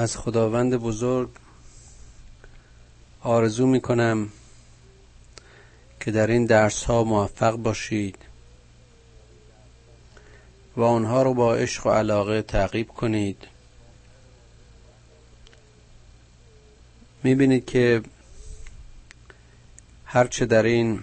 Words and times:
از 0.00 0.16
خداوند 0.16 0.76
بزرگ 0.76 1.28
آرزو 3.22 3.66
می 3.66 3.80
کنم 3.80 4.28
که 6.00 6.10
در 6.10 6.26
این 6.26 6.46
درس 6.46 6.84
ها 6.84 7.04
موفق 7.04 7.56
باشید 7.56 8.18
و 10.76 10.82
آنها 10.82 11.22
رو 11.22 11.34
با 11.34 11.54
عشق 11.54 11.86
و 11.86 11.90
علاقه 11.90 12.42
تعقیب 12.42 12.88
کنید. 12.88 13.46
می 17.22 17.34
بینید 17.34 17.66
که 17.66 18.02
هرچه 20.04 20.46
در 20.46 20.62
این 20.62 21.00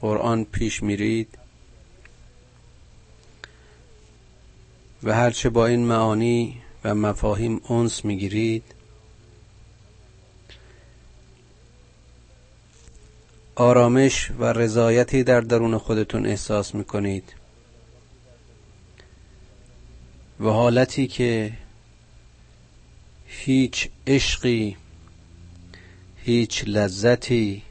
قرآن 0.00 0.44
پیش 0.44 0.82
میرید 0.82 1.38
و 5.02 5.14
هرچه 5.14 5.48
با 5.50 5.66
این 5.66 5.86
معانی 5.86 6.63
و 6.84 6.94
مفاهیم 6.94 7.60
انس 7.70 8.04
می‌گیرید. 8.04 8.62
آرامش 13.54 14.30
و 14.38 14.44
رضایتی 14.44 15.24
در 15.24 15.40
درون 15.40 15.78
خودتون 15.78 16.26
احساس 16.26 16.74
می‌کنید. 16.74 17.32
و 20.40 20.44
حالتی 20.44 21.06
که 21.06 21.52
هیچ 23.26 23.88
عشقی 24.06 24.76
هیچ 26.16 26.64
لذتی 26.66 27.62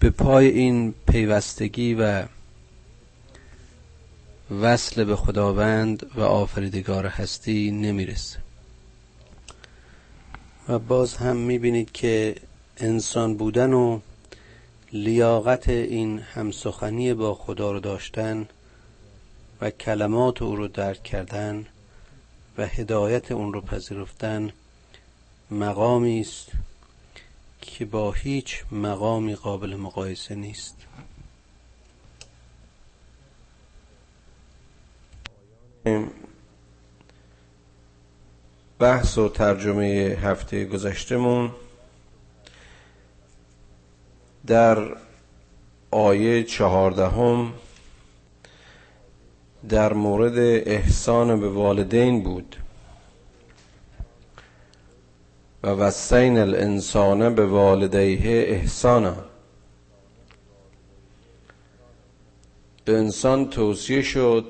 به 0.00 0.10
پای 0.10 0.46
این 0.48 0.94
پیوستگی 1.06 1.94
و 1.94 2.24
وصل 4.50 5.04
به 5.04 5.16
خداوند 5.16 6.10
و 6.14 6.20
آفریدگار 6.20 7.06
هستی 7.06 7.70
نمی‌رسه. 7.70 8.38
و 10.68 10.78
باز 10.78 11.16
هم 11.16 11.36
می‌بینید 11.36 11.92
که 11.92 12.34
انسان 12.76 13.36
بودن 13.36 13.72
و 13.72 14.00
لیاقت 14.92 15.68
این 15.68 16.18
همسخنی 16.18 17.14
با 17.14 17.34
خدا 17.34 17.72
رو 17.72 17.80
داشتن 17.80 18.48
و 19.60 19.70
کلمات 19.70 20.42
او 20.42 20.56
رو 20.56 20.68
درک 20.68 21.02
کردن 21.02 21.66
و 22.58 22.66
هدایت 22.66 23.32
اون 23.32 23.52
رو 23.52 23.60
پذیرفتن 23.60 24.52
مقامی 25.50 26.20
است 26.20 26.48
که 27.60 27.84
با 27.84 28.12
هیچ 28.12 28.64
مقامی 28.72 29.34
قابل 29.34 29.76
مقایسه 29.76 30.34
نیست. 30.34 30.76
بحث 38.78 39.18
و 39.18 39.28
ترجمه 39.28 40.18
هفته 40.22 40.64
گذشتمون 40.64 41.50
در 44.46 44.96
آیه 45.90 46.44
چهاردهم 46.44 47.52
در 49.68 49.92
مورد 49.92 50.38
احسان 50.68 51.40
به 51.40 51.48
والدین 51.48 52.22
بود. 52.22 52.56
و 55.62 55.68
وسین 55.68 56.38
الانسان 56.38 57.34
به 57.34 57.46
والدیه 57.46 58.30
احسانا. 58.48 59.16
به 62.84 62.98
انسان 62.98 63.50
توصیه 63.50 64.02
شد 64.02 64.44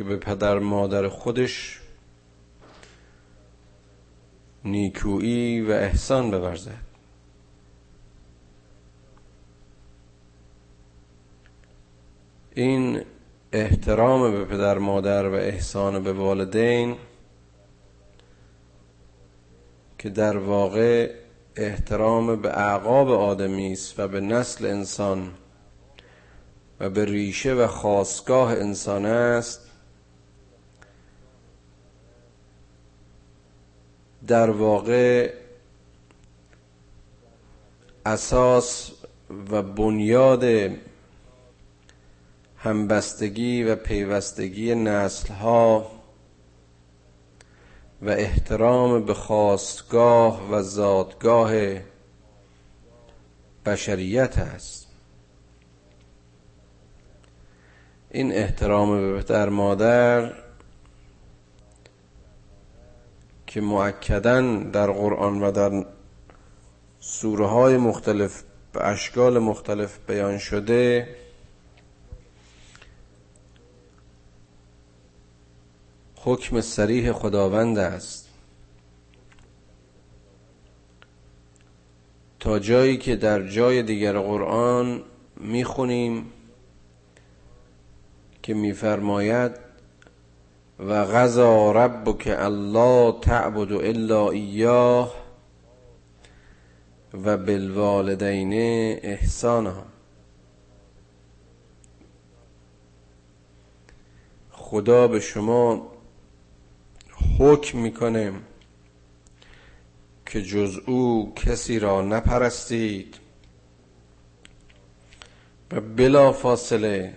که 0.00 0.04
به 0.04 0.16
پدر 0.16 0.58
مادر 0.58 1.08
خودش 1.08 1.80
نیکویی 4.64 5.60
و 5.60 5.70
احسان 5.70 6.30
بورزد 6.30 6.84
این 12.54 13.02
احترام 13.52 14.32
به 14.32 14.44
پدر 14.44 14.78
مادر 14.78 15.28
و 15.28 15.34
احسان 15.34 16.02
به 16.02 16.12
والدین 16.12 16.96
که 19.98 20.10
در 20.10 20.36
واقع 20.36 21.14
احترام 21.56 22.42
به 22.42 22.58
اعقاب 22.58 23.10
آدمی 23.10 23.72
است 23.72 24.00
و 24.00 24.08
به 24.08 24.20
نسل 24.20 24.66
انسان 24.66 25.30
و 26.80 26.90
به 26.90 27.04
ریشه 27.04 27.54
و 27.54 27.66
خواستگاه 27.66 28.52
انسان 28.52 29.06
است 29.06 29.69
در 34.26 34.50
واقع 34.50 35.32
اساس 38.06 38.92
و 39.50 39.62
بنیاد 39.62 40.70
همبستگی 42.56 43.62
و 43.62 43.76
پیوستگی 43.76 44.74
نسلها 44.74 45.90
و 48.02 48.08
احترام 48.08 49.04
به 49.04 49.14
خواستگاه 49.14 50.50
و 50.50 50.62
زادگاه 50.62 51.52
بشریت 53.66 54.38
است. 54.38 54.86
این 58.10 58.32
احترام 58.32 59.00
به 59.00 59.22
پدر 59.22 59.48
مادر 59.48 60.32
که 63.50 63.60
معکدا 63.60 64.40
در 64.72 64.90
قرآن 64.90 65.42
و 65.42 65.50
در 65.50 65.86
سوره 67.00 67.46
های 67.46 67.76
مختلف 67.76 68.42
به 68.72 68.86
اشکال 68.86 69.38
مختلف 69.38 69.98
بیان 70.06 70.38
شده 70.38 71.08
حکم 76.16 76.60
سریح 76.60 77.12
خداوند 77.12 77.78
است. 77.78 78.28
تا 82.40 82.58
جایی 82.58 82.96
که 82.96 83.16
در 83.16 83.48
جای 83.48 83.82
دیگر 83.82 84.18
قرآن 84.18 85.02
می‌خونیم 85.36 86.32
که 88.42 88.54
میفرماید 88.54 89.69
و 90.88 91.04
غذا 91.04 91.72
ربک 91.72 92.34
الله 92.38 93.20
تعبد 93.20 93.72
الا 93.72 94.30
ایاه 94.30 95.14
و 97.24 97.36
بالوالدین 97.36 98.52
احسانا 99.02 99.84
خدا 104.50 105.08
به 105.08 105.20
شما 105.20 105.92
حکم 107.38 107.78
می‌کنه 107.78 108.32
که 110.26 110.42
جز 110.42 110.78
او 110.86 111.32
کسی 111.36 111.78
را 111.78 112.02
نپرستید 112.02 113.16
و 115.72 115.80
بلا 115.80 116.32
فاصله 116.32 117.14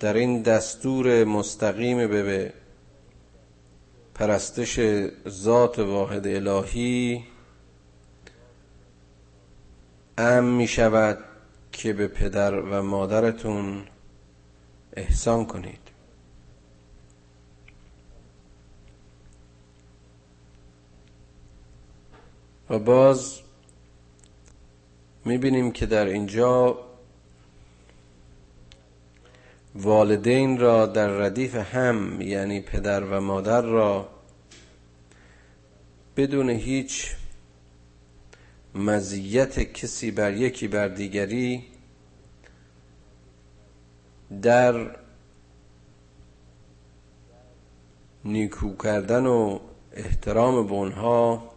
در 0.00 0.14
این 0.14 0.42
دستور 0.42 1.24
مستقیم 1.24 2.08
به 2.08 2.52
پرستش 4.14 4.80
ذات 5.28 5.78
واحد 5.78 6.26
الهی 6.26 7.24
ام 10.18 10.44
می 10.44 10.68
شود 10.68 11.18
که 11.72 11.92
به 11.92 12.08
پدر 12.08 12.60
و 12.60 12.82
مادرتون 12.82 13.84
احسان 14.96 15.46
کنید. 15.46 15.80
و 22.70 22.78
باز 22.78 23.40
می‌بینیم 25.24 25.72
که 25.72 25.86
در 25.86 26.04
اینجا 26.04 26.78
والدین 29.74 30.58
را 30.58 30.86
در 30.86 31.08
ردیف 31.08 31.54
هم 31.54 32.20
یعنی 32.20 32.60
پدر 32.60 33.04
و 33.04 33.20
مادر 33.20 33.62
را 33.62 34.08
بدون 36.16 36.50
هیچ 36.50 37.14
مزیت 38.74 39.58
کسی 39.72 40.10
بر 40.10 40.32
یکی 40.32 40.68
بر 40.68 40.88
دیگری 40.88 41.64
در 44.42 44.96
نیکو 48.24 48.76
کردن 48.76 49.26
و 49.26 49.58
احترام 49.92 50.66
به 50.66 50.72
اونها 50.72 51.52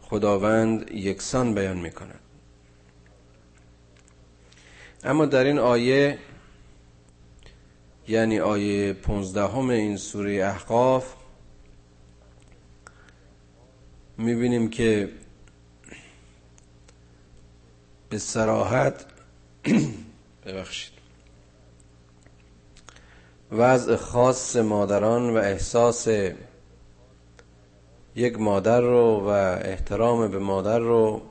خداوند 0.00 0.90
یکسان 0.90 1.54
بیان 1.54 1.78
می 1.78 1.90
کند 1.90 2.20
اما 5.04 5.26
در 5.26 5.44
این 5.44 5.58
آیه 5.58 6.18
یعنی 8.08 8.40
آیه 8.40 8.92
پونزدهم 8.92 9.70
این 9.70 9.96
سوره 9.96 10.32
احقاف 10.32 11.14
می‌بینیم 14.18 14.70
که 14.70 15.08
به 18.08 18.18
سراحت 18.18 19.06
ببخشید. 20.46 20.92
وضع 23.52 23.96
خاص 23.96 24.56
مادران 24.56 25.30
و 25.30 25.36
احساس 25.36 26.08
یک 28.16 28.40
مادر 28.40 28.80
رو 28.80 29.20
و 29.20 29.28
احترام 29.62 30.28
به 30.28 30.38
مادر 30.38 30.78
رو 30.78 31.22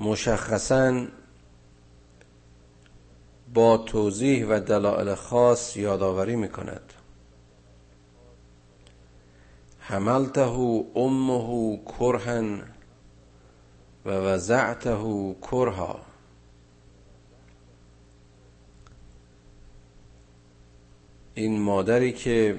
مشخصا 0.00 1.06
با 3.54 3.76
توضیح 3.76 4.46
و 4.46 4.60
دلائل 4.60 5.14
خاص 5.14 5.76
یادآوری 5.76 6.36
می 6.36 6.48
کند 6.48 6.92
حملته 9.78 10.40
امه 10.96 11.78
کرها 11.98 12.62
و 14.06 14.10
وزعته 14.10 14.96
کرها. 15.42 16.00
این 21.34 21.60
مادری 21.60 22.12
که 22.12 22.58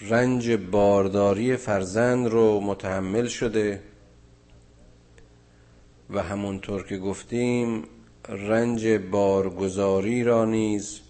رنج 0.00 0.50
بارداری 0.50 1.56
فرزند 1.56 2.26
رو 2.26 2.60
متحمل 2.60 3.26
شده 3.26 3.82
و 6.10 6.22
همونطور 6.22 6.86
که 6.86 6.98
گفتیم 6.98 7.84
رنج 8.28 8.86
بارگذاری 8.86 10.24
را 10.24 10.44
نیز 10.44 11.00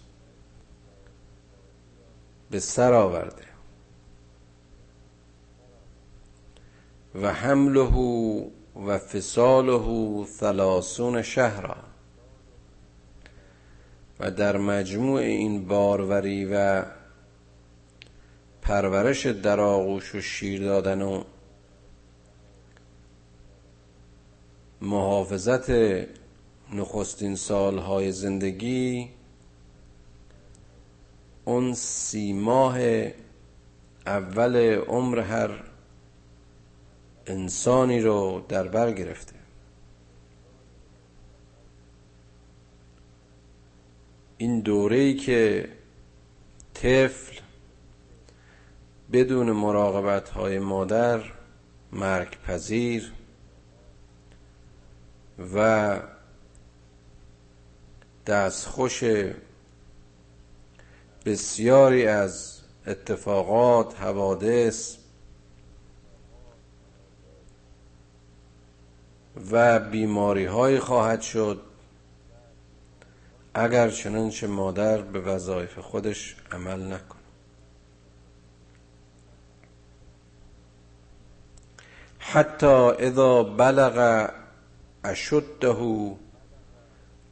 به 2.51 2.59
سر 2.59 2.93
آورده. 2.93 3.43
و 7.15 7.33
حمله 7.33 7.91
و 8.85 8.97
فصاله 8.97 10.25
ثلاثون 10.25 11.21
شهرا. 11.21 11.75
و 14.19 14.31
در 14.31 14.57
مجموع 14.57 15.19
این 15.19 15.67
باروری 15.67 16.45
و 16.45 16.85
پرورش 18.61 19.25
در 19.25 19.59
آغوش 19.59 20.15
و 20.15 20.21
شیر 20.21 20.61
دادن 20.61 21.01
و 21.01 21.23
محافظت 24.81 25.69
نخستین 26.73 27.35
سالهای 27.35 28.11
زندگی 28.11 29.09
اون 31.45 31.73
سی 31.73 32.33
ماه 32.33 32.79
اول 34.05 34.55
عمر 34.87 35.19
هر 35.19 35.63
انسانی 37.27 38.01
رو 38.01 38.45
در 38.49 38.67
بر 38.67 38.91
گرفته. 38.91 39.33
این 44.37 44.59
دوره 44.59 45.13
که 45.13 45.69
طفل 46.73 47.39
بدون 49.11 49.51
مراقبت 49.51 50.29
های 50.29 50.59
مادر 50.59 51.23
مرگ 51.91 52.37
پذیر 52.47 53.13
و 55.55 55.99
دستخوش 58.25 59.03
بسیاری 61.25 62.07
از 62.07 62.61
اتفاقات 62.87 64.01
حوادث 64.01 64.97
و 69.51 69.79
بیماری 69.79 70.45
های 70.45 70.79
خواهد 70.79 71.21
شد. 71.21 71.61
اگر 73.53 73.89
چنانچه 73.89 74.47
مادر 74.47 75.01
به 75.01 75.19
وظایف 75.19 75.79
خودش 75.79 76.35
عمل 76.51 76.93
نکنه 76.93 77.17
حتی 82.19 82.91
اذا 82.99 83.43
بلغ 83.43 84.29
اشده 85.07 85.67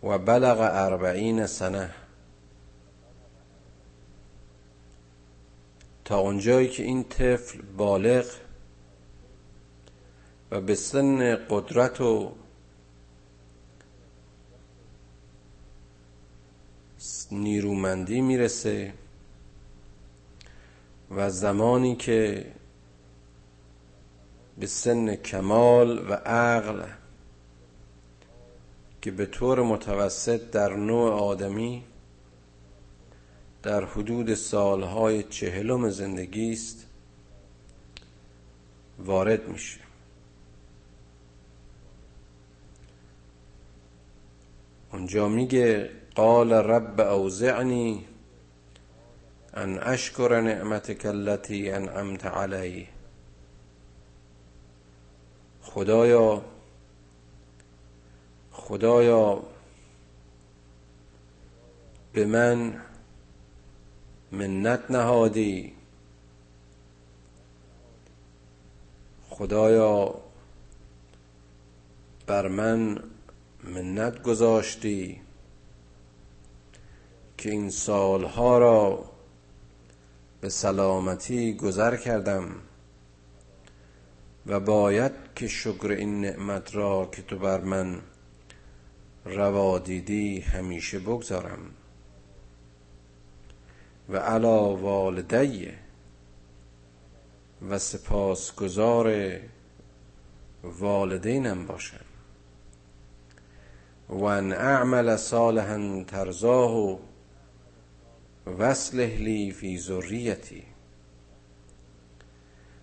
و 0.04 0.18
بلغ 0.18 0.58
اربعین 0.60 1.46
سنه 1.46 1.90
تا 6.06 6.20
اونجایی 6.20 6.68
که 6.68 6.84
این 6.84 7.04
طفل 7.04 7.62
بالغ 7.78 8.26
و 10.52 10.62
به 10.62 10.76
سن 10.76 11.36
قدرت 11.36 12.02
و 12.02 12.32
نیرومندی 17.32 18.22
می‌رسه 18.22 18.94
و 21.12 21.30
زمانی 21.30 21.96
که 21.96 22.46
به 24.58 24.68
سن 24.68 25.16
کمال 25.16 26.10
و 26.10 26.14
عقل 26.14 26.84
که 29.06 29.12
به 29.12 29.26
طور 29.26 29.62
متوسط 29.64 30.52
در 30.52 30.74
نوع 30.76 31.12
آدمی 31.12 31.84
در 33.64 33.86
حدود 33.86 34.34
سالهای 34.34 35.24
چهلم 35.24 35.90
زندگی 35.90 36.52
است 36.52 36.88
وارد 39.00 39.48
میشه. 39.48 39.80
اونجا 44.94 45.28
میگه 45.28 45.90
قال 46.16 46.54
رب 46.54 47.02
اوزعنی 47.02 48.06
ان 49.54 49.80
اشکر 49.80 50.42
نعمتك 50.42 51.06
التي 51.06 51.72
انعمت 51.72 52.26
علی 52.26 52.88
خدایا 55.62 56.55
خدایا 58.68 59.44
به 62.14 62.26
من 62.26 62.82
منت 64.32 64.92
نهادی. 64.92 65.74
خدایا 69.30 70.16
بر 72.28 72.48
من 72.48 73.04
منت 73.64 74.22
گذاشتی 74.22 75.22
که 77.38 77.52
این 77.52 77.70
سالها 77.70 78.58
را 78.58 79.06
به 80.42 80.50
سلامتی 80.50 81.54
گذر 81.54 81.96
کردم 81.96 82.56
و 84.46 84.60
باید 84.60 85.12
که 85.36 85.48
شکر 85.48 85.88
این 85.92 86.22
نعمت 86.22 86.76
را 86.76 87.10
که 87.12 87.22
تو 87.22 87.38
بر 87.38 87.62
من 87.62 88.02
روا 89.26 89.80
دیدی 89.80 90.40
همیشه 90.40 91.00
بگذارم. 91.00 91.60
و 94.10 94.18
علا 94.18 94.76
والدی 94.76 95.72
و 97.70 97.80
سپاسگزار 97.80 99.40
والدینم 100.64 101.66
باشم. 101.66 102.06
و 104.10 104.24
ان 104.24 104.52
اعمل 104.52 105.16
صالحا 105.16 106.04
ترزاه 106.08 107.00
وصله 108.60 109.18
لی 109.18 109.52
فی 109.52 109.78
ذریتی. 109.78 110.64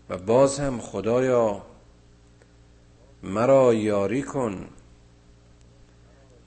و 0.09 0.19
باز 0.19 0.61
هم 0.61 0.81
خدایا 0.81 1.63
مرا 3.23 3.75
یاری 3.75 4.23
کن 4.23 4.69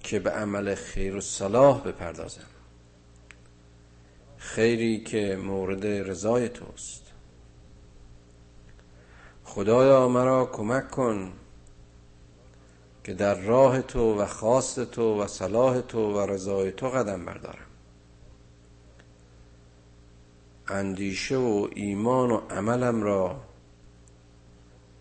که 0.05 0.19
به 0.19 0.29
عمل 0.29 0.75
خیر 0.75 1.15
و 1.15 1.21
صلاح 1.21 1.81
بپردازم. 1.81 2.45
خیری 4.37 5.03
که 5.03 5.39
مورد 5.43 5.85
رضای 5.85 6.49
توست. 6.49 7.03
خدایا 9.43 10.07
مرا 10.07 10.45
کمک 10.45 10.91
کن 10.91 11.33
که 13.03 13.13
در 13.13 13.35
راه 13.35 13.81
تو 13.81 14.21
و 14.21 14.25
خواست 14.25 14.91
تو 14.91 15.21
و 15.21 15.27
صلاح 15.27 15.81
تو 15.81 16.13
و 16.13 16.19
رضای 16.19 16.71
تو 16.71 16.89
قدم 16.89 17.25
بردارم. 17.25 17.67
اندیشه 20.67 21.37
و 21.37 21.67
ایمان 21.75 22.31
و 22.31 22.37
عملم 22.49 23.03
را 23.03 23.41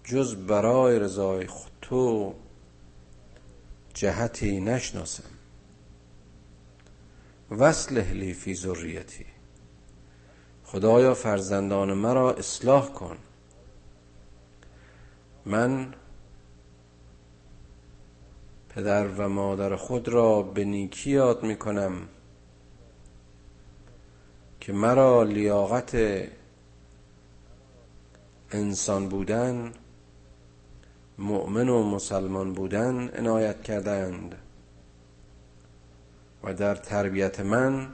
جز 0.05 0.37
برای 0.37 0.99
رضای 0.99 1.49
تو 1.83 2.35
جهتی 3.95 4.61
نشناسم. 4.61 5.25
وصل 7.51 8.01
لی 8.01 8.35
فی 8.35 8.55
ذریتی. 8.55 9.27
خدایا 10.65 11.15
فرزندان 11.15 11.93
مرا 11.93 12.35
اصلاح 12.35 12.89
کن. 12.93 13.17
من 15.47 15.95
پدر 18.69 19.09
و 19.09 19.29
مادر 19.29 19.77
خود 19.77 20.09
را 20.09 20.43
به 20.43 20.65
نیکی 20.65 21.11
یاد 21.11 21.43
می 21.43 21.57
کنم 21.57 22.09
که 24.61 24.73
مرا 24.73 25.23
لیاقت 25.23 25.97
انسان 28.51 29.09
بودن 29.09 29.73
مؤمن 31.19 31.69
و 31.69 31.83
مسلمان 31.83 32.53
بودن 32.53 33.09
عنایت 33.09 33.63
کردند. 33.63 34.35
و 36.45 36.55
در 36.55 36.75
تربیت 36.75 37.41
من 37.41 37.89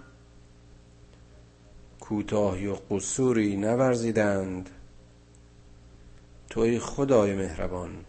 کوتاهی 2.00 2.66
و 2.66 2.74
قصوری 2.90 3.56
نورزیدند. 3.56 4.70
توی 6.50 6.78
خدای 6.78 7.34
مهربان 7.34 8.04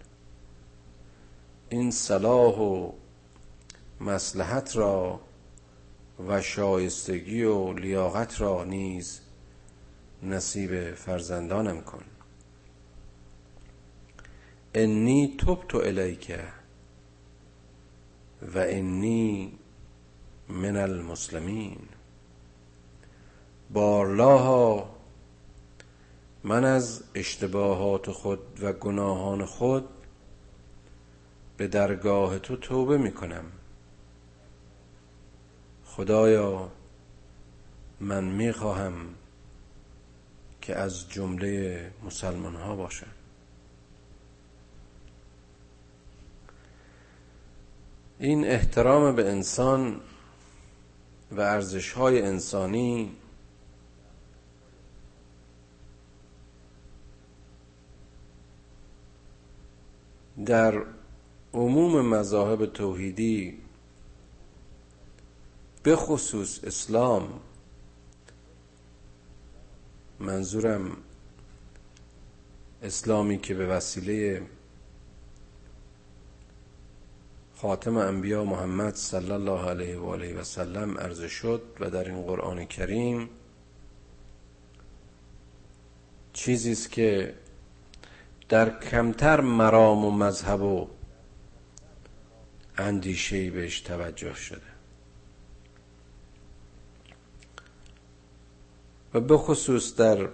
این 1.70 1.92
صلاح 1.92 2.60
و 2.60 2.92
مسلحت 4.02 4.76
را 4.76 5.20
و 6.28 6.42
شایستگی 6.42 7.44
و 7.44 7.74
لیاقت 7.74 8.42
را 8.42 8.64
نیز 8.64 9.20
نصیب 10.24 10.94
فرزندانم 10.94 11.82
کن. 11.82 12.04
انی 14.74 15.38
تبت 15.38 15.76
الیک 15.76 16.40
و 18.56 18.60
انی 18.60 19.54
من 20.50 20.78
المسلمین 20.78 21.80
بارلاها 23.70 24.96
من 26.44 26.66
از 26.66 27.04
اشتباهات 27.16 28.12
خود 28.12 28.40
و 28.62 28.74
گناهان 28.74 29.46
خود 29.46 29.90
به 31.58 31.68
درگاه 31.68 32.40
تو 32.40 32.56
توبه 32.56 32.98
می 32.98 33.12
کنم 33.12 33.46
خدایا 35.86 36.72
من 38.00 38.24
می 38.24 38.52
خواهم 38.52 38.94
که 40.62 40.76
از 40.76 41.10
جمله 41.10 41.92
مسلمان 42.06 42.56
ها 42.56 42.76
باشم 42.76 43.21
این 48.22 48.46
احترام 48.48 49.16
به 49.16 49.32
انسان 49.32 50.00
و 51.32 51.42
ارزش 51.42 51.92
های 51.92 52.22
انسانی 52.22 53.16
در 60.46 60.84
عموم 61.54 62.02
مذاهب 62.02 62.66
توحیدی 62.66 63.58
به 65.84 65.96
خصوص 65.96 66.64
اسلام 66.64 67.40
منظورم 70.20 70.98
اسلامی 72.84 73.38
که 73.38 73.54
به 73.54 73.68
وسیله 73.68 74.42
خاتم 77.62 77.98
انبیا 77.98 78.44
محمد 78.44 78.96
صلی 78.96 79.32
الله 79.32 79.70
علیه 79.70 79.98
و 79.98 80.06
آله 80.06 80.40
و 80.40 80.44
سلم 80.44 80.98
عرضه 80.98 81.28
شد 81.28 81.62
و 81.80 81.90
در 81.90 82.04
این 82.04 82.22
قرآن 82.22 82.66
کریم 82.66 83.30
چیزی 86.34 86.72
است 86.72 86.92
که 86.92 87.34
در 88.50 88.80
کمتر 88.80 89.42
مرام 89.42 90.06
و 90.06 90.12
مذهب 90.12 90.62
و 90.62 90.88
اندیشه 92.78 93.52
بهش 93.52 93.82
توجه 93.82 94.34
شده. 94.34 94.72
و 99.14 99.20
به 99.20 99.38
خصوص 99.38 99.96
در 99.96 100.30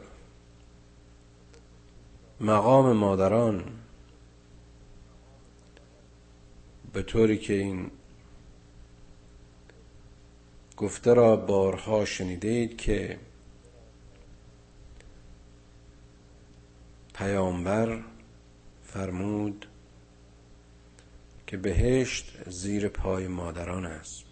مقام 2.42 2.92
مادران 2.92 3.64
به 6.98 7.04
طوری 7.04 7.38
که 7.38 7.54
این 7.54 7.92
گفته 10.78 11.14
را 11.14 11.36
بارها 11.36 12.06
شنیدید 12.06 12.78
که 12.78 13.20
پیامبر 17.14 18.00
فرمود 18.84 19.66
که 21.48 21.58
بهشت 21.58 22.50
زیر 22.50 22.88
پای 22.88 23.28
مادران 23.28 23.86
است. 23.86 24.24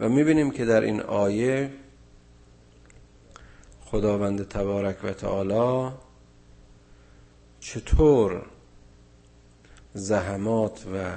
و 0.00 0.08
می‌بینیم 0.08 0.50
که 0.50 0.64
در 0.64 0.80
این 0.80 1.00
آیه 1.00 1.70
خداوند 3.80 4.48
تبارک 4.48 5.04
و 5.04 5.12
تعالی 5.12 5.94
چطور 7.60 8.53
زحمات 9.94 10.86
و 10.86 11.16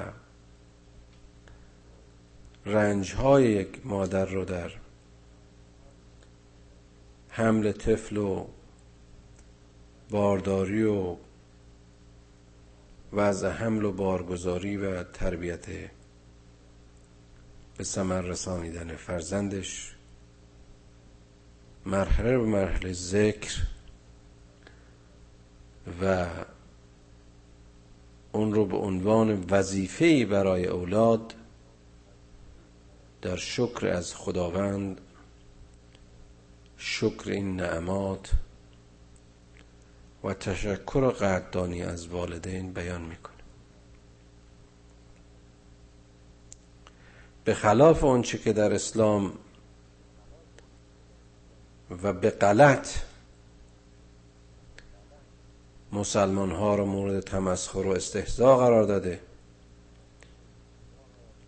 رنج 2.65 3.13
های 3.13 3.51
یک 3.51 3.85
مادر 3.85 4.25
رو 4.25 4.45
در 4.45 4.71
حمل 7.29 7.71
طفل 7.71 8.17
و 8.17 8.47
بارداری 10.09 10.83
و 10.83 11.15
وضع 13.13 13.49
حمل 13.49 13.85
و 13.85 13.91
بارگذاری 13.91 14.77
و 14.77 15.03
تربیت 15.03 15.65
به 17.77 17.83
ثمر 17.83 18.21
رسانیدن 18.21 18.95
فرزندش 18.95 19.95
مرحله 21.85 22.37
به 22.37 22.45
مرحله 22.45 22.93
ذکر 22.93 23.61
و 26.01 26.27
اون 28.31 28.53
رو 28.53 28.65
به 28.65 28.77
عنوان 28.77 29.45
وظیفه‌ای 29.49 30.25
برای 30.25 30.65
اولاد 30.65 31.33
در 33.21 33.35
شکر 33.35 33.87
از 33.87 34.15
خداوند 34.15 35.01
شکر 36.77 37.29
این 37.29 37.55
نعمات 37.55 38.31
و 40.23 40.33
تشکر 40.33 40.97
و 40.97 41.11
قدردانی 41.11 41.83
از 41.83 42.07
والدین 42.07 42.73
بیان 42.73 43.01
می‌کنه. 43.01 43.33
به 47.43 47.53
خلاف 47.53 48.03
آنچه 48.03 48.37
که 48.37 48.53
در 48.53 48.73
اسلام 48.73 49.33
و 52.03 52.13
به 52.13 52.29
غلط 52.29 52.89
مسلمان 55.91 56.51
ها 56.51 56.75
را 56.75 56.85
مورد 56.85 57.19
تمسخر 57.19 57.79
و 57.79 57.91
استهزا 57.91 58.57
قرار 58.57 58.83
داده 58.83 59.19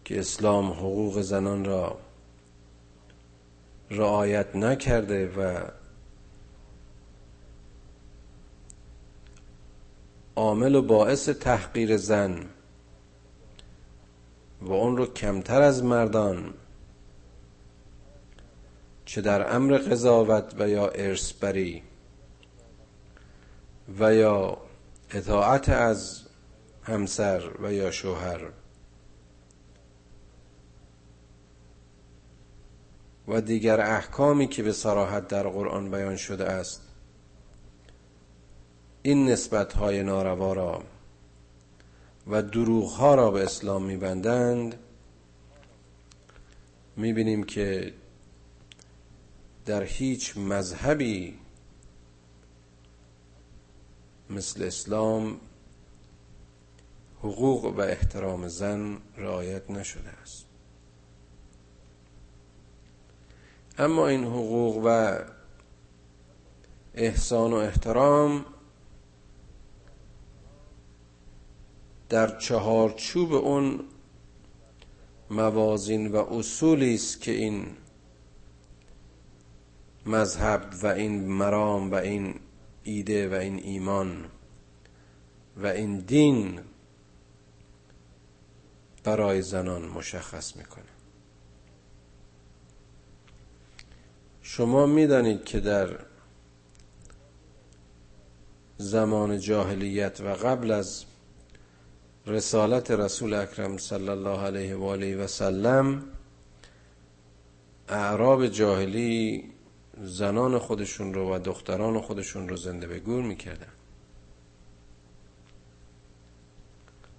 که 0.05 0.19
اسلام 0.19 0.71
حقوق 0.71 1.21
زنان 1.21 1.65
را 1.65 1.97
رعایت 3.89 4.55
نکرده 4.55 5.27
و 5.27 5.59
عامل 10.35 10.75
و 10.75 10.81
باعث 10.81 11.29
تحقیر 11.29 11.97
زن 11.97 12.45
و 14.61 14.71
اون 14.71 14.97
رو 14.97 15.05
کمتر 15.05 15.61
از 15.61 15.83
مردان 15.83 16.53
چه 19.05 19.21
در 19.21 19.55
امر 19.55 19.77
قضاوت 19.77 20.55
و 20.59 20.69
یا 20.69 20.87
ارثبری 20.87 21.83
و 23.99 24.15
یا 24.15 24.57
اطاعت 25.11 25.69
از 25.69 26.21
همسر 26.83 27.51
و 27.61 27.73
یا 27.73 27.91
شوهر. 27.91 28.41
و 33.27 33.41
دیگر 33.41 33.81
احکامی 33.81 34.47
که 34.47 34.63
به 34.63 34.71
صراحت 34.71 35.27
در 35.27 35.47
قرآن 35.47 35.91
بیان 35.91 36.15
شده 36.15 36.45
است 36.45 36.81
این 39.01 39.29
نسبت 39.29 39.73
های 39.73 40.03
ناروا 40.03 40.53
را 40.53 40.83
و 42.27 42.41
دروغ 42.41 42.89
ها 42.89 43.15
را 43.15 43.31
به 43.31 43.43
اسلام 43.43 43.83
میبندند. 43.83 44.75
می‌بینیم 46.95 47.43
که 47.43 47.93
در 49.65 49.83
هیچ 49.83 50.37
مذهبی 50.37 51.39
مثل 54.29 54.63
اسلام 54.63 55.37
حقوق 57.19 57.65
و 57.65 57.81
احترام 57.81 58.47
زن 58.47 58.97
رعایت 59.17 59.69
نشده 59.71 60.09
است. 60.09 60.45
اما 63.77 64.07
این 64.07 64.23
حقوق 64.23 64.81
و 64.85 65.19
احسان 66.93 67.53
و 67.53 67.55
احترام 67.55 68.45
در 72.09 72.37
چهارچوب 72.37 73.33
اون 73.33 73.79
موازین 75.29 76.11
و 76.11 76.15
اصولی 76.15 76.95
است 76.95 77.21
که 77.21 77.31
این 77.31 77.67
مذهب 80.05 80.69
و 80.83 80.87
این 80.87 81.27
مرام 81.27 81.91
و 81.91 81.95
این 81.95 82.39
ایده 82.83 83.29
و 83.29 83.33
این 83.33 83.59
ایمان 83.63 84.25
و 85.57 85.67
این 85.67 85.99
دین 85.99 86.59
برای 89.03 89.41
زنان 89.41 89.81
مشخص 89.81 90.55
می‌کنه. 90.55 90.83
شما 94.41 94.85
می‌دانید 94.85 95.43
که 95.43 95.59
در 95.59 95.99
زمان 98.77 99.39
جاهلیت 99.39 100.21
و 100.21 100.27
قبل 100.33 100.71
از 100.71 101.05
رسالت 102.25 102.91
رسول 102.91 103.33
اکرم 103.33 103.77
صلی 103.77 104.09
الله 104.09 104.39
علیه 104.39 104.75
و 104.75 104.83
آله 104.83 105.15
و 105.15 105.27
سلم 105.27 106.03
اعراب 107.89 108.47
جاهلی 108.47 109.43
زنان 110.03 110.59
خودشون 110.59 111.13
رو 111.13 111.35
و 111.35 111.39
دختران 111.39 112.01
خودشون 112.01 112.49
رو 112.49 112.57
زنده 112.57 112.87
به 112.87 112.99
گور 112.99 113.23
می‌کردن. 113.23 113.71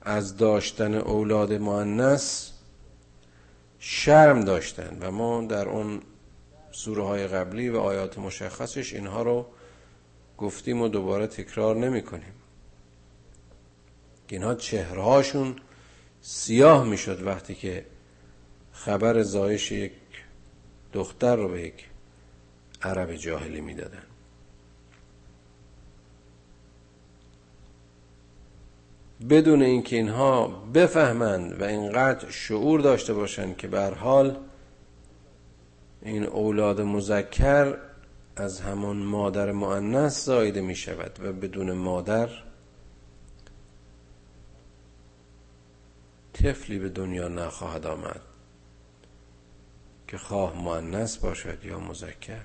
از 0.02 0.37
داشتن 0.37 0.94
اولاد 0.94 1.52
مؤنث 1.52 2.50
شرم 3.78 4.40
داشتن 4.40 4.99
و 5.00 5.10
ما 5.10 5.42
در 5.42 5.68
اون 5.68 6.00
سوره 6.72 7.02
های 7.02 7.26
قبلی 7.26 7.68
و 7.68 7.78
آیات 7.78 8.18
مشخصش 8.18 8.92
اینها 8.92 9.22
رو 9.22 9.46
گفتیم 10.38 10.80
و 10.80 10.88
دوباره 10.88 11.26
تکرار 11.26 11.76
نمی 11.76 12.02
کنیم 12.02 12.34
اینها 14.28 14.54
چهرهاشون 14.54 15.56
سیاه 16.20 16.84
می‌شد 16.84 17.22
وقتی 17.26 17.54
که 17.54 17.87
خبر 18.72 19.22
زایش 19.22 19.72
یک 19.72 19.92
دختر 20.92 21.37
رو 21.37 21.49
به 21.49 21.62
یک 21.62 21.89
عرب 22.82 23.14
جاهلی 23.14 23.60
می‌دادن. 23.60 24.02
بدون 29.30 29.62
اینکه 29.62 29.96
اینها 29.96 30.46
بفهمند 30.46 31.60
و 31.60 31.64
اینقدر 31.64 32.30
شعور 32.30 32.80
داشته 32.80 33.14
باشند 33.14 33.56
که 33.56 33.68
به 33.68 33.87
حال 33.87 34.38
این 36.02 36.26
اولاد 36.26 36.80
مذکر 36.80 37.76
از 38.37 38.60
همون 38.60 38.96
مادر 38.96 39.52
مؤنث 39.52 40.25
زایده 40.25 40.60
می 40.60 40.75
شود 40.75 41.20
و 41.22 41.32
بدون 41.32 41.72
مادر 41.72 42.28
طفلی 46.32 46.78
به 46.78 46.88
دنیا 46.88 47.28
نخواهد 47.28 47.87
آمد 47.87 48.20
که 50.08 50.18
خواه 50.18 50.62
مؤنث 50.62 51.16
باشد 51.16 51.64
یا 51.64 51.80
مذکر. 51.80 52.40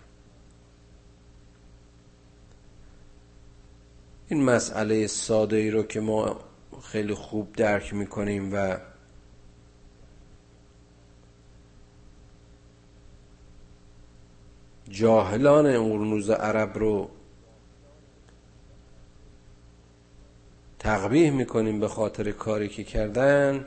این 4.27 4.44
مسئله 4.44 5.08
ساده 5.08 5.55
ای 5.55 5.72
رو 5.72 5.84
که 5.84 6.00
ما 6.00 6.39
خیلی 6.84 7.13
خوب 7.13 7.53
درک 7.53 7.94
می‌کنیم 7.94 8.53
و 8.53 8.77
جاهلان 14.89 15.77
قرنوز 15.77 16.29
عرب 16.29 16.77
رو 16.77 17.09
تقبیح 20.79 21.31
می‌کنیم 21.31 21.79
به 21.79 21.88
خاطر 21.88 22.31
کاری 22.31 22.70
که 22.70 22.83
کردن. 22.83 23.66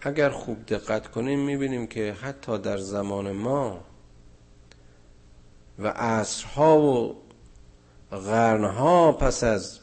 اگر 0.00 0.30
خوب 0.30 0.66
دقت 0.66 1.10
کنیم 1.10 1.40
می‌بینیم 1.40 1.86
که 1.86 2.12
حتی 2.12 2.58
در 2.58 2.76
زمان 2.76 3.32
ما 3.32 3.84
و 5.78 5.88
عصرها 5.88 6.80
و 6.80 7.23
قرنها 8.18 9.12
پس 9.12 9.44
از 9.44 9.78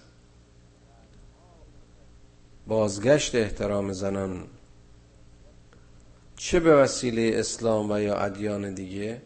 بازگشت 2.67 3.35
احترام 3.35 3.93
زنان 3.93 4.47
چه 6.37 6.59
به 6.59 6.75
وسیله 6.75 7.31
اسلام 7.35 7.91
و 7.91 7.99
یا 7.99 8.15
ادیان 8.15 8.73
دیگه؟ 8.73 9.21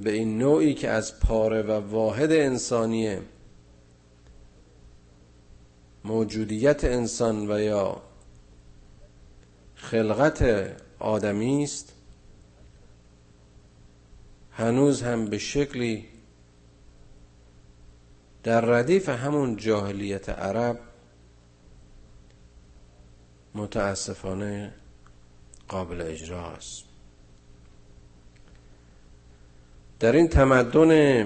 به 0.00 0.12
این 0.12 0.38
نوعی 0.38 0.74
که 0.74 0.90
از 0.90 1.20
پاره 1.20 1.62
و 1.62 1.72
واحد 1.90 2.32
انسانیه 2.32 3.22
موجودیت 6.04 6.84
انسان 6.84 7.50
و 7.50 7.60
یا 7.60 8.02
خلقت 9.74 10.44
آدمی 10.98 11.64
است 11.64 11.95
هنوز 14.56 15.02
هم 15.02 15.24
به 15.24 15.38
شکلی 15.38 16.04
در 18.42 18.60
ردیف 18.60 19.08
همون 19.08 19.56
جاهلیت 19.56 20.28
عرب 20.28 20.78
متاسفانه 23.54 24.72
قابل 25.68 26.00
اجراست 26.00 26.84
در 30.00 30.12
این 30.12 30.28
تمدن 30.28 31.24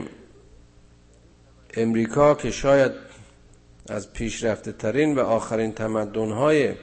امریکا 1.74 2.34
که 2.34 2.50
شاید 2.50 2.92
از 3.88 4.12
پیشرفته 4.12 4.72
ترین 4.72 5.14
و 5.14 5.20
آخرین 5.20 5.72
تمدن 5.72 6.30
های 6.32 6.74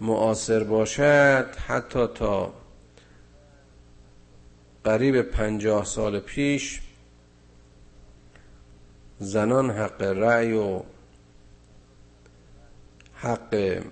معاصر 0.00 0.64
باشد 0.64 1.54
حتی 1.66 2.06
تا 2.06 2.54
قریب 4.88 5.22
پنجاه 5.22 5.84
سال 5.84 6.20
پیش 6.20 6.80
زنان 9.18 9.70
حق 9.70 10.02
رأی 10.02 10.52
و 10.52 10.82
حق 13.14 13.82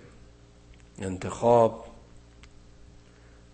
انتخاب 0.99 1.87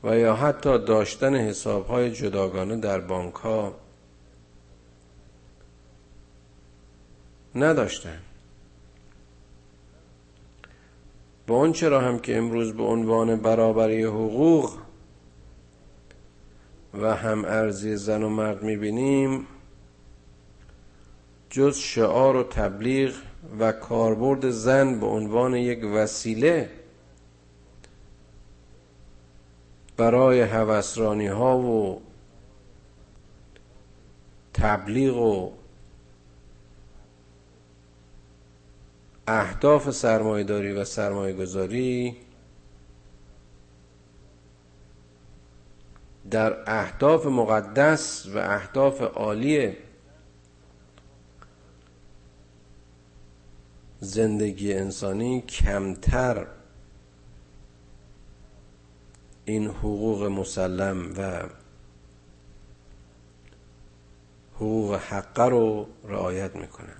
و 0.05 0.19
یا 0.19 0.37
حتی 0.37 0.79
داشتن 0.79 1.35
حساب 1.35 1.87
های 1.87 2.11
جداگانه 2.11 2.77
در 2.77 3.01
بانک 3.01 3.35
ها 3.35 3.75
نداشتن 7.55 8.19
با 11.47 11.55
اون 11.55 11.73
چرا 11.73 12.01
هم 12.01 12.19
که 12.19 12.37
امروز 12.37 12.73
به 12.73 12.83
عنوان 12.83 13.37
برابری 13.37 14.05
حقوق 14.05 14.79
و 16.95 17.17
هم 17.17 17.45
ارزی 17.45 17.97
زن 17.97 18.23
و 18.23 18.29
مرد 18.29 18.63
می‌بینیم 18.63 19.47
جز 21.51 21.77
شعار 21.77 22.37
و 22.37 22.43
تبلیغ 22.43 23.15
و 23.59 23.73
کاربرد 23.73 24.51
زن 24.51 25.01
به 25.01 25.07
عنوان 25.07 25.55
یک 25.55 25.85
وسیله 25.85 26.71
برای 29.97 30.41
هوسرانی 30.41 31.27
ها 31.27 31.59
و 31.59 32.03
تبلیغ 34.55 35.17
و 35.17 35.53
اهداف 39.27 39.91
سرمایهداری 39.91 40.73
و 40.73 40.85
سرمایه 40.85 41.33
گذاری 41.33 42.17
در 46.31 46.57
اهداف 46.67 47.27
مقدس 47.27 48.27
و 48.27 48.39
اهداف 48.39 49.03
عالی 49.03 49.77
زندگی 54.01 54.75
انسانی 54.75 55.41
کمتر 55.41 56.47
این 59.45 59.67
حقوق 59.67 60.25
مسلم 60.25 61.15
و 61.19 61.49
حقوق 64.55 64.95
حقه 64.95 65.45
رو 65.45 65.87
رعایت 66.05 66.57
می‌کنن. 66.57 66.97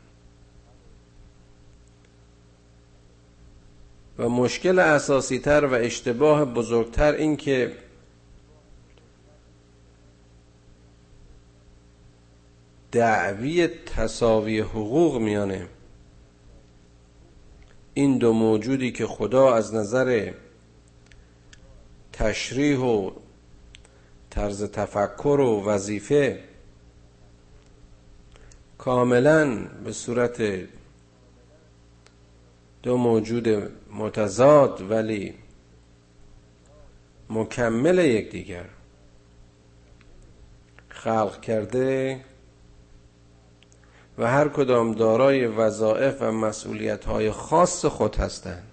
و 4.19 4.29
مشکل 4.29 4.79
اساسی 4.79 5.39
تر 5.39 5.67
و 5.67 5.75
اشتباه 5.75 6.45
بزرگتر 6.45 7.13
این 7.13 7.37
که 7.37 7.77
دعوی 12.93 13.67
تصاوی 13.67 14.61
حقوق 14.61 15.17
میانه. 15.17 15.67
این 17.95 18.19
دو 18.19 18.33
موجودی 18.33 18.93
که 18.93 19.07
خدا 19.07 19.55
از 19.55 19.75
نظر 19.75 20.33
تشریح 22.13 22.79
و 22.79 23.11
طرز 24.31 24.65
تفکر 24.65 25.41
و 25.41 25.65
وظیفه 25.65 26.45
کاملا 28.79 29.65
به 29.85 29.93
صورت 29.93 30.43
دو 32.83 32.97
موجود 32.97 33.49
متضاد 33.93 34.91
ولی 34.91 35.35
مکمل 37.31 37.99
یکدیگر 37.99 38.65
خلق 40.89 41.41
کرده 41.41 42.21
و 44.19 44.31
هر 44.31 44.49
کدام 44.49 44.95
دارای 44.95 45.47
وظایف 45.47 46.23
و 46.23 46.33
مسئولیت 46.33 47.05
های 47.05 47.31
خاص 47.31 47.85
خود 47.85 48.17
هستند 48.17 48.69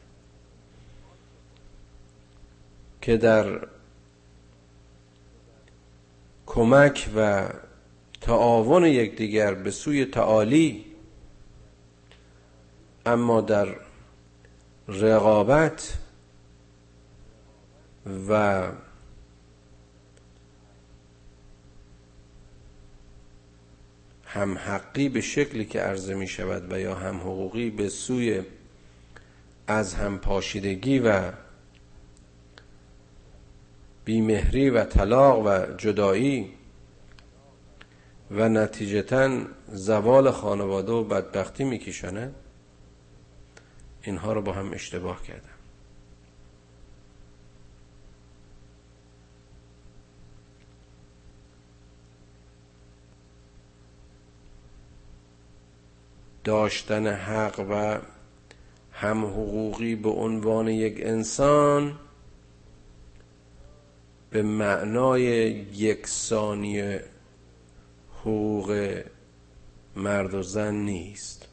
که 3.02 3.18
در 3.18 3.68
کمک 6.46 7.10
و 7.16 7.50
تعاون 8.22 8.86
یکدیگر 8.86 9.54
به 9.54 9.72
سوی 9.72 10.06
تعالی 10.06 10.86
اما 13.06 13.42
در 13.42 13.76
رقابت 14.88 15.98
و 18.30 18.64
هم 24.32 24.58
حقی 24.58 25.10
به 25.10 25.22
شکلی 25.22 25.66
که 25.66 25.80
عرضه 25.80 26.16
می 26.16 26.28
شود 26.28 26.74
و 26.74 26.80
یا 26.80 26.96
هم 26.96 27.18
حقوقی 27.18 27.70
به 27.70 27.90
سوی 27.90 28.42
از 29.68 29.94
هم 29.94 30.20
پاشیدگی 30.20 31.00
و 31.00 31.32
بیمهری 34.06 34.70
و 34.70 34.84
طلاق 34.84 35.46
و 35.46 35.76
جدایی 35.78 36.52
و 38.32 38.50
نتیجتا 38.50 39.42
زوال 39.68 40.32
خانواده 40.32 40.92
و 40.92 41.04
بدبختی 41.04 41.64
میکشانه 41.64 42.32
اینها 44.02 44.34
رو 44.34 44.42
با 44.42 44.54
هم 44.54 44.74
اشتباه 44.74 45.24
کردم 45.24 45.49
داشتن 56.44 57.08
حق 57.08 57.66
و 57.70 58.00
هم 58.92 59.26
حقوقی 59.26 59.96
به 59.96 60.10
عنوان 60.10 60.68
یک 60.68 61.00
انسان 61.00 62.00
به 64.30 64.42
معنای 64.42 65.24
یکسانی 65.76 67.00
حقوق 68.22 69.02
مرد 69.96 70.34
و 70.34 70.44
زن 70.44 70.76
نیست. 70.76 71.48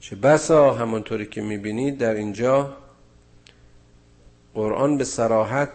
چه 0.00 0.16
بسا 0.16 0.74
همانطوری 0.74 1.26
که 1.26 1.42
می‌بینید 1.42 1.98
در 1.98 2.14
اینجا 2.14 2.76
قرآن 4.54 4.96
به 4.96 5.04
سراحت 5.04 5.68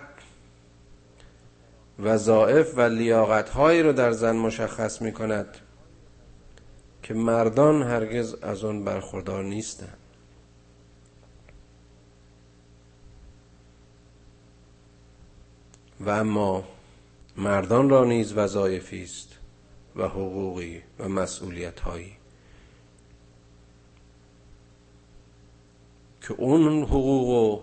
وظائف 2.04 2.78
و 2.78 2.82
لیاقت 2.82 3.50
هایی 3.50 3.82
رو 3.82 3.94
در 3.94 4.12
زن 4.12 4.36
مشخص 4.36 5.02
می 5.02 5.12
کند 5.12 5.58
که 7.04 7.13
مردان 7.13 7.84
هرگز 7.84 8.34
از 8.34 8.63
آن 8.63 8.84
برخوردار 8.84 9.44
نیستند. 9.44 9.98
و 16.00 16.10
اما 16.10 16.63
مردان 17.38 17.89
را 17.89 18.06
نیز 18.06 18.34
وظایفی 18.34 19.04
است 19.04 19.30
و 19.96 20.08
حقوقی 20.08 20.82
و 21.00 21.10
مسئولیت 21.10 21.80
هایی 21.80 22.18
که 26.22 26.34
اون 26.34 26.84
حقوق 26.84 27.30
و 27.30 27.62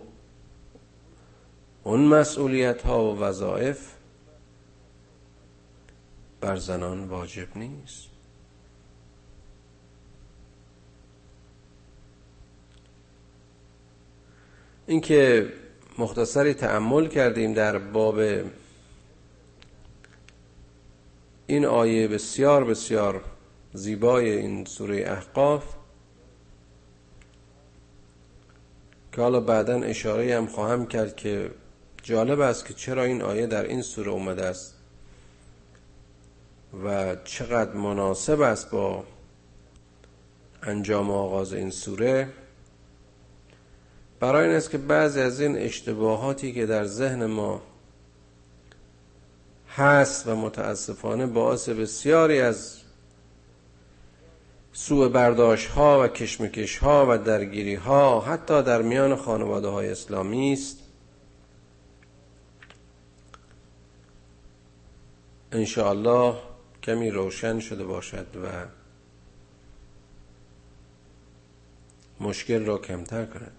اون 1.85 2.01
مسئولیت 2.01 2.83
ها 2.83 3.13
و 3.13 3.19
وظایف 3.19 4.00
بر 6.41 6.57
زنان 6.57 7.05
واجب 7.05 7.57
نیست. 7.57 8.09
اینکه 14.87 15.53
مختصری 15.99 16.55
تأمل 16.55 17.07
کردیم 17.07 17.55
در 17.55 17.79
باب 17.79 18.21
این 21.47 21.65
آیه 21.65 22.09
بسیار 22.09 22.65
بسیار 22.65 23.25
زیبای 23.73 24.31
این 24.31 24.65
سوره 24.65 24.97
احقاف 24.97 25.75
که 29.13 29.21
حالا 29.21 29.41
بعدا 29.41 29.75
اشاره 29.83 30.37
هم 30.37 30.47
خواهم 30.47 30.87
کرد 30.87 31.17
که 31.17 31.51
جالب 32.03 32.41
است 32.41 32.67
که 32.67 32.75
چرا 32.75 33.05
این 33.05 33.23
آیه 33.23 33.47
در 33.47 33.65
این 33.65 33.83
سوره 33.83 34.11
اومده 34.11 34.45
است. 34.45 34.80
و 36.85 37.17
چقدر 37.25 37.73
مناسب 37.73 38.41
است 38.41 38.71
با 38.71 39.05
انجام 40.63 41.11
آغاز 41.11 41.53
این 41.53 41.71
سوره. 41.71 42.29
برای 44.21 44.49
این 44.49 44.57
است 44.57 44.71
که 44.71 44.79
بعضی 44.79 45.21
از 45.21 45.41
این 45.41 45.57
اشتباهاتی 45.59 46.53
که 46.53 46.67
در 46.67 46.85
ذهن 46.85 47.27
ما 47.27 47.63
هست 49.69 50.27
و 50.27 50.37
متاسفانه 50.37 51.27
باعث 51.27 51.69
بسیاری 51.69 52.41
از 52.41 52.77
سوء 54.73 55.09
برداشت 55.09 55.71
ها 55.71 56.01
و 56.05 56.09
کشمکش 56.09 56.79
ها 56.79 57.07
و 57.09 57.19
درگیری 57.19 57.75
ها 57.75 58.21
حتی 58.21 58.63
در 58.63 58.83
میان 58.83 59.17
خانواده 59.17 59.69
های 59.69 59.91
اسلامی 59.91 60.53
است. 60.53 60.77
انشاءالله 65.53 66.50
کمی 66.83 67.11
روشن 67.11 67.61
شده 67.61 67.85
باشد 67.85 68.27
و 68.37 68.67
مشکل 72.21 72.65
را 72.65 72.79
کمتر 72.79 73.25
کند. 73.25 73.53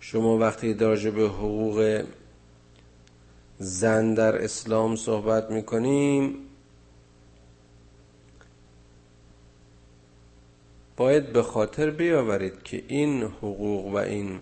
شما 0.00 0.38
وقتی 0.38 0.74
در 0.74 1.10
به 1.10 1.28
حقوق 1.28 2.04
زن 3.58 4.14
در 4.14 4.44
اسلام 4.44 4.96
صحبت 4.96 5.50
می‌کنیم 5.50 6.34
باید 10.96 11.32
به 11.32 11.42
خاطر 11.42 11.90
بیاورید 11.90 12.62
که 12.62 12.84
این 12.88 13.22
حقوق 13.22 13.86
و 13.86 13.96
این 13.96 14.40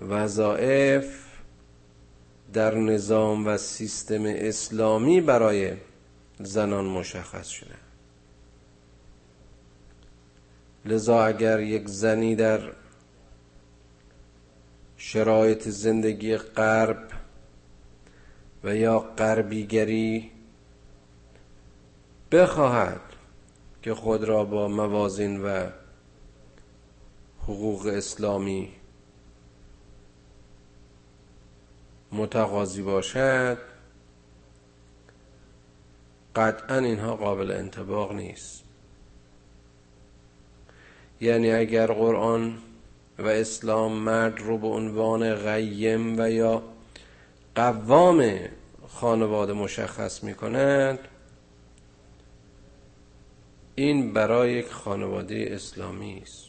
وظائف 0.00 1.26
در 2.52 2.74
نظام 2.74 3.46
و 3.46 3.56
سیستم 3.56 4.24
اسلامی 4.26 5.20
برای 5.20 5.72
زنان 6.40 6.84
مشخص 6.84 7.48
شده. 7.48 7.74
لذا 10.84 11.24
اگر 11.24 11.60
یک 11.60 11.88
زنی 11.88 12.36
در 12.36 12.60
شرایط 14.96 15.68
زندگی 15.68 16.36
غرب 16.36 17.08
و 18.64 18.76
یا 18.76 18.98
غربیگری 18.98 20.30
بخواهد 22.32 23.00
که 23.82 23.94
خود 23.94 24.24
را 24.24 24.44
با 24.44 24.68
موازین 24.68 25.42
و 25.42 25.66
حقوق 27.42 27.86
اسلامی 27.86 28.72
متقاضی 32.16 32.82
باشد 32.82 33.58
قطعا 36.36 36.78
اینها 36.78 37.16
قابل 37.16 37.50
انتباق 37.50 38.12
نیست. 38.12 38.64
یعنی 41.20 41.52
اگر 41.52 41.86
قرآن 41.86 42.58
و 43.18 43.26
اسلام 43.26 43.92
مرد 43.92 44.40
رو 44.40 44.58
به 44.58 44.66
عنوان 44.66 45.34
غیم 45.34 46.18
و 46.18 46.30
یا 46.30 46.62
قوام 47.54 48.38
خانواده 48.88 49.52
مشخص 49.52 50.24
می 50.24 50.34
کند 50.34 50.98
این 53.74 54.12
برای 54.12 54.52
یک 54.52 54.72
خانواده 54.72 55.48
اسلامی 55.50 56.22
است. 56.22 56.45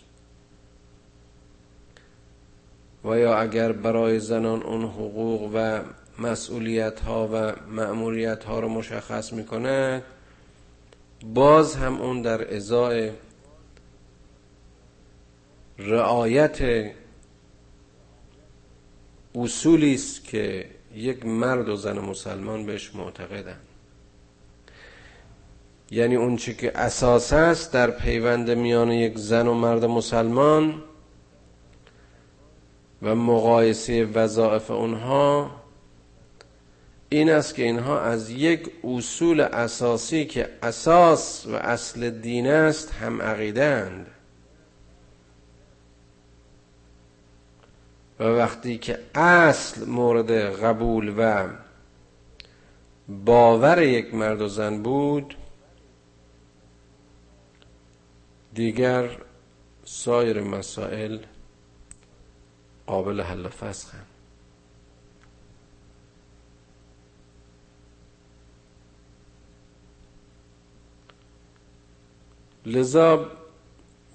و 3.08 3.17
یا 3.17 3.38
اگر 3.38 3.72
برای 3.72 4.20
زنان 4.20 4.63
اون 4.63 4.84
حقوق 4.84 5.52
و 5.54 5.80
مسئولیت 6.20 7.00
ها 7.00 7.30
و 7.34 7.54
مأموریت 7.72 8.43
ها 8.43 8.60
رو 8.60 8.70
مشخص 8.70 9.34
می‌کنه 9.34 10.04
باز 11.34 11.76
هم 11.76 12.02
اون 12.02 12.22
در 12.22 12.56
ازای 12.56 13.12
رعایت 15.80 16.91
اصولی 19.36 19.93
است 19.93 20.24
که 20.24 20.65
یک 20.96 21.26
مرد 21.26 21.70
و 21.70 21.76
زن 21.76 22.00
مسلمان 22.00 22.65
بهش 22.65 22.96
معتقدن 22.96 23.58
یعنی 25.91 26.15
اون 26.15 26.36
که 26.36 26.78
اساس 26.78 27.34
است 27.34 27.74
در 27.74 27.91
پیوند 27.91 28.52
میان 28.52 28.91
یک 28.91 29.17
زن 29.17 29.48
و 29.48 29.54
مرد 29.54 29.86
مسلمان 29.86 30.84
و 33.02 33.16
مقایسه 33.16 34.06
وظایف 34.06 34.72
اونها 34.72 35.52
این 37.10 37.30
است 37.30 37.56
که 37.56 37.64
اینها 37.64 38.02
از 38.02 38.30
یک 38.30 38.72
اصول 38.84 39.42
اساسی 39.42 40.26
که 40.26 40.50
اساس 40.64 41.46
و 41.46 41.56
اصل 41.56 42.10
دین 42.10 42.48
است 42.48 42.92
هم 42.92 43.22
عقیدند 43.22 44.08
و 48.20 48.24
وقتی 48.24 48.78
که 48.78 49.00
اصل 49.16 49.86
مورد 49.86 50.32
قبول 50.64 51.14
و 51.18 51.48
باور 53.26 53.82
یک 53.82 54.14
مرد 54.14 54.42
و 54.42 54.48
زن 54.48 54.84
بود 54.84 55.38
دیگر 58.54 59.10
سایر 59.84 60.42
مسائل 60.42 61.18
قابل 62.88 63.21
حل 63.21 63.45
و 63.45 63.50
هم. 63.50 64.06
لذا 72.65 73.32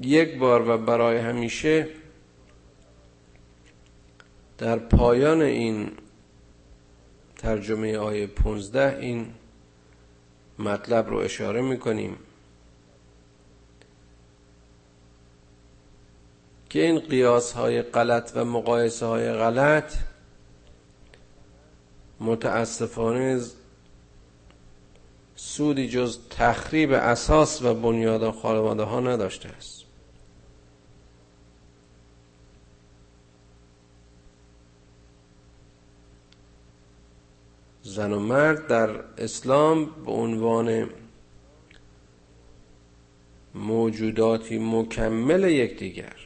یک 0.01 0.39
بار 0.39 0.69
و 0.69 0.79
برای 0.79 1.19
همیشه 1.19 1.89
در 4.59 4.79
پایان 4.79 5.43
این 5.43 5.91
ترجمه 7.37 7.99
آیه 7.99 8.27
15 8.27 8.99
این 8.99 9.35
مطلب 10.59 11.09
رو 11.09 11.17
اشاره 11.17 11.63
می‌کنیم 11.63 12.17
که 16.73 16.83
این 16.83 16.99
قیاس 16.99 17.53
های 17.53 17.83
غلط 17.83 18.33
و 18.35 18.45
مقایسه 18.45 19.07
های 19.07 19.33
غلط 19.33 19.95
متاسفانه 22.21 23.41
سودی 25.37 25.89
جز 25.89 26.19
تخریب 26.31 26.93
اساس 26.93 27.63
و 27.63 27.75
بنیاد 27.75 28.31
خانواده 28.31 28.83
ها 28.83 29.01
نداشته 29.01 29.49
است. 29.49 29.85
زن 37.83 38.13
و 38.13 38.19
مرد 38.19 38.67
در 38.67 38.91
اسلام 39.19 39.85
به 40.05 40.13
عنوان 40.13 40.91
موجوداتی 43.55 44.59
مکمل 44.59 45.45
یکدیگر 45.45 46.22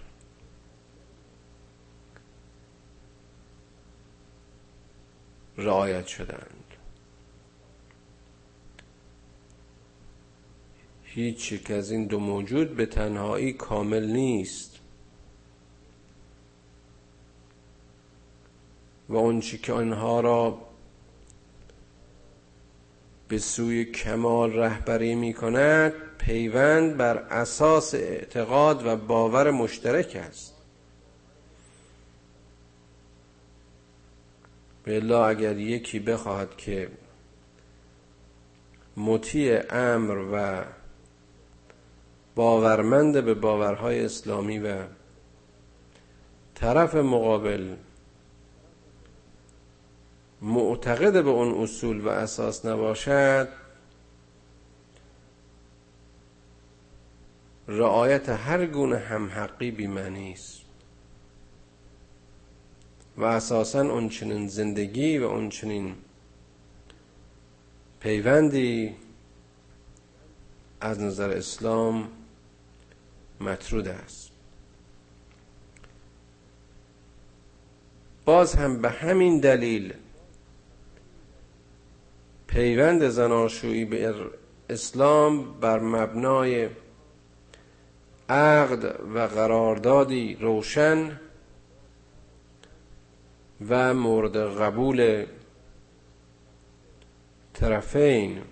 رعایت 5.59 6.07
شدند. 6.07 6.65
هیچ 11.03 11.53
یک 11.53 11.71
از 11.71 11.91
این 11.91 12.07
دو 12.07 12.19
موجود 12.19 12.77
به 12.77 12.87
تنهایی 12.87 13.53
کامل 13.53 14.07
نیست. 14.07 14.79
و 19.09 19.17
اون 19.17 19.41
که 19.41 19.73
آنها 19.73 20.21
را 20.21 20.59
به 23.29 23.39
سوی 23.39 23.85
کمال 23.85 24.53
رهبری 24.53 25.15
می 25.15 25.35
کند 25.35 25.93
پیوند 26.19 26.97
بر 26.97 27.17
اساس 27.17 27.95
اعتقاد 27.95 28.87
و 28.87 28.97
باور 28.97 29.51
مشترک 29.51 30.17
است. 30.17 30.56
بلا 34.87 35.29
اگر 35.29 35.59
یکی 35.59 35.99
بخواهد 35.99 36.57
که 36.57 36.89
مطیع 38.97 39.63
امر 39.71 40.17
و 40.33 40.65
باورمند 42.35 43.25
به 43.25 43.35
باورهای 43.35 44.05
اسلامی 44.05 44.59
و 44.59 44.85
طرف 46.55 46.95
مقابل 46.95 47.77
معتقد 50.43 51.25
به 51.25 51.31
اون 51.31 51.63
اصول 51.63 52.01
و 52.01 52.09
اساس 52.09 52.67
نباشد 52.67 53.49
رعایت 57.69 58.29
هر 58.29 58.67
گونه 58.67 58.99
همحقی 58.99 59.71
بیمعنی 59.71 60.33
است. 60.33 60.66
و 63.17 63.25
اساسا 63.25 63.81
اون 63.81 64.09
چنین 64.09 64.49
زندگی 64.49 65.19
و 65.19 65.25
اون 65.25 65.49
چنین 65.49 65.95
پیوندی 68.01 68.95
از 70.81 71.01
نظر 71.01 71.31
اسلام 71.31 72.09
مطرود 73.41 73.89
است. 73.89 74.31
باز 78.25 78.55
هم 78.55 78.83
به 78.83 78.91
همین 78.91 79.41
دلیل 79.41 79.95
پیوند 82.47 83.09
زناشویی 83.09 83.85
به 83.85 84.15
اسلام 84.71 85.61
بر 85.61 85.79
مبنای 85.79 86.69
عقد 88.29 89.01
و 89.15 89.19
قراردادی 89.27 90.35
روشن 90.35 91.21
و 93.69 93.95
مورد 93.95 94.37
قبول 94.37 95.27
طرفین 97.55 98.43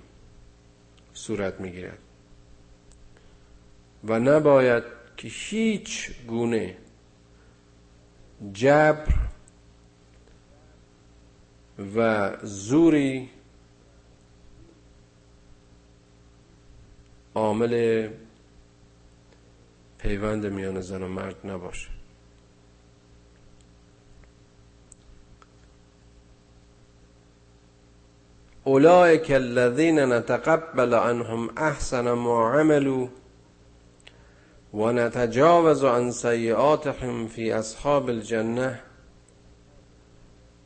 صورت 1.15 1.61
می‌گیرد. 1.61 1.99
و 4.05 4.19
نباید 4.19 4.85
که 5.17 5.29
هیچ 5.29 6.11
گونه 6.27 6.77
جبر 8.53 9.15
و 11.97 12.31
زوری 12.43 13.31
عامل 17.35 18.09
پیوند 19.99 20.47
میان 20.47 20.81
زن 20.81 21.03
و 21.03 21.09
مرد 21.09 21.47
نباشه. 21.47 21.94
اولئک 28.65 29.31
الذین 29.31 29.99
نتقبل 29.99 30.95
عنهم 30.95 31.51
احسن 31.57 32.13
ما 32.13 32.51
عملوا 32.53 33.09
و 34.75 34.93
نتجاوز 34.93 35.85
عن 35.85 36.11
سیئاتهم 36.11 37.29
فی 37.29 37.53
اصحاب 37.53 38.09
الجنه 38.09 38.81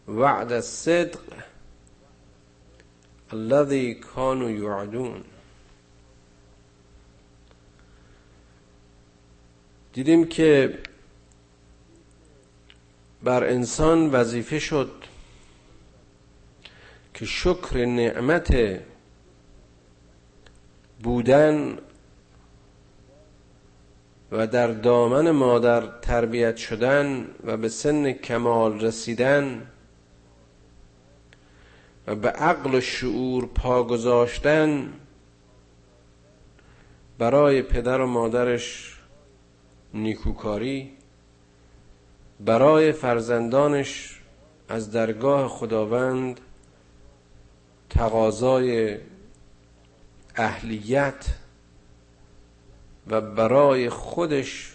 وعد 0.08 0.52
الصدق 0.52 1.20
الذي 3.32 3.94
كانوا 3.94 4.50
يعدون 4.50 5.24
دیدیم 9.92 10.24
که 10.24 10.78
بر 13.22 13.44
انسان 13.44 14.11
وظیفه 14.11 14.58
شد 14.58 14.90
که 17.18 17.26
شکر 17.26 17.85
نعمت 17.85 18.57
بودن 21.02 21.78
و 24.33 24.46
در 24.46 24.66
دامن 24.66 25.31
مادر 25.31 25.87
تربیت 26.02 26.57
شدن 26.57 27.26
و 27.44 27.57
به 27.57 27.68
سن 27.68 28.12
کمال 28.12 28.81
رسیدن 28.81 29.66
و 32.07 32.14
به 32.14 32.28
عقل 32.28 32.74
و 32.74 32.81
شعور 32.81 33.46
پا 33.46 33.85
گذاشتن 33.85 34.92
برای 37.18 37.62
پدر 37.62 38.00
و 38.00 38.07
مادرش 38.07 38.98
نیکوکاری 39.94 40.92
برای 42.40 42.92
فرزندانش 42.92 44.20
از 44.68 44.90
درگاه 44.90 45.48
خداوند 45.48 46.40
تقاضای 47.90 48.98
اهلیت 50.37 51.27
و 53.07 53.20
برای 53.20 53.88
خودش 53.88 54.72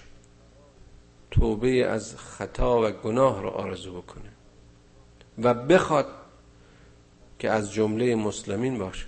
توبه 1.31 1.85
از 1.85 2.15
خطا 2.15 2.81
و 2.81 2.91
گناه 2.91 3.41
را 3.41 3.51
آرزو 3.51 4.01
بکنه 4.01 4.29
و 5.43 5.53
بخواد 5.53 6.07
که 7.39 7.49
از 7.49 7.71
جمله 7.73 8.15
مسلمین 8.15 8.77
باشد. 8.77 9.07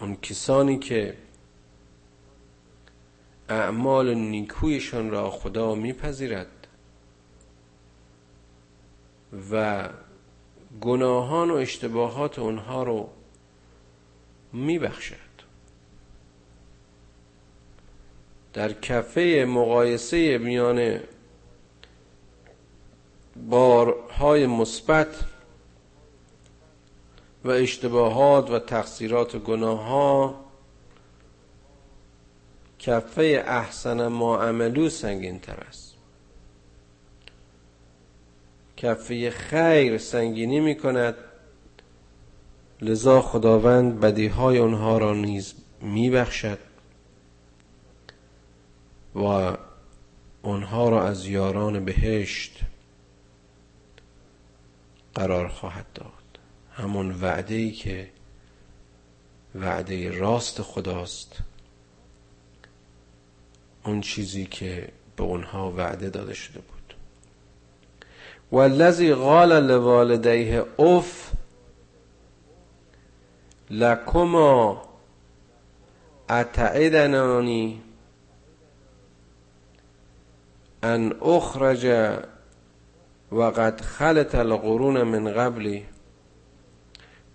اون 0.00 0.16
کسانی 0.16 0.78
که 0.78 1.16
اعمال 3.48 4.14
نیکویشان 4.14 5.10
را 5.10 5.30
خدا 5.30 5.74
میپذیرد 5.74 6.59
و 9.52 9.88
گناهان 10.80 11.50
و 11.50 11.54
اشتباهات 11.54 12.38
اونها 12.38 12.82
رو 12.82 13.08
میبخشد. 14.52 15.16
در 18.52 18.72
کفه 18.72 19.46
مقایسه 19.48 20.38
میان 20.38 21.00
بارهای 23.48 24.46
مثبت 24.46 25.24
و 27.44 27.50
اشتباهات 27.50 28.50
و 28.50 28.58
تقصیرات 28.58 29.34
و 29.34 29.38
گناه 29.38 29.84
ها 29.84 30.44
کفه 32.78 33.44
احسن 33.46 34.06
ما 34.06 34.38
عملو 34.38 34.88
سنگین 34.88 35.40
تر 35.40 35.60
است. 35.68 35.99
کفه 38.82 39.30
خیر 39.30 39.98
سنگینی 39.98 40.60
می 40.60 40.76
کند 40.76 41.14
لذا 42.82 43.22
خداوند 43.22 44.00
بدیهای 44.00 44.58
اونها 44.58 44.98
را 44.98 45.14
نیز 45.14 45.54
می 45.80 46.10
بخشد 46.10 46.58
و 49.14 49.56
اونها 50.42 50.88
را 50.88 51.06
از 51.06 51.26
یاران 51.26 51.84
بهشت 51.84 52.60
قرار 55.14 55.48
خواهد 55.48 55.86
داد. 55.94 56.06
همون 56.72 57.10
وعده 57.20 57.54
ای 57.54 57.72
که 57.72 58.10
وعده 59.54 60.10
راست 60.10 60.62
خداست 60.62 61.36
اون 63.84 64.00
چیزی 64.00 64.46
که 64.46 64.88
به 65.16 65.22
اونها 65.22 65.72
وعده 65.72 66.10
داده 66.10 66.34
شده 66.34 66.58
بود. 66.60 66.79
والذی 68.52 69.12
قال 69.14 69.66
لوالدیه 69.66 70.64
اف 70.78 71.30
لکما 73.70 74.82
اتعدنانی 76.30 77.82
ان 80.82 81.12
اخرج 81.22 81.86
وقد 83.32 83.80
خلت 83.80 84.34
القرون 84.34 85.02
من 85.02 85.32
قبلی 85.32 85.84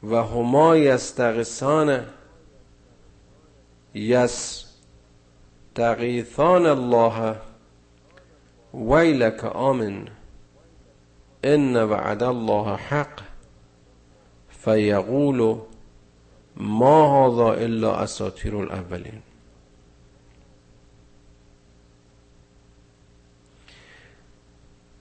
و 0.04 0.16
هما 0.16 0.78
یستغیثان 0.78 2.06
یستغیثان 5.76 6.66
الله 6.66 7.36
ویلک 8.74 9.44
آمن. 9.44 10.08
ان 11.46 11.76
وعد 11.76 12.24
الله 12.24 12.76
حق. 12.76 13.36
فیقول 14.66 15.62
ما 16.58 17.28
هذا 17.28 17.54
الا 17.54 17.96
اساطیر 17.96 18.56
الاولین 18.56 19.22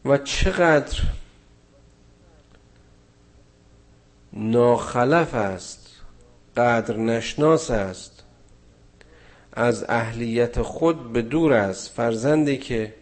و 0.05 0.19
چقدر 0.19 1.03
ناخلف 4.33 5.35
است 5.35 6.01
قدر 6.57 6.97
نشناس 6.97 7.71
است 7.71 8.25
از 9.53 9.85
اهلیت 9.89 10.63
خود 10.63 11.13
به 11.13 11.23
دور 11.23 11.53
است 11.53 11.91
فرزندی 11.91 12.57
که 12.59 12.95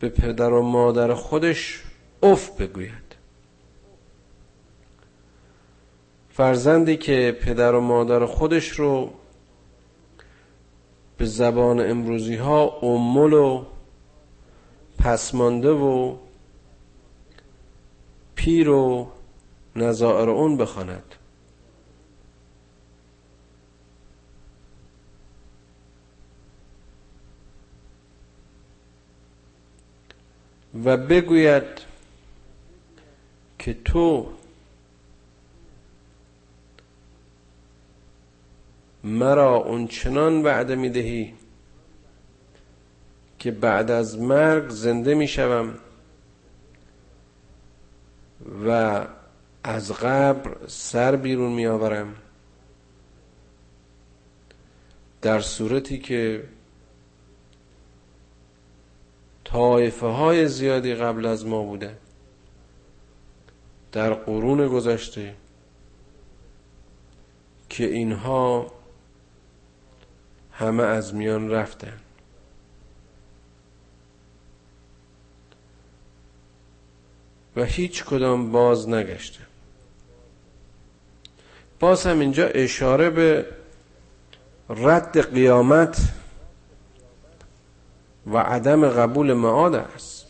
به 0.00 0.08
پدر 0.08 0.52
و 0.52 0.62
مادر 0.62 1.14
خودش 1.14 1.82
اف 2.22 2.50
بگوید. 2.50 3.10
فرزندی 6.30 6.96
که 6.96 7.38
پدر 7.42 7.74
و 7.74 7.80
مادر 7.80 8.26
خودش 8.26 8.68
رو 8.68 9.10
به 11.18 11.26
زبان 11.26 11.90
امروزی 11.90 12.36
ها 12.36 12.78
امول 12.82 13.32
و 13.32 13.64
پسمانده 14.98 15.70
و 15.70 16.16
پیر 18.34 18.68
و 18.68 19.08
نظائر 19.76 20.30
اون 20.30 20.56
بخواند. 20.56 21.14
و 30.84 30.96
بگوید 30.96 31.64
که 33.58 33.76
تو 33.84 34.32
مرا 39.04 39.56
اون 39.56 39.86
چنان 39.86 40.42
وعده 40.42 40.76
می‌دهی 40.76 41.34
که 43.38 43.50
بعد 43.50 43.90
از 43.90 44.18
مرگ 44.18 44.68
زنده 44.68 45.14
می‌شوم 45.14 45.74
و 48.66 49.06
از 49.64 49.92
قبر 49.92 50.66
سر 50.66 51.16
بیرون 51.16 51.52
می 51.52 51.66
آورم 51.66 52.14
در 55.22 55.40
صورتی 55.40 55.98
که 55.98 56.44
طایفه 59.52 60.06
های 60.06 60.48
زیادی 60.48 60.94
قبل 60.94 61.26
از 61.26 61.46
ما 61.46 61.62
بوده 61.62 61.96
در 63.92 64.14
قرون 64.14 64.68
گذشته 64.68 65.34
که 67.68 67.84
اینها 67.84 68.72
همه 70.52 70.82
از 70.82 71.14
میان 71.14 71.50
رفتن. 71.50 72.00
و 77.56 77.64
هیچ 77.64 78.04
کدام 78.04 78.52
باز 78.52 78.88
نگشته 78.88 79.40
باز 81.80 82.06
هم 82.06 82.20
اینجا 82.20 82.46
اشاره 82.46 83.10
به 83.10 83.46
رد 84.68 85.34
قیامت 85.34 86.12
و 88.30 88.38
عدم 88.38 88.88
قبول 88.88 89.32
معاد 89.32 89.74
است. 89.74 90.26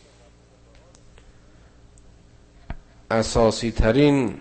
اساسی 3.10 3.70
ترین 3.70 4.40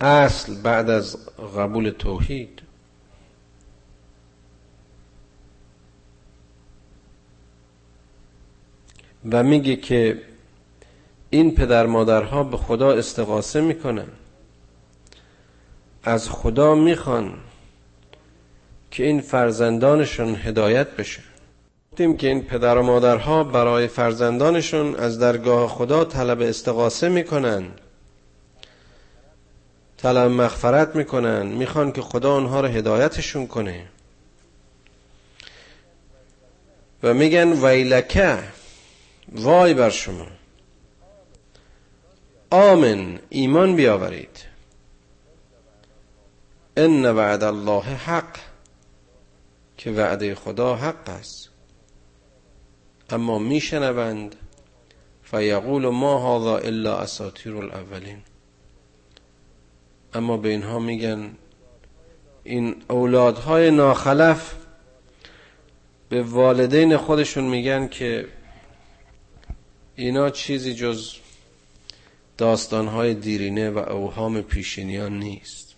اصل 0.00 0.54
بعد 0.62 0.90
از 0.90 1.16
قبول 1.56 1.90
توحید 1.90 2.62
و 9.30 9.42
میگه 9.42 9.76
که 9.76 10.22
این 11.30 11.54
پدر 11.54 11.86
مادرها 11.86 12.44
به 12.44 12.56
خدا 12.56 12.92
استغاثه 12.92 13.60
می‌کنن. 13.60 14.08
از 16.04 16.30
خدا 16.30 16.74
می‌خوان 16.74 17.34
که 18.90 19.06
این 19.06 19.20
فرزندانشون 19.20 20.34
هدایت 20.34 20.96
بشه. 20.96 21.31
گفتیم 21.92 22.16
که 22.16 22.26
این 22.28 22.42
پدر 22.42 22.78
و 22.78 22.82
مادرها 22.82 23.44
برای 23.44 23.88
فرزندانشون 23.88 24.96
از 24.96 25.18
درگاه 25.18 25.68
خدا 25.68 26.04
طلب 26.04 26.40
استغاثه 26.40 27.08
می‌کنن. 27.08 27.64
طلب 29.96 30.30
مغفرت 30.30 30.96
می‌کنن. 30.96 31.46
می‌خوان 31.46 31.92
که 31.92 32.02
خدا 32.02 32.34
اونها 32.34 32.60
رو 32.60 32.68
هدایتشون 32.68 33.46
کنه. 33.46 33.86
و 37.02 37.14
میگن 37.14 37.52
ویلکه 37.64 38.38
وای 39.32 39.74
بر 39.74 39.90
شما. 39.90 40.26
آمن 42.50 43.18
ایمان 43.28 43.76
بیاورید. 43.76 44.44
ان 46.76 47.06
وعد 47.06 47.42
الله 47.42 47.82
حق 47.82 48.36
که 49.76 49.90
وعده 49.90 50.34
خدا 50.34 50.76
حق 50.76 51.08
است. 51.08 51.41
اما 53.12 53.38
میشنوند. 53.38 54.36
فیقول 55.22 55.88
ما 55.88 56.36
هذا 56.36 56.58
الا 56.58 56.96
اساطیر 56.96 57.56
الاولین. 57.56 58.18
اما 60.14 60.36
به 60.36 60.48
اینها 60.48 60.78
میگن 60.78 61.30
این 62.44 62.76
اولادهای 62.90 63.70
ناخلف 63.70 64.54
به 66.08 66.22
والدین 66.22 66.96
خودشون 66.96 67.44
میگن 67.44 67.88
که 67.88 68.28
اینا 69.96 70.30
چیزی 70.30 70.74
جز 70.74 71.14
داستانهای 72.38 73.14
دیرینه 73.14 73.70
و 73.70 73.78
اوهام 73.78 74.42
پیشینیان 74.42 75.18
نیست. 75.18 75.71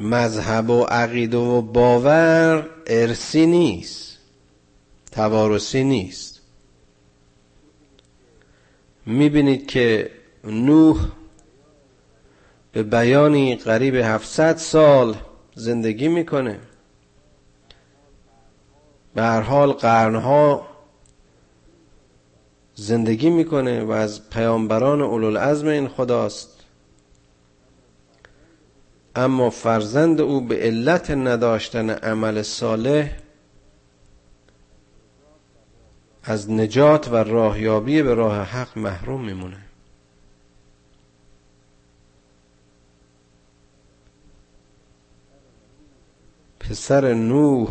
مذهب 0.00 0.70
و 0.70 0.84
عقیده 0.84 1.36
و 1.36 1.62
باور 1.62 2.70
ارسی 2.86 3.46
نیست. 3.46 4.18
توارثی 5.12 5.84
نیست. 5.84 6.40
می‌بینید 9.06 9.66
که 9.66 10.10
نوح 10.44 11.08
به 12.72 12.82
بیانی 12.82 13.56
قریب 13.56 13.94
700 13.94 14.56
سال 14.56 15.16
زندگی 15.54 16.08
می‌کنه. 16.08 16.60
به 19.14 19.22
هر 19.22 19.40
حال 19.40 19.72
قرنها 19.72 20.66
زندگی 22.74 23.30
می‌کنه 23.30 23.84
و 23.84 23.90
از 23.90 24.30
پیامبران 24.30 25.00
اولوالعزم 25.00 25.66
این 25.66 25.88
خداست. 25.88 26.53
اما 29.16 29.50
فرزند 29.50 30.20
او 30.20 30.40
به 30.40 30.56
علت 30.56 31.10
نداشتن 31.10 31.90
عمل 31.90 32.42
صالح 32.42 33.10
از 36.24 36.50
نجات 36.50 37.08
و 37.08 37.14
راهیابی 37.16 38.02
به 38.02 38.14
راه 38.14 38.42
حق 38.42 38.78
محروم 38.78 39.24
میمونه. 39.24 39.56
پسر 46.60 47.14
نوح 47.14 47.68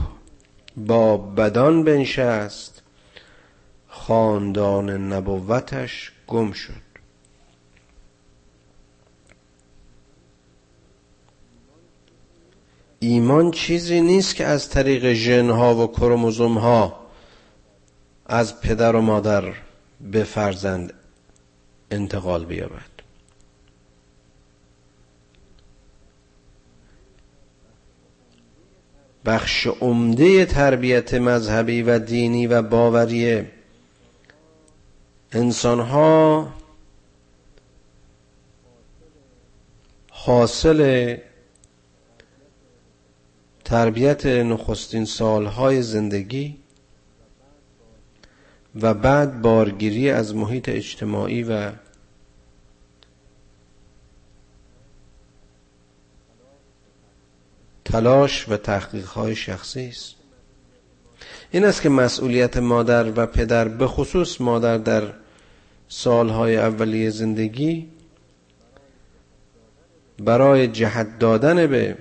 با 0.78 1.18
بدان 1.18 1.84
بنشست 1.84 2.82
خاندان 3.88 5.14
نبوتش 5.14 6.12
گم 6.28 6.52
شد. 6.52 6.83
ایمان 13.04 13.52
چیزی 13.52 14.02
نیست 14.02 14.36
که 14.36 14.46
از 14.46 14.70
طریق 14.70 15.14
ژنها 15.14 15.76
و 15.76 15.88
کروموزوم 15.88 16.58
ها 16.58 17.00
از 18.26 18.62
پدر 18.62 18.96
و 18.96 19.02
مادر 19.02 19.54
به 20.12 20.24
فرزند 20.24 20.94
انتقال 21.92 22.46
بیابد. 22.46 22.94
بخش 29.26 29.68
عمده 29.68 30.46
تربیت 30.46 31.14
مذهبی 31.14 31.82
و 31.82 32.00
دینی 32.00 32.48
و 32.48 32.62
باوری 32.62 33.44
انسانها 35.32 36.48
حاصل 40.12 41.18
تربیت 43.74 44.26
نخستین 44.26 45.06
سالهای 45.06 45.82
زندگی 45.82 46.58
و 48.82 48.94
بعد 48.94 49.42
بارگیری 49.42 50.10
از 50.10 50.36
محیط 50.36 50.70
اجتماعی 50.70 51.44
و 51.44 51.72
تلاش 57.86 58.50
و 58.50 58.58
تحقیقهای 58.58 59.36
شخصی 59.36 59.88
است. 59.88 60.16
این 61.52 61.66
است 61.66 61.82
که 61.82 61.90
مسئولیت 61.90 62.58
مادر 62.58 63.12
و 63.16 63.26
پدر 63.26 63.68
به 63.68 63.88
خصوص 63.88 64.42
مادر 64.42 64.78
در 64.78 65.14
سالهای 65.88 66.58
اولیه 66.58 67.10
زندگی 67.10 67.90
برای 70.20 70.68
جهت 70.68 71.20
دادن 71.20 71.68
به 71.68 71.98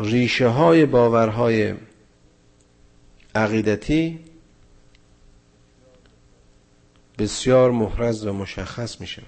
ریشه 0.00 0.48
های 0.48 0.86
باورهای 0.86 1.74
عقیدتی 3.34 4.18
بسیار 7.18 7.70
محرز 7.70 8.26
و 8.26 8.32
مشخص 8.32 9.00
می 9.00 9.06
شود 9.06 9.24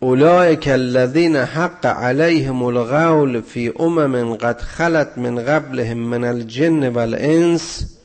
اولئک 0.00 0.68
الذین 0.68 1.36
حق 1.36 1.86
علیهم 1.86 2.62
القول 2.62 3.40
فی 3.40 3.72
امم 3.78 4.34
قد 4.34 4.60
خلت 4.60 5.18
من 5.18 5.44
قبلهم 5.44 5.98
من 5.98 6.24
الجن 6.24 6.88
والانس 6.88 7.96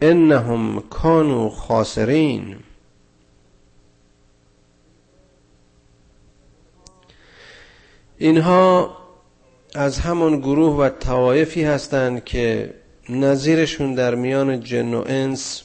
انهم 0.00 0.80
کانوا 0.80 1.50
خاسرین. 1.50 2.56
اینها 8.22 8.96
از 9.74 9.98
همان 9.98 10.40
گروه 10.40 10.76
و 10.76 10.88
توایفی 10.88 11.64
هستند 11.64 12.24
که 12.24 12.74
نظیرشون 13.08 13.94
در 13.94 14.14
میان 14.14 14.60
جن 14.60 14.94
و 14.94 15.04
انس 15.06 15.62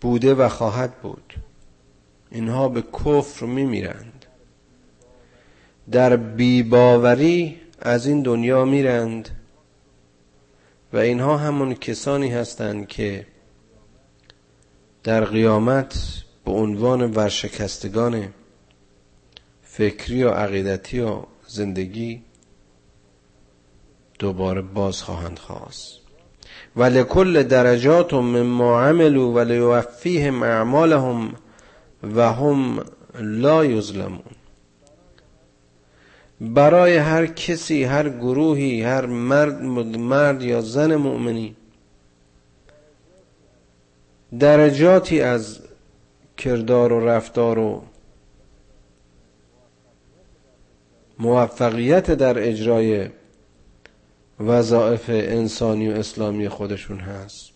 بوده 0.00 0.34
و 0.34 0.48
خواهد 0.48 0.94
بود. 1.00 1.34
اینها 2.30 2.68
به 2.68 2.82
کفر 2.82 3.46
میمیرند. 3.46 4.26
در 5.90 6.16
بیباوری 6.16 7.60
از 7.80 8.06
این 8.06 8.22
دنیا 8.22 8.64
میرند 8.64 9.28
و 10.92 10.96
اینها 10.96 11.36
همون 11.36 11.74
کسانی 11.74 12.28
هستند 12.28 12.88
که 12.88 13.26
در 15.04 15.24
قیامت 15.24 16.22
به 16.44 16.52
عنوان 16.52 17.10
ورشکستگان 17.14 18.28
فکری 19.76 20.24
و 20.24 20.30
عقیدتی 20.30 21.00
و 21.00 21.22
زندگی 21.46 22.22
دوباره 24.18 24.62
باز 24.62 25.02
خواهند 25.02 25.38
خواست. 25.38 25.98
و 26.76 26.82
لکل 26.82 27.42
درجات 27.42 28.14
مما 28.14 28.82
عملوا 28.82 29.32
و 29.32 29.38
لیوفیهم 29.38 30.42
اعمالهم 30.42 31.34
و 32.14 32.32
هم 32.32 32.84
لا 33.20 33.64
یظلمون. 33.64 34.34
برای 36.40 36.96
هر 36.96 37.26
کسی 37.26 37.84
هر 37.84 38.08
گروهی 38.08 38.82
هر 38.82 39.06
مرد 39.06 39.62
مرد 39.96 40.42
یا 40.42 40.60
زن 40.60 40.96
مؤمنی 40.96 41.56
درجاتی 44.38 45.20
از 45.20 45.60
کردار 46.36 46.92
و 46.92 47.08
رفتار 47.08 47.58
و 47.58 47.82
موفقیت 51.22 52.10
در 52.10 52.48
اجرای 52.48 53.08
وظایف 54.40 55.04
انسانی 55.08 55.88
و 55.88 55.92
اسلامی 55.92 56.48
خودشون 56.48 56.98
هست. 56.98 57.50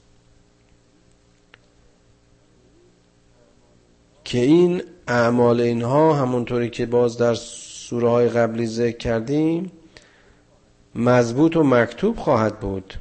که 4.24 4.38
این 4.38 4.82
اعمال 5.08 5.60
اینها 5.60 6.14
همونطوری 6.14 6.70
که 6.70 6.86
باز 6.86 7.18
در 7.18 7.34
سوره 7.34 8.08
های 8.08 8.28
قبلی 8.28 8.66
ذکر 8.66 8.96
کردیم 8.96 9.72
مضبوط 10.94 11.56
و 11.56 11.62
مکتوب 11.62 12.16
خواهد 12.16 12.60
بود 12.60 12.94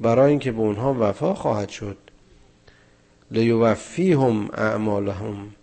برای 0.00 0.30
اینکه 0.30 0.52
به 0.52 0.58
اونها 0.58 0.96
وفا 1.00 1.34
خواهد 1.34 1.68
شد. 1.68 1.96
لیوفیهم 3.30 4.50
اعمالهم. 4.54 5.54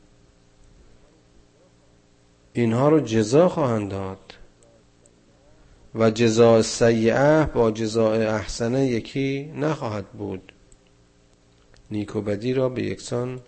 اینها 2.61 2.89
رو 2.89 2.99
جزا 2.99 3.49
خواهند 3.49 3.89
داد. 3.89 4.33
و 5.95 6.11
جزا 6.11 6.61
سیعه 6.61 7.45
با 7.45 7.71
جزا 7.71 8.13
احسنه 8.13 8.87
یکی 8.87 9.51
نخواهد 9.55 10.05
بود. 10.05 10.53
نیک 11.91 12.15
و 12.15 12.21
بدی 12.21 12.53
را 12.53 12.69
به 12.69 12.83
یکسان 12.83 13.39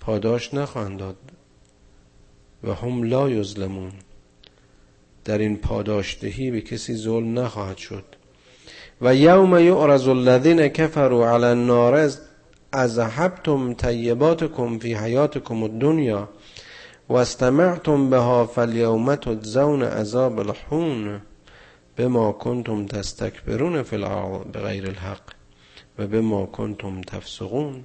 پاداش 0.00 0.54
نخواهند 0.54 0.98
داد 0.98 1.16
و 2.64 2.74
هم 2.74 3.02
لا 3.02 3.30
یظلمون. 3.30 3.92
در 5.24 5.38
این 5.38 5.56
پاداشدهی 5.56 6.50
به 6.50 6.60
کسی 6.60 6.94
ظلم 6.94 7.38
نخواهد 7.38 7.76
شد. 7.76 8.04
و 9.00 9.14
یوم 9.14 9.58
یعرض 9.58 10.08
الذین 10.08 10.68
کفروا 10.68 11.34
علی 11.34 11.44
النار 11.44 12.10
اذهبتم 12.72 13.74
طیباتکم 13.74 14.78
فی 14.78 14.94
حیاتکم 14.94 15.62
الدنیا. 15.62 16.28
و 17.08 17.14
استمعتم 17.14 18.10
بها 18.10 18.46
فالیوم 18.46 19.14
تجزون 19.14 19.82
عذاب 19.82 20.38
الحون 20.38 21.20
بما 21.96 22.32
کنتم 22.32 22.86
تستکبرون 22.86 23.82
فی 23.82 23.96
الارض 23.96 24.46
بغیر 24.46 24.86
الحق 24.86 25.22
و 25.98 26.06
بما 26.06 26.46
کنتم 26.46 27.00
تفسقون 27.00 27.84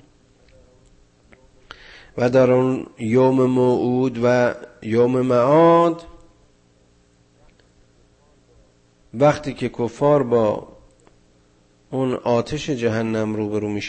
و 2.18 2.30
در 2.30 2.51
اون 2.51 2.86
یوم 2.99 3.45
موعود 3.45 4.20
و 4.24 4.55
یوم 4.82 5.22
معاد 5.22 6.03
وقتی 9.13 9.53
که 9.53 9.70
کفار 9.70 10.24
با 10.24 10.68
اون 11.91 12.13
آتش 12.13 12.70
جهنم 12.70 13.36
روبرو 13.36 13.70
می 13.70 13.82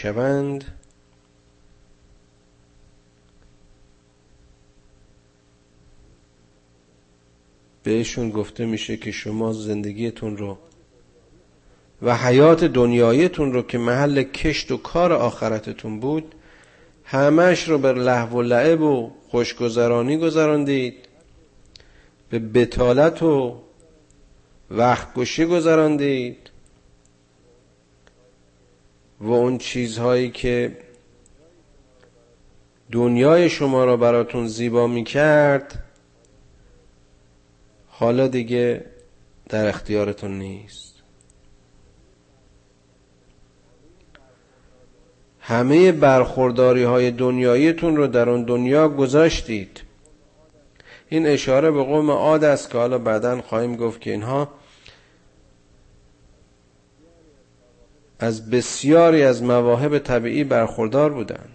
بهشون 7.89 8.29
گفته 8.29 8.65
میشه 8.65 8.97
که 8.97 9.11
شما 9.11 9.53
زندگیتون 9.53 10.37
رو 10.37 10.57
و 12.01 12.15
حیات 12.15 12.63
دنیایتون 12.63 13.53
رو 13.53 13.61
که 13.61 13.77
محل 13.77 14.23
کشت 14.23 14.71
و 14.71 14.77
کار 14.77 15.13
آخرتتون 15.13 15.99
بود 15.99 16.35
همش 17.03 17.69
رو 17.69 17.77
بر 17.77 17.93
لحو 17.93 18.37
و 18.37 18.41
لعب 18.41 18.81
و 18.81 19.11
خوشگذرانی 19.29 20.17
گذراندید 20.17 20.93
به 22.29 22.39
بتالت 22.39 23.23
و 23.23 23.55
وقت 24.71 25.13
گشی 25.13 25.45
گذراندید 25.45 26.49
و 29.19 29.31
اون 29.31 29.57
چیزهایی 29.57 30.29
که 30.29 30.77
دنیای 32.91 33.49
شما 33.49 33.85
را 33.85 33.97
براتون 33.97 34.47
زیبا 34.47 34.87
می 34.87 35.03
کرد 35.03 35.88
حالا 37.99 38.27
دیگه 38.27 38.85
در 39.49 39.67
اختیارتون 39.67 40.37
نیست. 40.37 40.95
همه 45.39 45.91
برخورداری 45.91 46.83
های 46.83 47.11
دنیاییتون 47.11 47.97
رو 47.97 48.07
در 48.07 48.29
اون 48.29 48.43
دنیا 48.43 48.89
گذاشتید. 48.89 49.81
این 51.09 51.27
اشاره 51.27 51.71
به 51.71 51.83
قوم 51.83 52.11
عاد 52.11 52.43
است 52.43 52.69
که 52.69 52.77
حالا 52.77 52.97
بعدا 52.97 53.41
خواهیم 53.41 53.75
گفت 53.75 54.01
که 54.01 54.11
اینها 54.11 54.49
از 58.19 58.49
بسیاری 58.49 59.23
از 59.23 59.43
مواهب 59.43 59.99
طبیعی 59.99 60.43
برخوردار 60.43 61.13
بودند. 61.13 61.49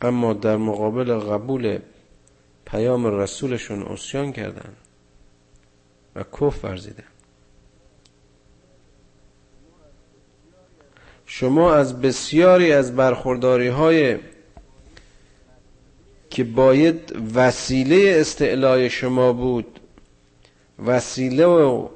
اما 0.00 0.32
در 0.32 0.56
مقابل 0.56 1.18
قبول 1.18 1.78
پیام 2.72 3.06
رسولشون 3.06 3.82
اسیان 3.82 4.32
کردن 4.32 4.72
و 6.16 6.22
کف 6.40 6.64
ورزیدن. 6.64 7.04
شما 11.26 11.74
از 11.74 12.00
بسیاری 12.00 12.72
از 12.72 12.96
برخورداری 12.96 13.68
های 13.68 14.18
که 16.30 16.44
باید 16.44 17.16
وسیله 17.34 18.20
استعلای 18.20 18.90
شما 18.90 19.32
بود 19.32 19.80
وسیله 20.86 21.46
و 21.46 21.88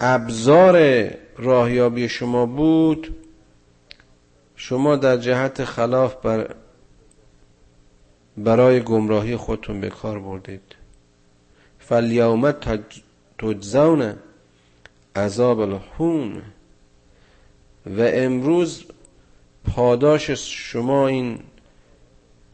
ابزار 0.00 1.06
راهیابی 1.36 2.08
شما 2.08 2.46
بود 2.46 3.16
شما 4.56 4.96
در 4.96 5.16
جهت 5.16 5.64
خلاف 5.64 6.14
بر 6.14 6.54
برای 8.36 8.80
گمراهی 8.80 9.36
خودتون 9.36 9.80
به 9.80 9.88
کار 9.88 10.18
بردید. 10.18 10.74
فالیوم 11.78 12.52
تجزون 13.38 14.14
عذاب 15.16 15.60
الحون 15.60 16.42
و 17.86 18.00
امروز 18.00 18.84
پاداش 19.64 20.30
شما 20.30 21.08
این 21.08 21.38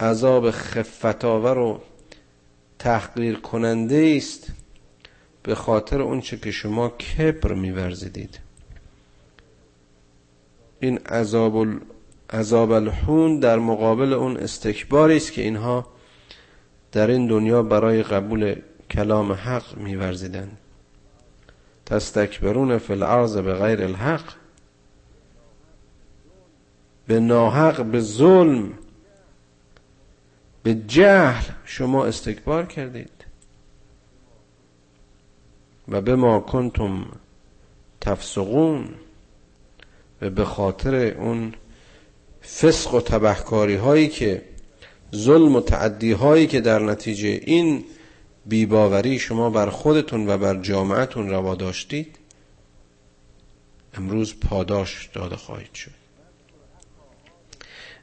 عذاب 0.00 0.50
خفتاور 0.50 1.58
و 1.58 1.80
تحقیر 2.78 3.40
کننده 3.40 4.14
است 4.16 4.46
به 5.42 5.54
خاطر 5.54 6.02
اونچه 6.02 6.36
که 6.36 6.50
شما 6.50 6.88
کبر 6.88 7.54
میورزیدید. 7.54 8.38
این 10.80 10.98
عذاب 10.98 11.66
عذاب 12.32 12.72
الحون 12.72 13.40
در 13.40 13.58
مقابل 13.58 14.12
اون 14.12 14.36
استکباری 14.36 15.16
است 15.16 15.32
که 15.32 15.42
اینها 15.42 15.86
در 16.92 17.10
این 17.10 17.26
دنیا 17.26 17.62
برای 17.62 18.02
قبول 18.02 18.54
کلام 18.90 19.32
حق 19.32 19.76
میورزیدند. 19.76 20.58
تستکبرون 21.86 22.78
فی 22.78 22.92
الارض 22.92 23.36
به 23.36 23.54
غیر 23.54 23.82
الحق. 23.82 24.32
به 27.06 27.20
ناحق 27.20 27.84
به 27.84 28.00
ظلم 28.00 28.72
به 30.62 30.74
جهل 30.74 31.52
شما 31.64 32.06
استکبار 32.06 32.66
کردید. 32.66 33.24
و 35.88 36.00
به 36.00 36.16
ما 36.16 36.40
کنتم 36.40 37.06
تفسقون. 38.00 38.88
و 40.22 40.30
به 40.30 40.44
خاطر 40.44 40.94
اون 40.94 41.54
فسق 42.56 42.94
و 42.94 43.00
تبهکاری 43.00 43.76
هایی 43.76 44.08
که 44.08 44.42
ظلم 45.14 45.56
و 45.56 45.60
تعدی 45.60 46.12
هایی 46.12 46.46
که 46.46 46.60
در 46.60 46.78
نتیجه 46.78 47.28
این 47.28 47.84
بیباوری 48.46 49.18
شما 49.18 49.50
بر 49.50 49.70
خودتون 49.70 50.28
و 50.28 50.38
بر 50.38 50.56
جامعتون 50.56 51.30
روا 51.30 51.54
داشتید 51.54 52.16
امروز 53.94 54.34
پاداش 54.40 55.10
داده 55.14 55.36
خواهید 55.36 55.74
شد. 55.74 55.90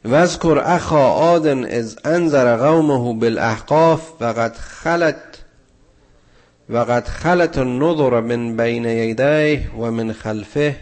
وذکر 0.06 0.62
اخا 0.66 1.12
آدن 1.12 1.66
از 1.66 1.98
انذر 2.06 2.58
قومه 2.58 3.20
بالاحقاف 3.20 4.22
و 4.22 4.26
قد 4.26 4.56
خلت 4.56 5.44
و 6.70 6.78
قد 6.78 7.08
خلت 7.08 7.58
النظر 7.58 8.20
من 8.20 8.58
بین 8.58 8.86
یدیه 8.86 9.72
و 9.80 9.92
من 9.92 10.14
خلفه 10.14 10.76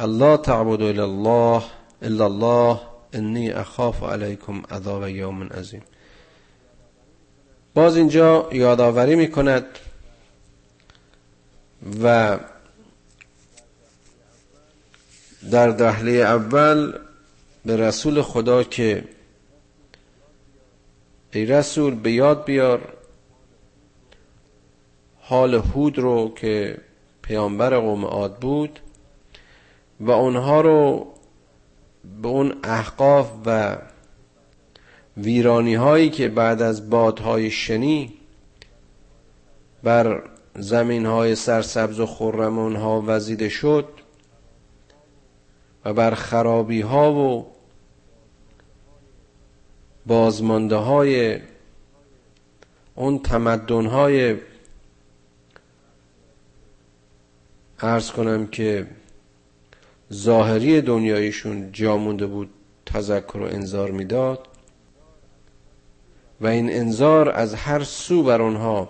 الله 0.00 0.36
تعبد 0.36 0.82
الا 0.82 1.04
الله 1.04 1.62
الا 2.02 2.24
الله 2.24 2.80
انی 3.12 3.50
اخاف 3.50 4.02
علیکم 4.02 4.62
عذاب 4.70 5.08
یوم 5.08 5.42
عظیم. 5.42 5.82
باز 7.74 7.96
اینجا 7.96 8.48
یادآوری 8.52 9.14
می 9.14 9.30
کند 9.30 9.66
و 12.02 12.38
در 15.50 15.68
دهله 15.68 16.12
اول 16.12 16.98
به 17.64 17.76
رسول 17.76 18.22
خدا 18.22 18.64
که 18.64 19.04
ای 21.32 21.46
رسول 21.46 21.94
به 21.94 22.12
یاد 22.12 22.44
بیار 22.44 22.92
حال 25.20 25.54
هود 25.54 25.98
رو 25.98 26.34
که 26.34 26.78
پیامبر 27.22 27.78
قوم 27.78 28.04
عاد 28.04 28.36
بود 28.38 28.80
و 30.00 30.10
اونها 30.10 30.60
رو 30.60 31.06
به 32.22 32.28
اون 32.28 32.54
احقاف 32.64 33.32
و 33.46 33.78
ویرانی 35.16 35.74
هایی 35.74 36.10
که 36.10 36.28
بعد 36.28 36.62
از 36.62 36.90
بادهای 36.90 37.50
شنی 37.50 38.12
بر 39.82 40.22
زمین 40.58 41.06
های 41.06 41.34
سرسبز 41.34 42.00
و 42.00 42.06
خرم 42.06 42.58
اونها 42.58 43.02
وزیده 43.06 43.48
شد 43.48 43.88
و 45.84 45.92
بر 45.92 46.14
خرابی 46.14 46.80
ها 46.80 47.12
و 47.12 47.46
بازمانده 50.06 50.76
های 50.76 51.40
اون 52.94 53.18
تمدن 53.18 53.86
های 53.86 54.36
ارز 57.80 58.10
کنم 58.10 58.46
که 58.46 58.86
ظاهری 60.12 60.80
دنیایشون 60.80 61.72
جامونده 61.72 62.26
بود 62.26 62.50
تذکر 62.86 63.38
و 63.38 63.42
انذار 63.42 63.90
می‌داد 63.90 64.48
و 66.40 66.46
این 66.46 66.72
انذار 66.72 67.30
از 67.30 67.54
هر 67.54 67.84
سو 67.84 68.22
بر 68.22 68.42
آنها 68.42 68.88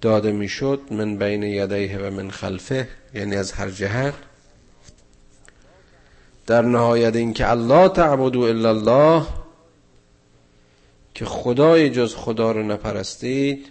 داده 0.00 0.32
می‌شد 0.32 0.80
من 0.90 1.16
بین 1.16 1.42
یدیه 1.42 1.98
و 1.98 2.10
من 2.10 2.30
خلفه 2.30 2.88
یعنی 3.14 3.36
از 3.36 3.52
هر 3.52 3.70
جهت. 3.70 4.14
در 6.46 6.62
نهایت 6.62 7.16
اینکه 7.16 7.50
الله 7.50 7.88
تعبدو 7.88 8.40
الا 8.40 8.68
الله 8.68 9.26
که 11.14 11.24
خدای 11.24 11.90
جز 11.90 12.14
خدا 12.14 12.52
رو 12.52 12.62
نپرستید 12.62 13.68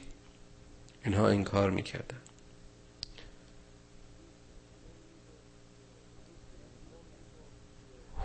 اینها 1.05 1.27
انکار 1.27 1.69
می‌کردن. 1.69 2.22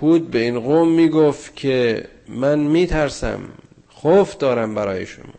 هود 0.00 0.30
به 0.30 0.38
این 0.38 0.60
قوم 0.60 0.88
می‌گفت 0.88 1.56
که 1.56 2.08
من 2.28 2.58
میترسم 2.58 3.40
خوف 3.88 4.36
دارم 4.36 4.74
برای 4.74 5.06
شما. 5.06 5.34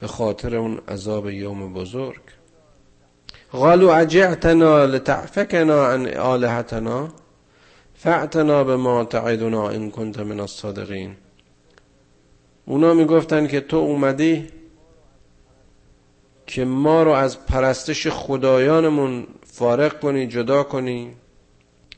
به 0.00 0.06
خاطر 0.06 0.56
اون 0.56 0.80
عذاب 0.88 1.30
یوم 1.30 1.72
بزرگ. 1.72 2.20
قالوا 3.52 3.96
عجعتنا 3.96 4.84
لتعفکنا 4.84 5.86
عن 5.86 6.06
آلهتنا؟ 6.06 7.08
فاعتنا 7.94 8.64
به 8.64 8.76
ما 8.76 9.04
تعیدنا 9.04 9.70
این 9.70 9.90
کنت 9.90 10.18
من 10.18 10.40
الصادقین. 10.40 11.16
اونا 12.66 12.94
می‌گفتن 12.94 13.46
که 13.46 13.60
تو 13.60 13.76
اومدی 13.76 14.48
که 16.46 16.64
ما 16.64 17.02
رو 17.02 17.10
از 17.10 17.46
پرستش 17.46 18.06
خدایانمون 18.06 19.26
فارغ 19.46 20.00
کنی 20.00 20.26
جدا 20.26 20.62
کنی. 20.62 21.14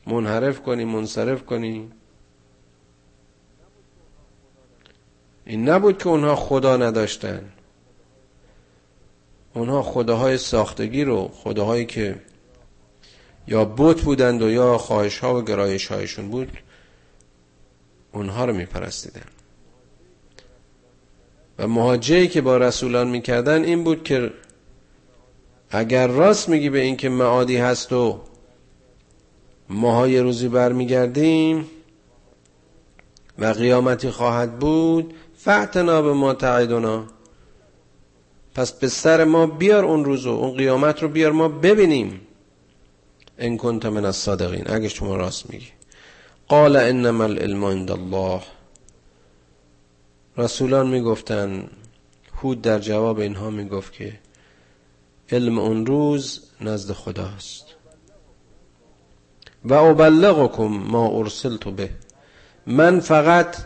منحرف 0.07 0.61
کنی 0.61 0.85
منصرف 0.85 1.45
کنی. 1.45 1.91
این 5.45 5.69
نبود 5.69 5.97
که 5.97 6.07
اونها 6.07 6.35
خدا 6.35 6.77
نداشتن. 6.77 7.49
اونها 9.53 9.83
خداهای 9.83 10.37
ساختگی 10.37 11.03
رو 11.03 11.27
خداهایی 11.27 11.85
که 11.85 12.21
یا 13.47 13.65
بت 13.65 14.01
بودند 14.01 14.41
و 14.41 14.49
یا 14.49 14.77
خواهش 14.77 15.19
ها 15.19 15.39
و 15.39 15.41
گرایش 15.41 15.87
هایشون 15.87 16.29
بود 16.29 16.57
اونها 18.11 18.45
رو 18.45 18.53
میپرستیدن. 18.53 19.21
و 21.59 21.67
مهاجهی 21.67 22.27
که 22.27 22.41
با 22.41 22.57
رسولان 22.57 23.07
می‌کردن 23.07 23.63
این 23.63 23.83
بود 23.83 24.03
که 24.03 24.33
اگر 25.69 26.07
راست 26.07 26.49
میگی 26.49 26.69
به 26.69 26.79
اینکه 26.79 27.09
معادی 27.09 27.57
هست 27.57 27.93
و 27.93 28.19
ماها 29.69 30.07
یه 30.07 30.21
روزی 30.21 30.47
برمیگردیم 30.47 31.65
و 33.39 33.45
قیامتی 33.45 34.09
خواهد 34.09 34.59
بود. 34.59 35.13
فعتنا 35.37 36.01
به 36.01 36.13
ما 36.13 36.33
تعیدنا. 36.33 37.03
پس 38.55 38.71
به 38.71 38.87
سر 38.87 39.23
ما 39.23 39.47
بیار 39.47 39.85
اون 39.85 40.05
روزو 40.05 40.29
اون 40.29 40.57
قیامت 40.57 41.03
رو 41.03 41.09
بیار 41.09 41.31
ما 41.31 41.47
ببینیم. 41.47 42.21
ان 43.37 43.57
کنت 43.57 43.85
من 43.85 44.05
الصادقین. 44.05 44.63
اگه 44.71 44.89
شما 44.89 45.15
راست 45.15 45.49
میگی. 45.49 45.67
قال 46.47 46.75
انما 46.75 47.23
العلم 47.23 47.65
عند 47.65 47.91
الله. 47.91 48.41
رسولان 50.37 50.87
می‌گفتن 50.87 51.69
هود 52.33 52.61
در 52.61 52.79
جواب 52.79 53.19
اینها 53.19 53.49
می‌گفت 53.49 53.93
که 53.93 54.19
علم 55.31 55.59
اون 55.59 55.85
روز 55.85 56.43
نزد 56.61 56.93
خداست. 56.93 57.76
و 59.69 59.73
ابلغکم 59.73 60.63
ما 60.63 61.07
ارسلت 61.07 61.63
به. 61.63 61.89
من 62.67 62.99
فقط 62.99 63.57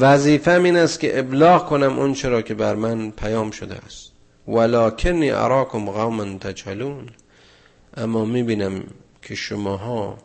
وظیفه 0.00 0.50
این 0.50 0.76
است 0.76 1.00
که 1.00 1.18
ابلاغ 1.18 1.68
کنم 1.68 1.98
اون 1.98 2.14
چرا 2.14 2.42
که 2.42 2.54
بر 2.54 2.74
من 2.74 3.10
پیام 3.10 3.50
شده 3.50 3.74
است. 3.74 4.12
ولکنی 4.48 5.30
اراکم 5.30 5.90
قوما 5.90 6.38
تجهلون. 6.38 7.10
اما 7.96 8.24
می‌بینم 8.24 8.84
که 9.22 9.34
شماها 9.34 10.18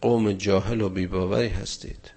قوم 0.00 0.32
جاهل 0.32 0.80
و 0.80 0.88
بیباوری 0.88 1.48
هستید. 1.48 2.10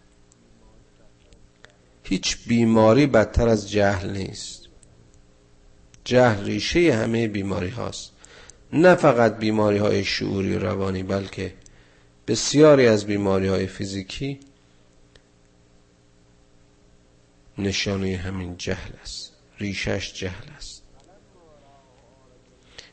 هیچ 2.03 2.37
بیماری 2.47 3.07
بدتر 3.07 3.47
از 3.47 3.71
جهل 3.71 4.09
نیست. 4.09 4.67
جهل 6.03 6.45
ریشه 6.45 6.93
همه 6.93 7.27
بیماری 7.27 7.69
هاست. 7.69 8.11
نه 8.73 8.95
فقط 8.95 9.37
بیماری 9.37 9.77
های 9.77 10.03
شعوری 10.03 10.55
و 10.55 10.59
روانی 10.59 11.03
بلکه 11.03 11.53
بسیاری 12.27 12.87
از 12.87 13.05
بیماری 13.05 13.47
های 13.47 13.67
فیزیکی 13.67 14.39
نشانه 17.57 18.17
همین 18.17 18.57
جهل 18.57 18.91
است 19.01 19.33
ریشش 19.59 20.13
جهل 20.13 20.49
است. 20.57 20.81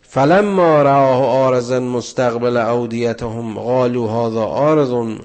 فلما 0.03 0.83
راه 0.83 1.25
آرزا 1.25 1.81
مستقبل 1.81 2.57
اودیتهم 2.57 3.55
قالوا 3.59 4.27
هذا 4.27 4.45
آرز 4.45 5.19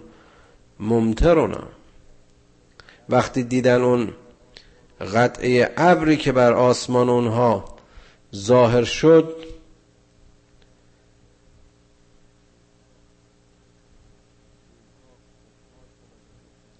ممترنا 0.79 1.63
وقتی 3.09 3.43
دیدن 3.43 3.81
اون 3.81 4.13
قطعه 5.13 5.73
ابری 5.77 6.17
که 6.17 6.31
بر 6.31 6.53
آسمان 6.53 7.09
اونها 7.09 7.65
ظاهر 8.35 8.83
شد 8.83 9.42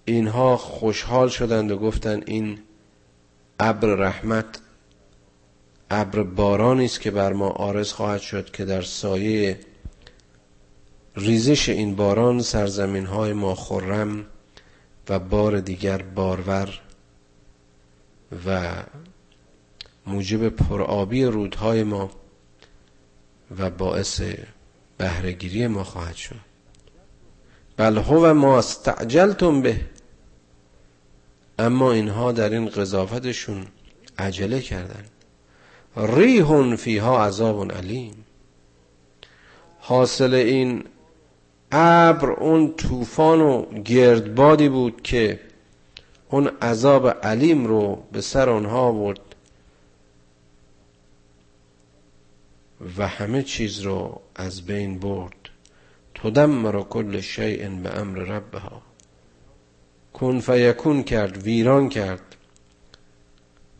اینها 0.04 0.56
خوشحال 0.56 1.28
شدند 1.28 1.70
و 1.70 1.78
گفتند 1.78 2.22
این 2.26 2.58
ابر 3.60 3.88
رحمت 3.88 4.60
ابر 5.90 6.22
بارانی 6.22 6.84
است 6.84 7.00
که 7.00 7.10
بر 7.10 7.32
ما 7.32 7.48
آرز 7.48 7.92
خواهد 7.92 8.20
شد 8.20 8.50
که 8.50 8.64
در 8.64 8.82
سایه 8.82 9.60
ریزش 11.16 11.68
این 11.68 11.96
باران 11.96 12.42
سرزمین 12.42 13.06
های 13.06 13.32
ما 13.32 13.54
خرم 13.54 14.26
و 15.08 15.18
بار 15.18 15.60
دیگر 15.60 16.02
بارور 16.02 16.80
و 18.46 18.72
موجب 20.06 20.48
پرآبی 20.48 21.24
رودهای 21.24 21.82
ما 21.82 22.10
و 23.58 23.70
باعث 23.70 24.22
بهرهگیری 24.98 25.66
ما 25.66 25.84
خواهد 25.84 26.14
شد. 26.14 26.36
بل 27.76 27.98
هو 27.98 28.34
ما 28.34 28.58
استعجلتم 28.58 29.62
به 29.62 29.80
اما 31.58 31.92
اینها 31.92 32.32
در 32.32 32.50
این 32.50 32.68
قضافتشون 32.68 33.66
عجله 34.18 34.60
کردن. 34.60 35.04
ریحون 35.96 36.76
فیها 36.76 37.26
عذاب 37.26 37.72
علیم. 37.72 38.24
حاصل 39.78 40.34
این 40.34 40.84
ابر 41.72 42.30
اون 42.30 42.74
طوفان 42.74 43.40
و 43.40 43.82
گردبادی 43.82 44.68
بود 44.68 45.02
که 45.02 45.40
اون 46.30 46.46
عذاب 46.46 47.08
علیم 47.08 47.66
رو 47.66 48.02
به 48.12 48.20
سر 48.20 48.50
اونها 48.50 48.92
برد 48.92 49.20
و 52.98 53.08
همه 53.08 53.42
چیز 53.42 53.80
رو 53.80 54.20
از 54.34 54.62
بین 54.62 54.98
برد. 54.98 55.34
تدمر 56.14 56.82
کل 56.82 57.20
شیء 57.20 57.68
به 57.68 57.98
امر 57.98 58.18
ربها. 58.18 58.82
کن 60.14 60.40
فیکون 60.40 61.02
کرد 61.02 61.36
ویران 61.36 61.88
کرد. 61.88 62.36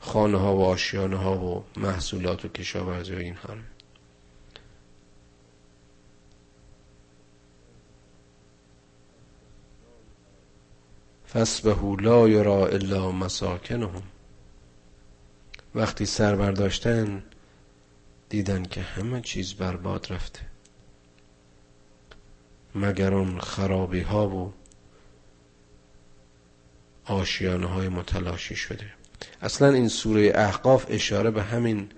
خانه 0.00 0.38
ها 0.38 0.56
و 0.56 0.64
آشیانه 0.64 1.16
ها 1.16 1.38
و 1.38 1.64
محصولات 1.76 2.44
و 2.44 2.48
کشاورزی 2.48 3.14
و 3.14 3.18
اینها 3.18 3.52
رو. 3.52 3.60
فسبهو 11.32 11.96
لا 11.96 12.28
یرا 12.28 12.66
الا 12.66 13.12
مساکنهم 13.12 14.02
وقتی 15.74 16.06
سر 16.06 16.36
برداشتن 16.36 17.22
دیدن 18.28 18.62
که 18.62 18.80
همه 18.80 19.20
چیز 19.20 19.54
برباد 19.54 20.12
رفته. 20.12 20.40
مگر 22.74 23.14
اون 23.14 23.40
خرابی 23.40 24.00
ها 24.00 24.28
و 24.28 24.52
آشیانه 27.04 27.66
های 27.66 27.88
متلاشی 27.88 28.56
شده. 28.56 28.86
اصلا 29.42 29.68
این 29.68 29.88
سوره 29.88 30.32
احقاف 30.34 30.86
اشاره 30.88 31.30
به 31.30 31.42
همین 31.42 31.88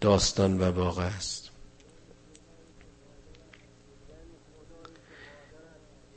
داستان 0.00 0.60
و 0.60 0.64
واقع 0.64 1.04
است. 1.04 1.48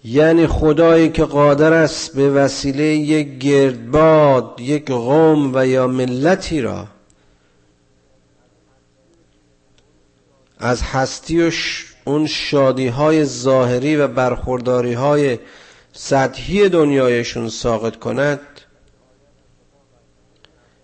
یعنی 0.04 0.48
خدایی 0.48 1.10
که 1.10 1.24
قادر 1.24 1.74
است 1.74 2.16
به 2.16 2.30
وسیله 2.30 2.84
یک 2.84 3.38
گردباد 3.38 4.56
یک 4.60 4.86
قوم 4.86 5.52
و 5.56 5.68
یا 5.68 5.88
ملتی 5.88 6.62
را 6.62 6.88
از 10.60 10.82
هستی 10.82 11.48
و 11.48 11.52
اون 12.06 12.28
شادی 12.28 12.88
های 12.88 13.26
ظاهری 13.26 13.96
و 13.96 14.08
برخورداری 14.08 14.94
های 14.94 15.40
سطحی 15.94 16.70
دنیایشون 16.70 17.50
ساقط 17.50 17.96
کند 17.96 18.40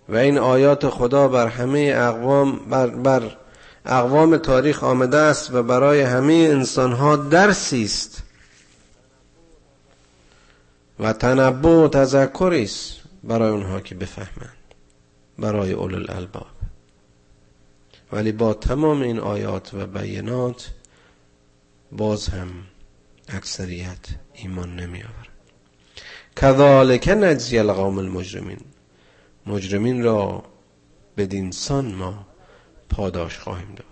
و 0.10 0.16
این 0.16 0.38
آیات 0.38 0.90
خدا 0.90 1.28
بر 1.28 1.48
همه 1.48 1.94
اقوام 1.96 2.60
بر, 2.70 2.88
بر 2.88 3.38
اقوام 3.86 4.38
تاریخ 4.38 4.84
آمده 4.84 5.18
است 5.18 5.54
و 5.54 5.64
برای 5.64 6.02
همه 6.02 6.34
انسانها 6.34 7.16
درسی 7.16 7.84
است. 7.84 8.24
و 11.00 11.14
تنبه 11.14 11.70
و 11.70 11.88
تذکری 11.88 12.64
است 12.64 12.98
برای 13.24 13.50
اونها 13.50 13.80
که 13.80 13.96
بفهمند 13.96 14.74
برای 15.40 15.74
اول 15.74 15.96
الالباب 15.96 16.48
ولی 18.12 18.32
با 18.32 18.54
تمام 18.54 19.02
این 19.02 19.20
آیات 19.20 19.74
و 19.74 19.88
بینات 19.88 20.70
باز 21.92 22.28
هم 22.28 22.48
اکثریت 23.28 24.08
ایمان 24.34 24.76
نمی 24.76 25.04
آورد. 25.04 25.30
کذالک 26.36 27.08
نجزی 27.08 27.58
القوم 27.58 27.98
المجرمین. 27.98 28.60
مجرمین 29.46 30.04
را 30.04 30.44
بدین 31.18 31.52
سان 31.52 31.96
ما 31.96 32.28
پاداش 32.90 33.40
خواهیم 33.40 33.76
داد. 33.76 33.86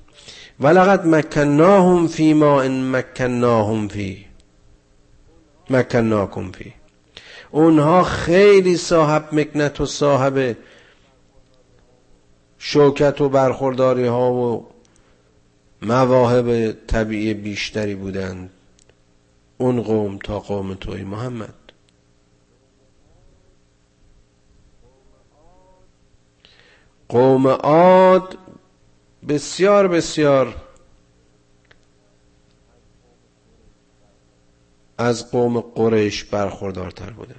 ولقد 0.59 1.07
مکناهم 1.07 2.07
فی 2.07 2.33
ما 2.33 2.61
ان 2.61 2.91
مکناهم 2.91 3.88
فی. 3.88 4.25
مکناکم 5.69 6.51
فی. 6.51 6.73
اونها 7.51 8.03
خیلی 8.03 8.77
صاحب 8.77 9.29
مکنت 9.31 9.81
و 9.81 9.86
صاحب 9.86 10.55
شوکت 12.57 13.21
و 13.21 13.29
برخورداری 13.29 14.07
ها 14.07 14.33
و 14.33 14.67
مواهب 15.81 16.71
طبیعی 16.88 17.33
بیشتری 17.33 17.95
بودند. 17.95 18.49
اون 19.57 19.81
قوم 19.81 20.17
تا 20.17 20.39
قوم 20.39 20.73
توی 20.73 21.03
محمد. 21.03 21.53
قوم 27.09 27.47
عاد 27.47 28.37
بسیار 29.27 29.87
بسیار 29.87 30.55
از 34.97 35.31
قوم 35.31 35.59
قریش 35.59 36.23
برخوردارتر 36.23 37.09
بوده 37.09 37.35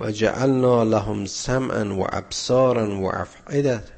و 0.00 0.10
جعلنا 0.10 0.82
لهم 0.82 1.26
سمعا 1.26 1.94
و 1.94 2.06
ابصارا 2.16 3.00
و 3.00 3.14
افعدت 3.14 3.97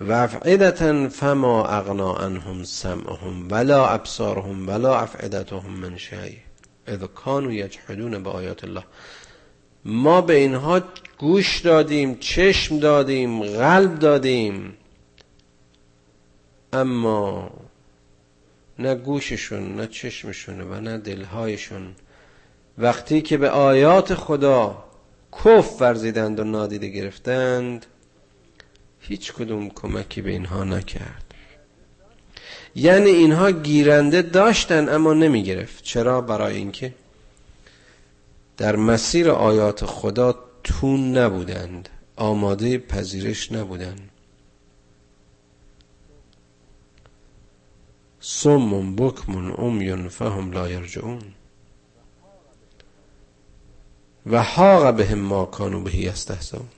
و 0.00 0.12
افعدتا 0.12 1.08
فما 1.08 1.66
اغنا 1.66 2.14
عنهم 2.14 2.64
سمعهم 2.64 3.48
ولا 3.50 3.88
ابصارهم 3.88 4.68
ولا 4.68 5.00
افعدتهم 5.00 5.70
من 5.70 5.96
شیء. 5.96 6.38
اذ 6.86 7.06
کانوا 7.14 7.52
یجحدون 7.52 8.22
به 8.22 8.30
آیات 8.30 8.64
الله. 8.64 8.84
ما 9.84 10.20
به 10.20 10.34
اینها 10.34 10.82
گوش 11.18 11.60
دادیم 11.60 12.16
چشم 12.20 12.78
دادیم 12.78 13.42
قلب 13.42 13.98
دادیم. 13.98 14.76
اما 16.72 17.50
نه 18.78 18.94
گوششون 18.94 19.76
نه 19.76 19.86
چشمشون 19.86 20.60
و 20.60 20.80
نه 20.80 20.98
دلهایشون 20.98 21.94
وقتی 22.78 23.22
که 23.22 23.36
به 23.36 23.50
آیات 23.50 24.14
خدا 24.14 24.84
کف 25.32 25.82
ورزیدند 25.82 26.40
و 26.40 26.44
نادیده 26.44 26.88
گرفتند 26.88 27.86
هیچ 29.08 29.32
کدوم 29.32 29.68
کمکی 29.68 30.22
به 30.22 30.30
اینها 30.30 30.64
نکرد. 30.64 31.34
یعنی 32.74 33.10
اینها 33.10 33.50
گیرنده 33.50 34.22
داشتن 34.22 34.88
اما 34.88 35.14
نمی 35.14 35.42
گرفت 35.42 35.84
چرا؟ 35.84 36.20
برای 36.20 36.56
اینکه 36.56 36.94
در 38.56 38.76
مسیر 38.76 39.30
آیات 39.30 39.84
خدا 39.84 40.38
تون 40.64 41.18
نبودند. 41.18 41.88
آماده 42.16 42.78
پذیرش 42.78 43.52
نبودند. 43.52 44.10
سم 48.20 48.96
بکمون 48.96 49.54
امیون 49.58 50.08
فهم 50.08 50.52
لا 50.52 50.68
یرجعون. 50.68 51.22
و 54.26 54.42
حاق 54.42 54.96
بهم 54.96 55.18
ما 55.18 55.44
کانو 55.44 55.80
بهی 55.80 56.08
استهزون 56.08 56.68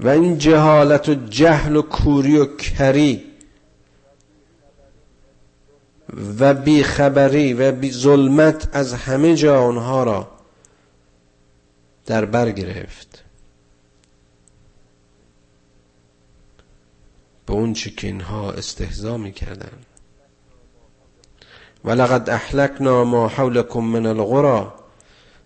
و 0.00 0.08
این 0.08 0.38
جهالت 0.38 1.08
و 1.08 1.14
جهل 1.14 1.76
و 1.76 1.82
کوری 1.82 2.38
و 2.38 2.56
کری 2.56 3.24
و 6.38 6.54
بیخبری 6.54 7.54
و 7.54 7.72
بی 7.72 7.90
ظلمت 7.90 8.68
از 8.72 8.94
همه 8.94 9.34
جا 9.36 9.62
آنها 9.62 10.04
را 10.04 10.28
در 12.06 12.24
بر 12.24 12.50
گرفت. 12.50 13.22
به 17.46 17.52
اون 17.52 17.72
چی 17.72 17.90
که 17.90 18.06
اینها 18.06 18.52
استهزا 18.52 19.16
می‌کردن. 19.16 19.78
ولقد 21.84 22.30
احلکنا 22.30 23.04
ما 23.04 23.28
حولکم 23.28 23.80
من 23.80 24.06
القرى 24.06 24.66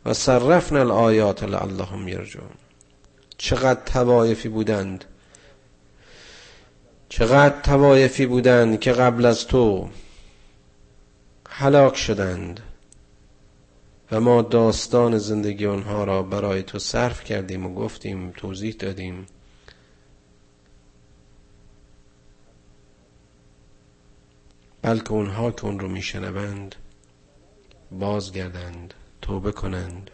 و 0.07 0.15
صرفنا 0.15 0.81
الآیات 0.81 1.45
لعلهم 1.45 2.09
یرجون 2.09 2.51
چقدر 3.43 3.81
توایفی 3.87 4.49
بودند. 4.49 5.05
چقدر 7.09 7.61
توایفی 7.61 8.27
بودند 8.27 8.81
که 8.81 8.93
قبل 8.93 9.27
از 9.27 9.47
تو 9.47 9.89
هلاک 11.49 11.97
شدند 11.97 12.61
و 14.13 14.21
ما 14.21 14.43
داستان 14.43 15.19
زندگی 15.19 15.67
آنها 15.67 16.05
را 16.05 16.23
برای 16.23 16.63
تو 16.63 16.79
صرف 16.79 17.25
کردیم 17.25 17.67
و 17.67 17.75
گفتیم 17.75 18.31
توضیح 18.31 18.75
دادیم. 18.79 19.27
بلکه 24.83 25.13
اونها 25.13 25.51
که 25.51 25.65
اون 25.65 25.81
رو 25.81 25.89
میشنوند 25.89 26.75
بازگردند 27.91 28.95
توبه 29.23 29.53
کنند. 29.53 30.11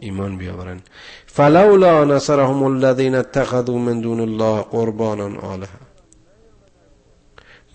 ایمان 0.00 0.36
بیاورند. 0.36 0.82
فلولا 1.26 2.04
نصرهم 2.04 2.62
الذين 2.62 3.14
اتخذوا 3.14 3.78
من 3.78 4.00
دون 4.00 4.20
الله 4.20 4.62
قربانا 4.62 5.40
آلهه 5.40 5.68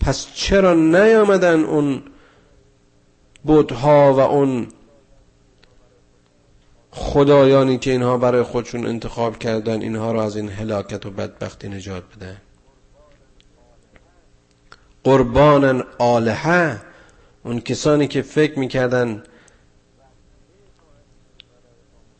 پس 0.00 0.26
چرا 0.34 0.74
نیامدن 0.74 1.64
اون 1.64 2.02
بودها 3.44 4.14
و 4.14 4.20
اون 4.20 4.68
خدایانی 6.90 7.78
که 7.78 7.90
اینها 7.90 8.18
برای 8.18 8.42
خودشون 8.42 8.86
انتخاب 8.86 9.38
کردن 9.38 9.82
اینها 9.82 10.12
را 10.12 10.24
از 10.24 10.36
این 10.36 10.48
هلاکت 10.48 11.06
و 11.06 11.10
بدبختی 11.10 11.68
نجات 11.68 12.02
بدن 12.16 12.36
قربان 15.04 15.84
آلهه 15.98 16.80
اون 17.44 17.60
کسانی 17.60 18.08
که 18.08 18.22
فکر 18.22 18.58
می‌کردن 18.58 19.22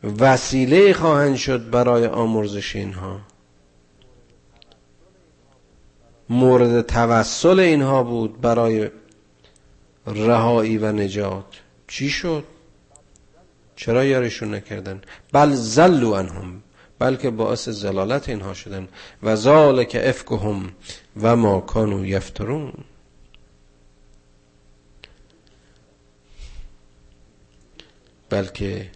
وسیله 0.03 0.92
خواهند 0.92 1.36
شد 1.36 1.70
برای 1.70 2.07
آمرزش 2.07 2.76
اینها. 2.76 3.20
مورد 6.28 6.86
توسل 6.86 7.61
اینها 7.61 8.03
بود 8.03 8.40
برای 8.40 8.90
رهایی 10.07 10.78
و 10.78 10.92
نجات. 10.92 11.61
چی 11.88 12.09
شد؟ 12.09 12.44
چرا 13.76 14.05
یارشون 14.05 14.55
نکردن؟ 14.55 15.01
بل 15.32 15.53
زلو 15.53 16.12
انهم 16.12 16.62
بلکه 16.99 17.30
باعث 17.30 17.68
زلالت 17.68 18.28
اینها 18.28 18.55
شدن. 18.55 18.88
و 19.22 19.36
ذالک 19.36 19.97
افکهم 20.01 20.72
و 21.22 21.36
ما 21.36 21.61
کانو 21.61 22.07
یفترون. 22.07 22.72
بلکه 28.30 28.90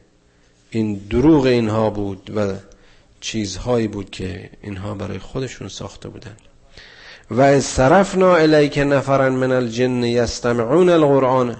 این 0.70 0.94
دروغ 1.10 1.44
اینها 1.44 1.90
بود 1.90 2.30
و 2.36 2.54
چیزهایی 3.20 3.88
بود 3.88 4.10
که 4.10 4.50
اینها 4.62 4.94
برای 4.94 5.18
خودشون 5.18 5.68
ساخته 5.68 6.08
بودن. 6.08 6.36
و 7.30 7.60
صرفنا 7.60 8.36
الیک 8.36 8.78
نفرا 8.78 9.30
من 9.30 9.52
الجن 9.52 10.04
یستمعون 10.04 10.88
القرآن 10.88 11.56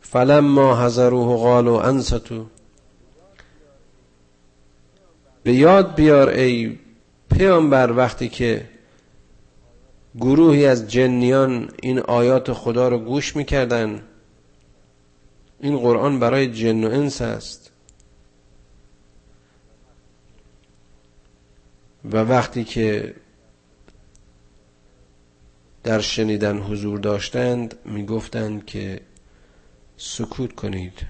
فلما 0.00 0.86
حضروه 0.86 1.36
قالوا 1.36 1.82
انستو 1.82 2.46
به 5.42 5.52
یاد 5.52 5.94
بیار 5.94 6.28
ای 6.28 6.78
پیامبر 7.30 7.92
وقتی 7.92 8.28
که 8.28 8.68
گروهی 10.20 10.66
از 10.66 10.88
جنیان 10.88 11.68
این 11.82 11.98
آیات 11.98 12.52
خدا 12.52 12.88
رو 12.88 12.98
گوش 12.98 13.36
می‌کردن 13.36 14.02
این 15.60 15.78
قرآن 15.78 16.20
برای 16.20 16.46
جن 16.46 16.84
و 16.84 16.90
انس 16.90 17.22
است 17.22 17.69
و 22.04 22.16
وقتی 22.16 22.64
که 22.64 23.14
در 25.84 26.00
شنیدن 26.00 26.58
حضور 26.58 26.98
داشتند 26.98 27.74
می‌گفتند 27.84 28.66
که 28.66 29.00
سکوت 29.96 30.54
کنید 30.54 31.06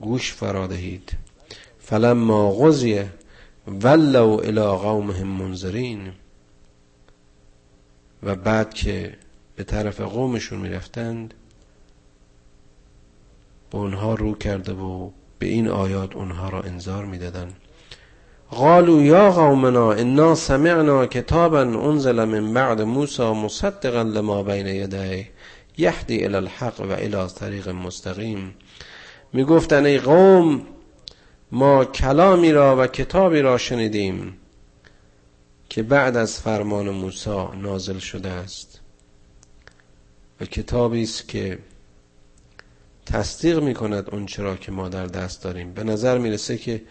گوش 0.00 0.32
فرادهید 0.32 1.16
فلما 1.78 2.52
غزیه 2.52 3.12
ولو 3.66 4.40
الى 4.44 4.60
قومهم 4.60 5.26
منذرین. 5.26 6.12
و 8.22 8.34
بعد 8.34 8.74
که 8.74 9.16
به 9.56 9.64
طرف 9.64 10.00
قومشون 10.00 10.58
می‌رفتند 10.58 11.34
به 13.70 13.78
اونها 13.78 14.14
رو 14.14 14.34
کرده 14.34 14.72
و 14.72 15.10
به 15.38 15.46
این 15.46 15.68
آیات 15.68 16.16
اونها 16.16 16.48
را 16.48 16.62
انذار 16.62 17.04
می‌دادن 17.04 17.52
قالوا 18.50 19.02
یا 19.02 19.30
قومنا 19.30 19.92
انا 19.92 20.34
سمعنا 20.34 21.06
کتابا 21.06 21.60
انزل 21.60 22.24
من 22.24 22.54
بعد 22.54 22.82
موسی 22.82 23.22
مصدقا 23.22 24.02
لما 24.02 24.42
بین 24.42 24.66
یدیه 24.66 25.28
یهدی 25.78 26.24
الى 26.24 26.34
الحق 26.34 26.80
و 26.80 26.92
الى 26.92 27.26
طریق 27.26 27.68
مستقیم 27.68 28.54
می‌گفتن 29.32 29.86
ای 29.86 29.98
قوم 29.98 30.62
ما 31.52 31.84
کلامی 31.84 32.52
را 32.52 32.76
و 32.76 32.86
کتابی 32.86 33.40
را 33.40 33.58
شنیدیم 33.58 34.36
که 35.68 35.82
بعد 35.82 36.16
از 36.16 36.40
فرمان 36.40 36.90
موسی 36.90 37.46
نازل 37.62 37.98
شده 37.98 38.28
است. 38.28 38.80
و 40.40 40.44
کتابی 40.44 41.02
است 41.02 41.28
که 41.28 41.58
تصدیق 43.06 43.58
می 43.58 43.74
کند 43.74 44.08
اون 44.12 44.26
چرا 44.26 44.56
که 44.56 44.72
ما 44.72 44.88
در 44.88 45.06
دست 45.06 45.42
داریم. 45.42 45.72
به 45.72 45.84
نظر 45.84 46.18
می‌رسه 46.18 46.56
که 46.56 46.82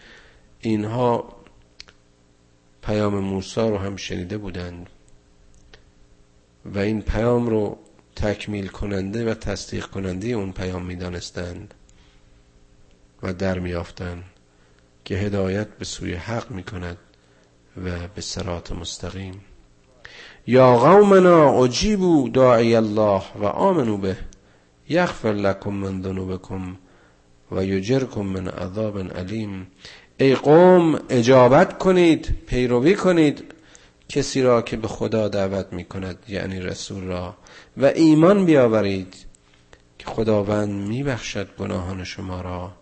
اینها 0.60 1.37
پیام 2.88 3.18
موسی 3.18 3.60
رو 3.60 3.78
هم 3.78 3.96
شنیده 3.96 4.38
بودند 4.38 4.86
و 6.64 6.78
این 6.78 7.02
پیام 7.02 7.46
رو 7.46 7.78
تکمیل 8.16 8.68
کننده 8.68 9.30
و 9.30 9.34
تصدیق 9.34 9.86
کننده 9.86 10.28
اون 10.28 10.52
پیام 10.52 10.84
می 10.84 10.96
دانستند 10.96 11.74
و 13.22 13.32
در 13.32 13.58
میافتند 13.58 14.24
که 15.04 15.14
هدایت 15.14 15.68
به 15.68 15.84
سوی 15.84 16.14
حق 16.14 16.50
می 16.50 16.62
کند 16.62 16.96
و 17.84 18.08
به 18.14 18.20
سرات 18.20 18.72
مستقیم. 18.72 19.40
یا 20.46 20.78
قومنا 20.78 21.62
اجیبو 21.64 22.28
داعی 22.28 22.74
الله 22.74 23.22
و 23.40 23.44
آمنو 23.44 23.96
به 23.96 24.16
یغفر 24.88 25.32
لکم 25.32 25.70
من 25.70 26.02
ذنوبکم 26.02 26.76
و 27.52 27.64
یجرکم 27.64 28.22
من 28.22 28.48
عذاب 28.48 28.98
علیم. 28.98 29.66
ای 30.20 30.34
قوم 30.34 31.00
اجابت 31.08 31.78
کنید 31.78 32.34
پیروی 32.46 32.94
کنید 32.94 33.54
کسی 34.08 34.42
را 34.42 34.62
که 34.62 34.76
به 34.76 34.88
خدا 34.88 35.28
دعوت 35.28 35.72
می 35.72 35.84
کند 35.84 36.18
یعنی 36.28 36.60
رسول 36.60 37.04
را 37.04 37.36
و 37.76 37.84
ایمان 37.84 38.44
بیاورید 38.44 39.14
که 39.98 40.06
خداوند 40.06 40.88
می 40.88 41.02
بخشد 41.02 41.48
گناهان 41.58 42.04
شما 42.04 42.40
را 42.40 42.72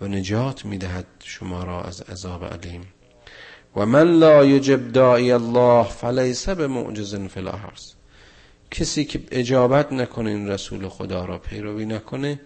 و 0.00 0.06
نجات 0.06 0.64
می 0.64 0.78
دهد 0.78 1.06
شما 1.24 1.64
را 1.64 1.82
از 1.82 2.00
عذاب 2.00 2.44
علیم. 2.44 2.86
و 3.76 3.86
من 3.86 4.18
لا 4.18 4.44
یجب 4.44 4.92
داعی 4.92 5.32
الله 5.32 5.84
فلیس 5.84 6.48
به 6.48 6.66
معجز 6.66 7.14
فی 7.14 7.44
کسی 8.70 9.04
که 9.04 9.22
اجابت 9.30 9.92
نکنه 9.92 10.30
این 10.30 10.48
رسول 10.48 10.88
خدا 10.88 11.24
را 11.24 11.38
پیروی 11.38 11.86
نکنه 11.86 12.40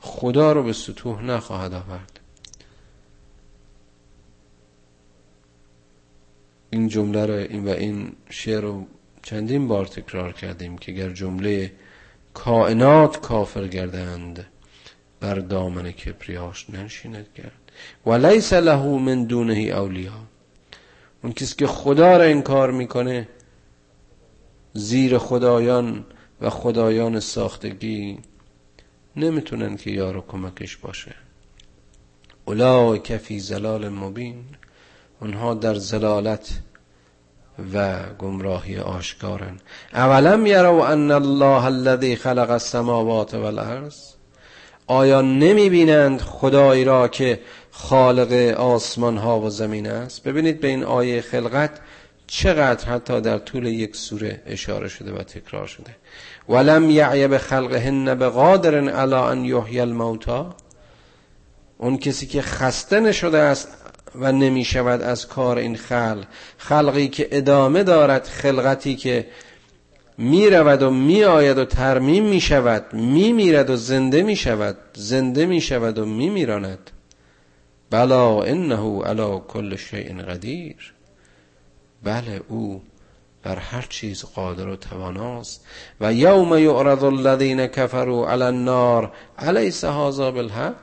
خدا 0.00 0.52
رو 0.52 0.62
به 0.62 0.72
سطوح 0.72 1.22
نخواهد 1.22 1.74
آورد. 1.74 2.11
این 6.72 6.88
جمله 6.88 7.26
رو 7.26 7.34
این 7.34 7.64
و 7.64 7.68
این 7.68 8.12
شعر 8.30 8.60
رو 8.60 8.86
چندین 9.22 9.68
بار 9.68 9.86
تکرار 9.86 10.32
کردیم 10.32 10.78
که 10.78 10.92
گر 10.92 11.10
جمله 11.10 11.72
کائنات 12.34 13.20
کافر 13.20 13.66
گردند 13.66 14.46
بر 15.20 15.34
دامن 15.34 15.90
کبریاش 15.90 16.70
ننشیند 16.70 17.26
کرد 17.36 17.72
و 18.06 18.12
لیس 18.12 18.52
له 18.52 18.86
من 18.86 19.24
دونه 19.24 19.54
اولیا 19.54 20.12
اون 21.22 21.32
کسی 21.32 21.56
که 21.56 21.66
خدا 21.66 22.16
را 22.16 22.24
انکار 22.24 22.70
می‌کنه 22.70 23.28
زیر 24.72 25.18
خدایان 25.18 26.04
و 26.40 26.50
خدایان 26.50 27.20
ساختگی 27.20 28.18
نمی‌تونن 29.16 29.76
که 29.76 29.90
یار 29.90 30.16
و 30.16 30.20
کمکش 30.20 30.76
باشه. 30.76 31.14
اولا 32.44 32.98
کفی 32.98 33.40
زلال 33.40 33.88
مبین. 33.88 34.44
اونها 35.22 35.54
در 35.54 35.74
زلالت 35.74 36.48
و 37.74 37.98
گمراهی 38.18 38.78
آشکارن. 38.78 39.60
اولم 39.94 40.46
یرو 40.46 40.80
ان 40.80 41.10
الله 41.10 41.64
الذي 41.64 42.16
خلق 42.16 42.50
السماوات 42.50 43.34
والارض. 43.34 43.96
آیا 44.86 45.20
نمی 45.20 45.70
بینند 45.70 46.20
خدایی 46.20 46.84
را 46.84 47.08
که 47.08 47.40
خالق 47.70 48.32
آسمان 48.58 49.16
ها 49.16 49.40
و 49.40 49.50
زمین 49.50 49.86
است؟ 49.86 50.22
ببینید 50.22 50.60
به 50.60 50.68
این 50.68 50.84
آیه 50.84 51.20
خلقت 51.20 51.70
چقدر 52.26 52.88
حتی 52.88 53.20
در 53.20 53.38
طول 53.38 53.66
یک 53.66 53.96
سوره 53.96 54.42
اشاره 54.46 54.88
شده 54.88 55.12
و 55.12 55.22
تکرار 55.22 55.66
شده. 55.66 55.96
ولم 56.48 56.90
یعی 56.90 57.28
به 57.28 57.38
خلقهن 57.38 58.14
به 58.14 58.28
قادر 58.28 58.74
علی 58.88 59.14
ان 59.14 59.44
یحیی 59.44 59.80
الموتا. 59.80 60.54
اون 61.78 61.98
کسی 61.98 62.26
که 62.26 62.42
خسته 62.42 63.00
نشده 63.00 63.38
است 63.38 63.81
و 64.14 64.32
نمی 64.32 64.64
شود 64.64 65.02
از 65.02 65.26
کار 65.26 65.58
این 65.58 65.76
خلق. 65.76 66.24
خلقی 66.58 67.08
که 67.08 67.28
ادامه 67.30 67.82
دارد 67.82 68.24
خلقتی 68.24 68.96
که 68.96 69.26
می 70.18 70.50
رود 70.50 70.82
و 70.82 70.90
می 70.90 71.24
آید 71.24 71.58
و 71.58 71.64
ترمیم 71.64 72.24
می 72.24 72.40
شود 72.40 72.92
می 72.92 73.32
میرد 73.32 73.70
و 73.70 73.76
زنده 73.76 74.22
می 74.22 74.36
شود 74.36 74.76
زنده 74.94 75.46
می 75.46 75.60
شود 75.60 75.98
و 75.98 76.06
می 76.06 76.30
میراند 76.30 76.90
بلا 77.90 78.42
انه 78.42 79.02
علا 79.02 79.38
کل 79.38 79.76
شیء 79.76 80.22
قدیر. 80.22 80.94
بله 82.02 82.40
او 82.48 82.82
بر 83.42 83.56
هر 83.56 83.86
چیز 83.88 84.24
قادر 84.24 84.68
و 84.68 84.76
تواناست. 84.76 85.66
و 86.00 86.12
یوم 86.12 86.58
یعرض 86.58 87.04
الذین 87.04 87.66
کفروا 87.66 88.30
علی 88.30 88.42
النار 88.42 89.12
الیس 89.38 89.84
هذا 89.84 90.30
بالحق؟ 90.30 90.76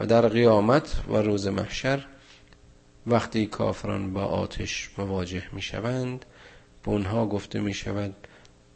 و 0.00 0.06
در 0.06 0.28
قیامت 0.28 0.94
و 1.08 1.16
روز 1.16 1.46
محشر 1.46 2.04
وقتی 3.06 3.46
کافران 3.46 4.12
با 4.12 4.24
آتش 4.24 4.90
مواجه 4.98 5.42
می 5.52 5.62
شوند 5.62 6.24
به 6.82 6.90
اونها 6.90 7.26
گفته 7.26 7.60
می 7.60 7.74
شود 7.74 8.14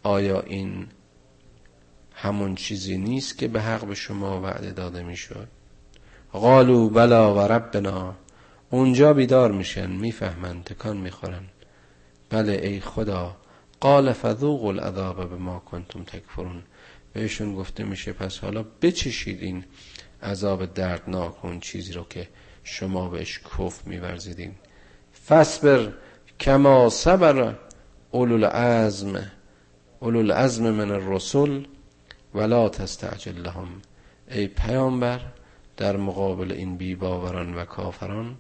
آیا 0.03 0.41
این 0.41 0.87
همون 2.15 2.55
چیزی 2.55 2.99
نیست 2.99 3.39
که 3.39 3.49
به 3.49 3.61
حق 3.61 3.85
به 3.85 3.95
شما 3.95 4.41
وعده 4.41 4.71
داده 4.71 5.03
می 5.03 5.17
شد 5.17 5.49
قالو 6.33 6.89
بلا 6.89 7.35
و 7.35 7.39
ربنا. 7.39 8.15
اونجا 8.71 9.13
بیدار 9.13 9.53
میشن 9.53 9.91
می‌فهمن 9.91 10.63
تکان 10.63 10.97
می‌خورن. 10.97 11.45
بله 12.31 12.53
ای 12.53 12.81
خدا 12.81 13.37
قال 13.81 14.13
فذوق 14.13 14.65
العذاب 14.65 15.31
به 15.31 15.37
ما 15.37 15.59
کنتم 15.59 16.05
تکفرون. 16.05 16.63
بهشون 17.13 17.55
گفته 17.55 17.85
میشه 17.85 18.13
پس 18.13 18.39
حالا 18.39 18.65
بچشید 18.83 19.43
این 19.43 19.65
عذاب 20.23 20.75
دردناک 20.75 21.45
اون 21.45 21.61
چیزی 21.61 21.93
رو 21.93 22.07
که 22.11 22.29
شما 22.69 23.09
بهش 23.09 23.39
کف 23.39 23.87
میورزیدین. 23.87 24.55
فصبر 25.29 25.93
کما 26.41 26.89
صبر 26.89 27.55
اولو 28.11 28.35
العزم 28.35 29.31
اولو 30.01 30.19
العزم 30.19 30.71
من 30.71 30.91
الرسول 30.91 31.67
ولا 32.35 32.69
تستعجل 32.69 33.43
لهم. 33.43 33.69
ای 34.31 34.47
پیامبر 34.47 35.21
در 35.77 35.97
مقابل 35.97 36.53
این 36.53 36.77
بیباوران 36.77 37.55
و 37.55 37.65
کافران 37.65 38.37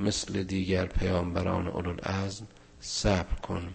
مثل 0.00 0.42
دیگر 0.42 0.86
پیامبران 0.86 1.68
اولو 1.68 1.90
العزم 1.90 2.46
صبر 2.80 3.40
کن 3.42 3.68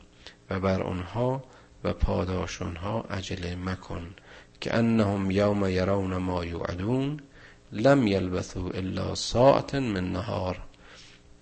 و 0.50 0.60
بر 0.60 0.84
آنها 0.84 1.44
و 1.84 1.94
پاداش 1.94 2.62
آنها 2.62 3.02
عجله 3.02 3.56
مکن 3.56 4.16
که 4.62 4.76
انهم 4.76 5.32
یوم 5.32 5.66
یرون 5.66 6.18
ما 6.18 6.46
یوعدون. 6.46 7.20
لم 7.72 8.08
یلبثوا 8.08 8.70
الا 8.70 9.16
ساعت 9.16 9.76
من 9.76 10.12
نهار. 10.12 10.62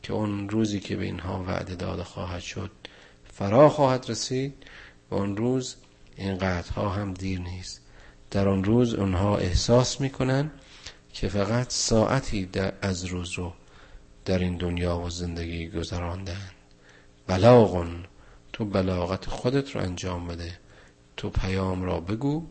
که 0.04 0.14
اون 0.14 0.50
روزی 0.50 0.80
که 0.80 0.96
به 0.96 1.06
اینها 1.06 1.44
وعده 1.44 1.76
داده 1.76 2.04
خواهد 2.04 2.42
شد 2.42 2.72
فرا 3.34 3.70
خواهد 3.70 4.06
رسید 4.10 4.54
و 5.12 5.16
اون 5.16 5.38
روز 5.38 5.76
این 6.16 6.38
قطعها 6.38 6.90
هم 6.90 7.14
دیر 7.14 7.40
نیست. 7.40 7.82
در 8.32 8.48
آن 8.48 8.64
روز 8.64 8.94
اونها 8.94 9.38
احساس 9.38 10.02
می‌کنن 10.02 10.52
که 11.14 11.28
فقط 11.28 11.70
ساعتی 11.70 12.46
در 12.46 12.74
از 12.82 13.06
روز 13.06 13.32
رو 13.32 13.54
در 14.26 14.40
این 14.40 14.58
دنیا 14.58 15.00
و 15.00 15.10
زندگی 15.10 15.70
گذراندن 15.70 16.50
بلاغون 17.28 18.06
تو 18.54 18.66
بلاغت 18.66 19.26
خودت 19.26 19.76
رو 19.76 19.82
انجام 19.82 20.28
بده. 20.28 20.60
تو 21.18 21.30
پیام 21.30 21.84
را 21.84 22.00
بگو 22.00 22.48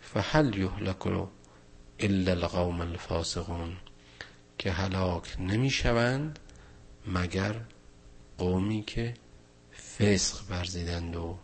فهل 0.00 0.58
یهلک 0.58 1.06
الا 1.98 2.32
القوم 2.32 2.80
الفاسقون 2.80 3.76
که 4.58 4.72
هلاک 4.72 5.36
نمی‌شوند 5.40 6.38
مگر 7.06 7.54
قومی 8.38 8.82
که 8.82 9.14
فسق 9.98 10.50
ورزیدند 10.50 11.16
و 11.16 11.36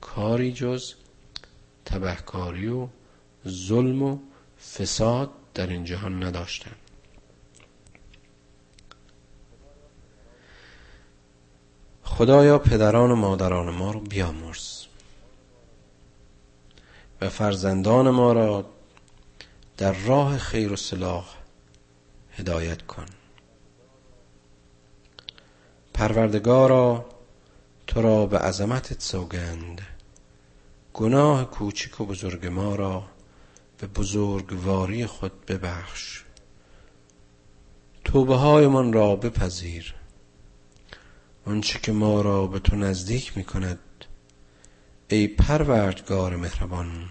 کاری 0.00 0.52
جز 0.52 0.94
تبهکاری 1.84 2.68
و 2.68 2.88
ظلم 3.48 4.02
و 4.02 4.18
فساد 4.74 5.30
در 5.54 5.66
این 5.66 5.84
جهان 5.84 6.24
نداشتند. 6.24 6.76
خدایا 12.04 12.58
پدران 12.58 13.10
و 13.10 13.16
مادران 13.16 13.74
ما 13.74 13.90
رو 13.90 14.00
بیامرز 14.00 14.84
و 17.20 17.28
فرزندان 17.28 18.10
ما 18.10 18.32
را 18.32 18.66
در 19.76 19.92
راه 19.92 20.38
خیر 20.38 20.72
و 20.72 20.76
صلاح 20.76 21.34
هدایت 22.30 22.82
کن. 22.82 23.06
پروردگارا 25.94 27.06
تو 27.86 28.02
را 28.02 28.26
به 28.26 28.38
عظمتت 28.38 29.02
سوگند. 29.02 29.80
گناه 30.94 31.50
کوچک 31.50 32.00
و 32.00 32.04
بزرگ 32.04 32.46
ما 32.46 32.74
را 32.74 33.04
به 33.78 33.86
بزرگواری 33.86 35.06
خود 35.06 35.46
ببخش. 35.46 36.24
توبه 38.04 38.36
های 38.36 38.66
من 38.66 38.92
را 38.92 39.16
بپذیر. 39.16 39.94
آنچه 41.46 41.78
که 41.78 41.92
ما 41.92 42.20
را 42.20 42.46
به 42.46 42.58
تو 42.58 42.76
نزدیک 42.76 43.36
می 43.36 43.44
کند 43.44 43.78
ای 45.08 45.26
پروردگار 45.26 46.36
مهربان 46.36 47.08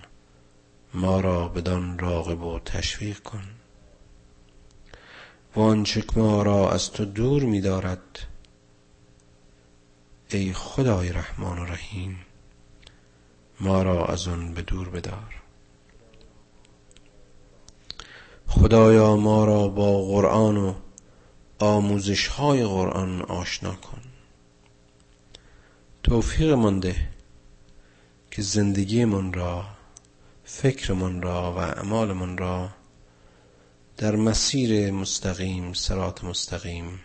ما 0.93 1.19
را 1.19 1.47
بدان 1.47 1.99
راغب 1.99 2.43
و 2.43 2.59
تشویق 2.59 3.19
کن. 3.19 3.43
و 5.55 5.59
آنچه 5.59 6.03
ما 6.15 6.43
را 6.43 6.71
از 6.71 6.91
تو 6.91 7.05
دور 7.05 7.43
می 7.43 7.61
دارد. 7.61 8.19
ای 10.29 10.53
خدای 10.53 11.11
رحمان 11.11 11.59
و 11.59 11.65
رحیم 11.65 12.17
ما 13.59 13.83
را 13.83 14.05
از 14.05 14.27
آن 14.27 14.53
به 14.53 14.61
دور 14.61 14.89
بدار. 14.89 15.41
خدایا 18.47 19.15
ما 19.15 19.45
را 19.45 19.67
با 19.67 20.01
قرآن 20.01 20.57
و 20.57 20.73
آموزش 21.59 22.27
های 22.27 22.65
قرآن 22.65 23.21
آشنا 23.21 23.75
کن. 23.75 24.01
توفیق 26.03 26.51
منده 26.51 26.95
که 28.31 28.41
زندگی 28.41 29.05
من 29.05 29.33
را 29.33 29.65
فکر 30.53 30.93
من 30.93 31.21
را 31.21 31.53
و 31.53 31.57
اعمال 31.57 32.13
من 32.13 32.37
را 32.37 32.69
در 33.97 34.15
مسیر 34.15 34.91
مستقیم 34.91 35.73
سرات 35.73 36.23
مستقیم 36.23 36.99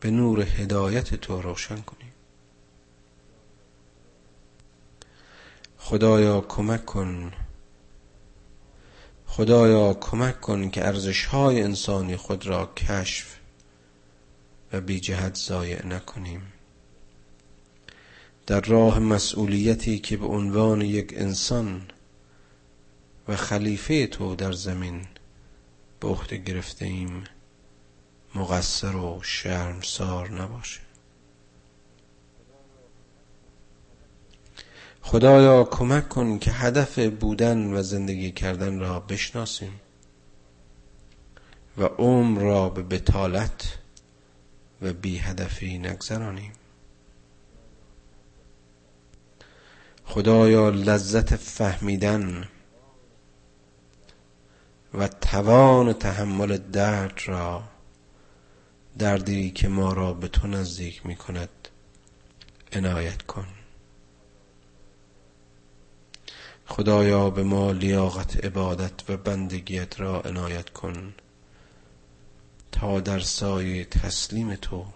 به 0.00 0.10
نور 0.10 0.40
هدایت 0.40 1.14
تو 1.14 1.42
روشن 1.42 1.80
کنیم. 1.80 2.12
خدایا 5.78 6.40
کمک 6.40 6.84
کن. 6.84 7.32
خدایا 9.26 9.94
کمک 9.94 10.40
کن 10.40 10.70
که 10.70 10.86
ارزش 10.86 11.24
های 11.24 11.62
انسانی 11.62 12.16
خود 12.16 12.46
را 12.46 12.72
کشف 12.76 13.36
و 14.72 14.80
بی 14.80 15.00
جهت 15.00 15.36
ضایع 15.36 15.86
نکنیم. 15.86 16.52
در 18.46 18.60
راه 18.60 18.98
مسئولیتی 18.98 19.98
که 19.98 20.16
به 20.16 20.26
عنوان 20.26 20.80
یک 20.82 21.14
انسان 21.16 21.90
و 23.30 23.36
خلیفه 23.36 24.06
تو 24.06 24.34
در 24.34 24.52
زمین 24.52 25.06
به 26.00 26.08
عهده 26.08 26.36
گرفته 26.36 26.84
ایم 26.84 27.24
مقصر 28.34 28.96
و 28.96 29.20
شرمسار 29.22 30.30
نباشه. 30.30 30.80
خدایا 35.02 35.64
کمک 35.64 36.08
کن 36.08 36.38
که 36.38 36.50
هدف 36.50 36.98
بودن 36.98 37.72
و 37.72 37.82
زندگی 37.82 38.30
کردن 38.30 38.78
را 38.80 39.00
بشناسیم 39.00 39.80
و 41.78 41.84
عمر 41.84 42.40
را 42.40 42.68
به 42.68 42.82
بتالت 42.82 43.78
و 44.82 44.92
بی 44.92 45.18
هدفی 45.18 45.78
نگذرانیم. 45.78 46.52
خدایا 50.04 50.68
لذت 50.68 51.36
فهمیدن 51.36 52.48
و 54.94 55.08
توان 55.08 55.92
تحمل 55.92 56.56
درد 56.56 57.20
را 57.26 57.62
دردی 58.98 59.50
که 59.50 59.68
ما 59.68 59.92
را 59.92 60.12
به 60.12 60.28
تو 60.28 60.46
نزدیک 60.46 61.06
می 61.06 61.16
کند 61.16 61.68
عنایت 62.72 63.22
کن. 63.22 63.46
خدایا 66.66 67.30
به 67.30 67.42
ما 67.42 67.72
لیاقت 67.72 68.44
عبادت 68.44 69.10
و 69.10 69.16
بندگیت 69.16 70.00
را 70.00 70.20
عنایت 70.20 70.70
کن 70.70 71.14
تا 72.72 73.00
در 73.00 73.20
سایه 73.20 73.84
تسلیم 73.84 74.54
تو 74.54 74.86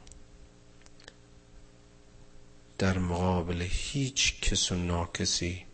در 2.78 2.98
مقابل 2.98 3.66
هیچ 3.70 4.40
کس 4.40 4.72
و 4.72 4.74
ناکسی 4.74 5.64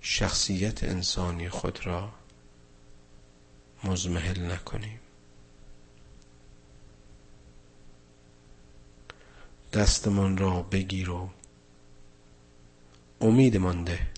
شخصیت 0.00 0.84
انسانی 0.84 1.48
خود 1.48 1.86
را 1.86 2.12
مزمحل 3.84 4.52
نکنیم. 4.52 5.00
دستمان 9.72 10.36
را 10.36 10.62
بگیر 10.62 11.10
و 11.10 11.30
امیدمان 13.20 13.84
ده 13.84 14.08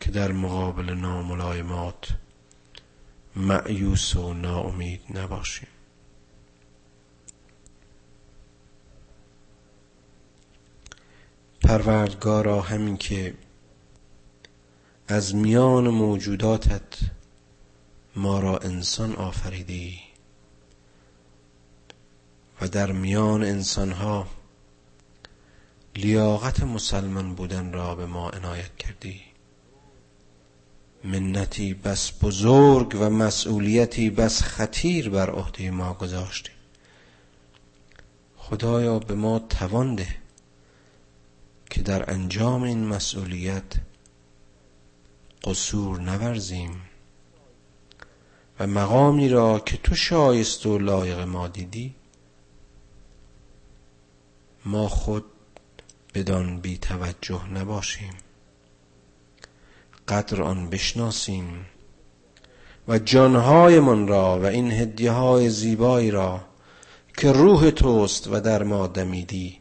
که 0.00 0.10
در 0.10 0.32
مقابل 0.32 0.90
ناملایمات 0.94 2.08
معیوس 3.36 4.16
و 4.16 4.34
ناامید 4.34 5.00
نباشیم. 5.18 5.68
پروردگارا 11.62 12.60
همین 12.60 12.96
که 12.96 13.34
از 15.08 15.34
میان 15.34 15.88
موجوداتت 15.88 16.98
ما 18.16 18.38
را 18.40 18.58
انسان 18.58 19.16
آفریدی 19.16 20.00
و 22.60 22.68
در 22.68 22.92
میان 22.92 23.44
انسانها 23.44 24.26
لیاقت 25.96 26.62
مسلمان 26.62 27.34
بودن 27.34 27.72
را 27.72 27.94
به 27.94 28.06
ما 28.06 28.30
عنایت 28.30 28.76
کردی. 28.76 29.20
منتی 31.04 31.74
بس 31.74 32.12
بزرگ 32.22 32.96
و 33.00 33.10
مسئولیتی 33.10 34.10
بس 34.10 34.42
خطیر 34.42 35.10
بر 35.10 35.30
عهده 35.30 35.70
ما 35.70 35.94
گذاشتی. 35.94 36.50
خدایا 38.36 38.98
به 38.98 39.14
ما 39.14 39.38
توان 39.38 39.94
ده 39.94 40.16
که 41.70 41.82
در 41.82 42.10
انجام 42.10 42.62
این 42.62 42.86
مسئولیت 42.86 43.72
قصور 45.44 46.00
نورزیم. 46.00 46.82
و 48.60 48.66
مقامی 48.66 49.28
را 49.28 49.58
که 49.58 49.76
تو 49.76 49.94
شایست 49.94 50.66
و 50.66 50.78
لایق 50.78 51.18
ما 51.18 51.48
دیدی 51.48 51.94
ما 54.64 54.88
خود 54.88 55.24
بدان 56.14 56.60
بی 56.60 56.78
توجه 56.78 57.48
نباشیم. 57.48 58.14
قدر 60.08 60.42
آن 60.42 60.70
بشناسیم 60.70 61.66
و 62.88 62.98
جانهایمان 62.98 64.08
را 64.08 64.40
و 64.40 64.46
این 64.46 64.72
هدیه 64.72 65.10
های 65.10 65.50
زیبایی 65.50 66.10
را 66.10 66.40
که 67.16 67.32
روح 67.32 67.70
توست 67.70 68.28
و 68.28 68.40
در 68.40 68.62
ما 68.62 68.86
دمیدی 68.86 69.60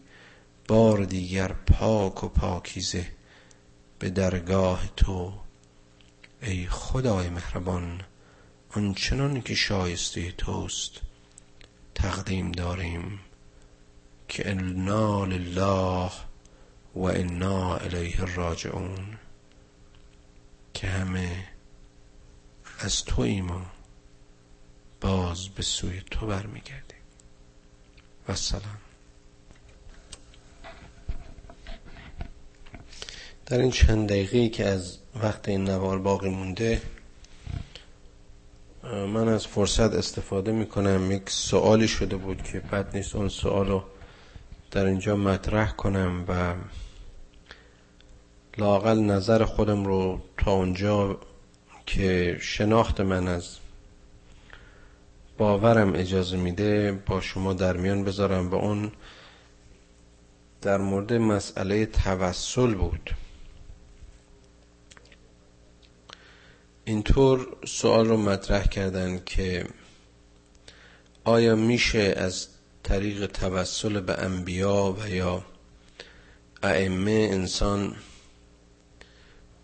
بار 0.68 1.04
دیگر 1.04 1.48
پاک 1.52 2.24
و 2.24 2.28
پاکیزه 2.28 3.06
به 4.00 4.10
درگاه 4.10 4.90
تو 4.98 5.34
ای 6.42 6.68
خدای 6.68 7.30
مهربان. 7.30 8.02
آنچنان 8.72 9.42
که 9.42 9.56
شایسته 9.56 10.32
توست 10.32 10.92
تقدیم 11.96 12.52
داریم 12.52 13.20
که 14.28 14.50
انا 14.52 15.26
لله 15.26 16.12
و 16.96 17.04
انا 17.04 17.78
الیه 17.78 18.36
راجعون. 18.36 19.18
که 20.74 20.88
همه 20.88 21.48
از 22.80 23.04
تو 23.06 23.22
ایما 23.22 23.66
باز 25.02 25.50
به 25.50 25.64
سوی 25.64 26.02
تو 26.12 26.28
برمیگردیم. 26.28 27.00
و 28.28 28.36
سلام 28.36 28.78
در 33.46 33.60
این 33.60 33.72
چند 33.72 34.10
دقیقه 34.10 34.50
که 34.50 34.66
از 34.66 34.98
وقت 35.16 35.50
این 35.50 35.64
نوار 35.64 36.00
باقی 36.00 36.30
مونده 36.30 36.82
من 38.94 39.28
از 39.28 39.48
فرصت 39.48 39.94
استفاده 39.94 40.52
می‌کنم. 40.52 41.12
یک 41.12 41.30
سوالی 41.30 41.88
شده 41.88 42.16
بود 42.16 42.44
که 42.44 42.60
بد 42.60 42.96
نیست. 42.96 43.16
اون 43.16 43.30
سوال 43.30 43.68
رو 43.68 43.84
در 44.72 44.86
اینجا 44.86 45.16
مطرح 45.16 45.72
کنم 45.72 46.26
و 46.28 46.54
لاقل 48.58 49.00
نظر 49.00 49.46
خودم 49.46 49.86
رو 49.86 50.22
تا 50.38 50.52
اونجا 50.52 51.18
که 51.86 52.38
شناخت 52.42 53.02
من 53.02 53.28
از 53.28 53.58
باورم 55.38 55.94
اجازه 55.96 56.38
میده 56.38 56.92
با 56.92 57.22
شما 57.22 57.54
در 57.54 57.78
میان 57.78 58.04
بذارم 58.04 58.50
و 58.50 58.56
اون 58.56 58.92
در 60.62 60.78
مورد 60.78 61.14
مسئله 61.14 61.86
توسل 61.86 62.74
بود. 62.74 63.10
اینطور 66.90 67.48
سوال 67.66 68.08
رو 68.08 68.18
مطرح 68.18 68.68
کردن 68.68 69.22
که 69.26 69.66
آیا 71.24 71.56
میشه 71.56 72.14
از 72.18 72.48
طریق 72.84 73.26
توسل 73.26 74.00
به 74.00 74.14
انبیا 74.14 74.96
و 75.00 75.10
یا 75.10 75.46
ائمه 76.64 77.30
انسان 77.32 77.96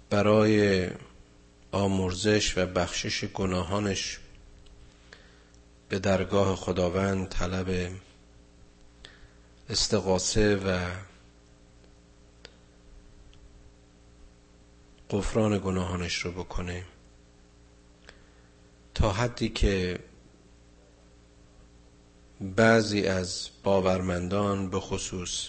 برای 0.10 0.88
آمرزش 1.72 2.58
و 2.58 2.66
بخشش 2.66 3.24
گناهانش 3.26 4.20
به 5.90 6.00
درگاه 6.00 6.56
خداوند 6.56 7.30
طلب 7.30 7.92
استقاسه 9.70 10.56
و 10.56 10.80
غفران 15.10 15.62
گناهانش 15.64 16.16
رو 16.16 16.32
بکنه؟ 16.32 16.84
تا 18.96 19.12
حدی 19.12 19.50
که 19.50 20.00
بعضی 22.42 23.04
از 23.06 23.50
باورمندان 23.64 24.70
به 24.70 24.80
خصوص 24.80 25.48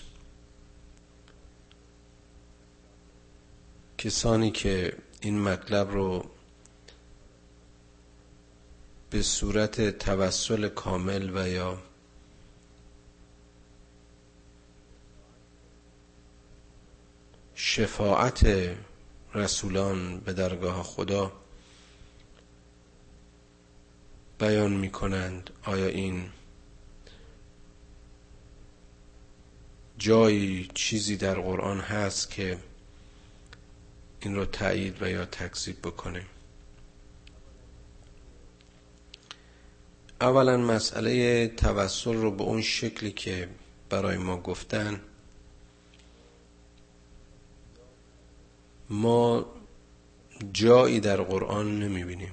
کسانی 3.98 4.50
که 4.50 4.96
این 5.20 5.40
مطلب 5.40 5.90
رو 5.90 6.24
به 9.10 9.22
صورت 9.22 9.98
توسل 9.98 10.68
کامل 10.68 11.30
و 11.34 11.48
یا 11.48 11.78
شفاعت 17.54 18.46
رسولان 19.34 20.20
به 20.20 20.32
درگاه 20.32 20.82
خدا 20.82 21.32
بیان 24.38 24.72
می 24.72 24.90
کنند 24.90 25.50
آیا 25.64 25.86
این 25.86 26.28
جایی 29.98 30.68
چیزی 30.74 31.16
در 31.16 31.34
قرآن 31.34 31.80
هست 31.80 32.30
که 32.30 32.58
این 34.20 34.34
رو 34.34 34.44
تایید 34.44 35.02
و 35.02 35.10
یا 35.10 35.24
تکذیب 35.24 35.78
بکنه؟ 35.82 36.26
اولا 40.20 40.56
مسئله 40.56 41.48
توسل 41.48 42.14
رو 42.14 42.30
به 42.30 42.42
اون 42.42 42.62
شکلی 42.62 43.10
که 43.10 43.48
برای 43.90 44.16
ما 44.16 44.36
گفتن 44.36 45.00
ما 48.90 49.46
جایی 50.52 51.00
در 51.00 51.16
قرآن 51.22 51.78
نمی‌بینیم. 51.78 52.32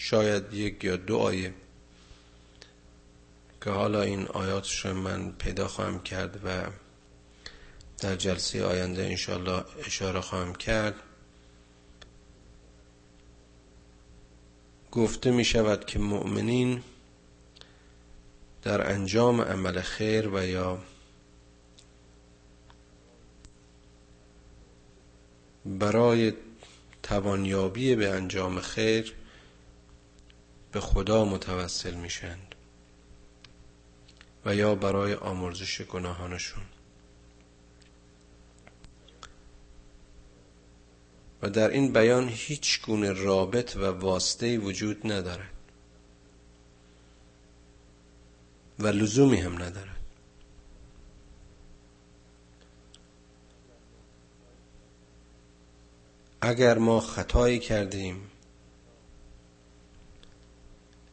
شاید 0.00 0.54
یک 0.54 0.84
یا 0.84 0.96
دو 0.96 1.18
آیه 1.18 1.54
که 3.64 3.70
حالا 3.70 4.02
این 4.02 4.26
آیاتش 4.26 4.86
رو 4.86 4.94
من 4.94 5.32
پیدا 5.32 5.68
خواهم 5.68 6.02
کرد 6.02 6.40
و 6.44 6.66
در 7.98 8.16
جلسه 8.16 8.64
آینده 8.64 9.02
انشاءالله 9.02 9.64
اشاره 9.86 10.20
خواهم 10.20 10.54
کرد. 10.54 10.94
گفته 14.92 15.30
می 15.30 15.44
شود 15.44 15.84
که 15.84 15.98
مؤمنین 15.98 16.82
در 18.62 18.92
انجام 18.92 19.40
عمل 19.40 19.80
خیر 19.80 20.28
و 20.28 20.46
یا 20.46 20.78
برای 25.64 26.32
توانیابی 27.02 27.96
به 27.96 28.08
انجام 28.08 28.60
خیر 28.60 29.17
به 30.72 30.80
خدا 30.80 31.24
متوسل 31.24 31.94
میشند 31.94 32.54
و 34.44 34.54
یا 34.54 34.74
برای 34.74 35.14
آمرزش 35.14 35.82
گناهانشون. 35.82 36.62
و 41.42 41.50
در 41.50 41.70
این 41.70 41.92
بیان 41.92 42.28
هیچ 42.28 42.82
گونه 42.82 43.12
رابط 43.12 43.76
و 43.76 43.84
واسطه 43.84 44.58
وجود 44.58 45.12
ندارد 45.12 45.50
و 48.78 48.86
لزومی 48.86 49.40
هم 49.40 49.62
ندارد. 49.62 49.98
اگر 56.40 56.78
ما 56.78 57.00
خطایی 57.00 57.58
کردیم 57.58 58.30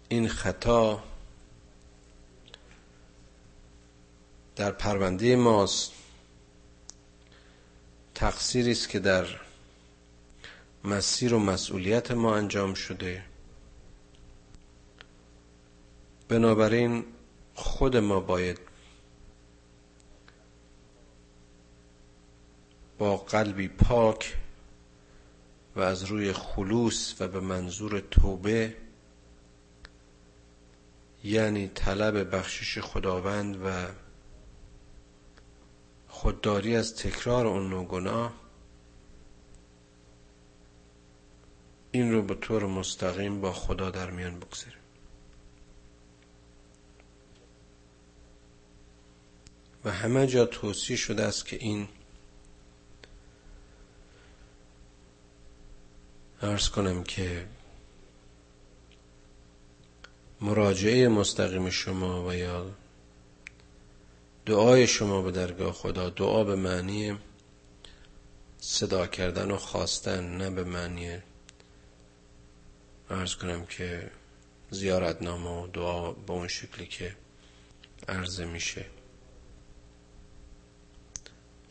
این 0.10 0.28
خطا 0.28 1.04
در 4.56 4.72
پرونده 4.72 5.36
ماست. 5.36 5.92
تقصیری 8.16 8.72
است 8.72 8.90
که 8.90 9.00
در 9.00 9.28
مسیر 10.84 11.34
و 11.34 11.40
مسئولیت 11.40 12.12
ما 12.12 12.36
انجام 12.36 12.74
شده. 12.74 13.24
بنابراین 16.28 17.06
خود 17.56 17.98
ما 17.98 18.20
باید 18.20 18.60
با 22.98 23.18
قلبی 23.18 23.68
پاک 23.68 24.38
و 25.76 25.80
از 25.80 26.04
روی 26.04 26.34
خلوص 26.34 27.16
و 27.20 27.28
به 27.28 27.40
منظور 27.40 28.00
توبه 28.00 28.76
یعنی 31.26 31.68
طلب 31.68 32.36
بخشش 32.36 32.80
خداوند 32.80 33.66
و 33.66 33.88
خودداری 36.08 36.76
از 36.76 36.96
تکرار 36.96 37.48
اون 37.48 37.70
نوع 37.70 37.86
گناه 37.86 38.34
این 41.92 42.12
رو 42.12 42.22
به 42.22 42.36
طور 42.36 42.66
مستقیم 42.66 43.42
با 43.42 43.54
خدا 43.54 43.90
در 43.90 44.10
میان 44.12 44.40
بگذاریم. 44.40 44.80
و 49.86 49.92
همه 49.92 50.28
جا 50.28 50.46
توصیه 50.46 50.98
شده 50.98 51.24
است 51.24 51.46
که 51.46 51.56
این 51.56 51.88
ارز 56.42 56.70
کنم 56.70 57.04
که 57.04 57.48
مراجعه 60.46 61.08
مستقیم 61.08 61.70
شما 61.70 62.28
و 62.28 62.34
یا 62.34 62.66
دعای 64.46 64.88
شما 64.88 65.22
به 65.22 65.32
درگاه 65.32 65.74
خدا 65.74 66.10
دعا 66.10 66.44
به 66.44 66.56
معنی 66.56 67.18
صدا 68.58 69.08
کردن 69.08 69.52
و 69.52 69.58
خواستن 69.58 70.38
نه 70.38 70.50
به 70.50 70.64
معنی 70.64 71.18
ارز 73.10 73.36
کنم 73.36 73.66
که 73.66 74.12
زیارتنامه 74.70 75.50
و 75.50 75.68
دعا 75.68 76.12
به 76.12 76.34
اون 76.34 76.48
شکلی 76.48 76.86
که 76.86 77.16
عرضه 78.08 78.46
میشه. 78.46 78.86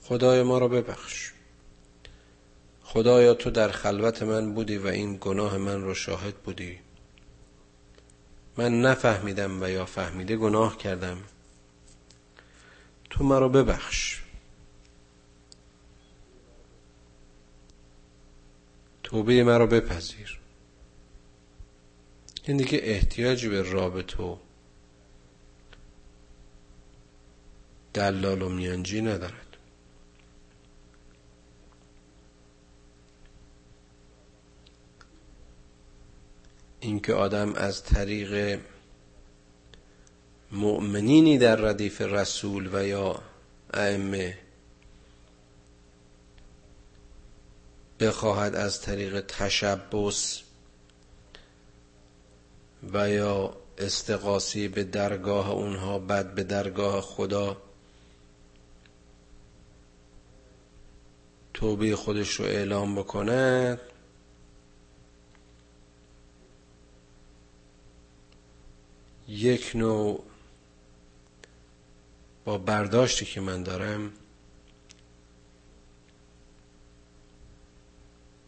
خدای 0.02 0.42
ما 0.42 0.59
را 0.59 0.68
ببخش. 0.68 1.32
خدایا 2.82 3.34
تو 3.34 3.51
در 3.51 3.68
خلوت 3.68 4.22
من 4.22 4.55
بودی 4.55 4.76
و 4.76 4.86
این 4.86 5.18
گناه 5.20 5.56
من 5.59 5.82
رو 5.82 5.94
شاهد 5.94 6.34
بودی. 6.34 6.84
من 8.56 8.81
نفهمیدم 8.81 9.62
و 9.62 9.68
یا 9.68 9.85
فهمیده 9.85 10.36
گناه 10.36 10.76
کردم. 10.78 11.18
تو 13.10 13.24
مرا 13.24 13.48
ببخش. 13.48 14.22
توبه 19.02 19.44
مرا 19.44 19.66
بپذیر. 19.66 20.40
این 22.44 22.56
دیگه 22.56 22.81
احتیاجی 22.82 23.48
به 23.48 23.62
رابط 23.62 24.20
و 24.20 24.39
دلال 27.94 28.43
و 28.43 28.48
میانجی 28.48 29.02
ندارد 29.02 29.43
اینکه 36.85 37.15
آدم 37.15 37.55
از 37.55 37.82
طریق 37.82 38.61
مؤمنینی 40.52 41.39
در 41.39 41.56
ردیف 41.56 42.01
رسول 42.01 42.70
و 42.73 42.86
یا 42.86 43.23
ائمه 43.74 44.39
بخواهد 48.01 48.55
از 48.55 48.81
طریق 48.81 49.20
تشبس 49.20 50.43
و 52.93 53.11
یا 53.11 53.56
استقاسی 53.78 54.69
به 54.69 54.85
درگاه 54.85 55.51
اونها 55.51 55.98
بعد 55.98 56.35
به 56.35 56.43
درگاه 56.43 57.01
خدا 57.01 57.56
توبه 61.55 61.97
خودش 61.97 62.31
رو 62.31 62.44
اعلام 62.44 62.94
بکند. 62.94 63.81
یک 69.35 69.73
نوع 69.74 70.24
با 72.44 72.59
برداشتی 72.59 73.24
که 73.24 73.40
من 73.40 73.62
دارم 73.62 74.12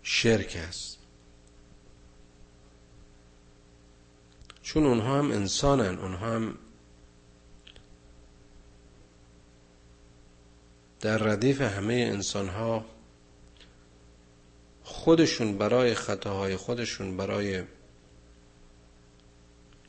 شرک 0.03 0.57
است. 0.69 0.99
چون 4.63 4.87
اونها 4.87 5.19
هم 5.19 5.31
انسانن 5.31 5.99
اونها 5.99 6.27
هم 6.27 6.59
در 11.01 11.19
ردیف 11.19 11.61
همه 11.61 11.95
انسان 11.95 12.49
ها 12.49 12.85
خودشون 14.83 15.59
برای 15.59 15.95
خطاهای 15.95 16.57
خودشون 16.57 17.17
برای 17.17 17.63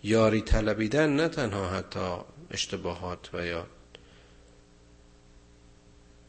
یاری 0.04 0.42
طلبیدن 0.42 1.16
نه 1.16 1.28
تنها 1.28 1.70
حتی 1.70 2.18
اشتباهات 2.52 3.30
و 3.34 3.46
یا 3.46 3.68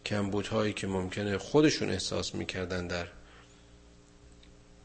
کمبودهایی 0.06 0.72
که 0.72 0.86
ممکنه 0.86 1.38
خودشون 1.38 1.90
احساس 1.90 2.34
می‌کردن 2.34 2.86
در 2.86 3.06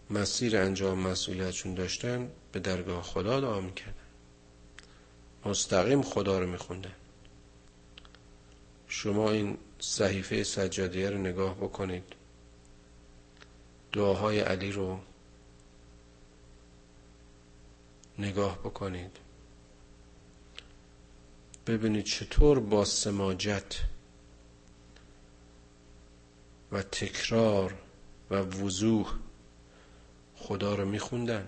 مسیر 0.09 0.57
انجام 0.57 0.99
مسئولیتشون 0.99 1.73
داشتن 1.73 2.31
به 2.51 2.59
درگاه 2.59 3.03
خدا 3.03 3.39
دعا 3.39 3.61
می‌کردن. 3.61 3.93
مستقیم 5.45 6.01
خدا 6.01 6.39
رو 6.39 6.47
میخوندن. 6.47 6.95
شما 8.87 9.31
این 9.31 9.57
صحیفه 9.79 10.43
سجادیه 10.43 11.09
رو 11.09 11.17
نگاه 11.17 11.55
بکنید. 11.55 12.03
دعاهای 13.91 14.39
علی 14.39 14.71
رو 14.71 14.99
نگاه 18.19 18.59
بکنید. 18.59 19.17
ببینید 21.67 22.05
چطور 22.05 22.59
با 22.59 22.85
سماجت 22.85 23.79
و 26.71 26.83
تکرار 26.83 27.73
و 28.29 28.35
وضوح 28.35 29.13
خدا 30.35 30.75
رو 30.75 30.85
میخوندن 30.85 31.47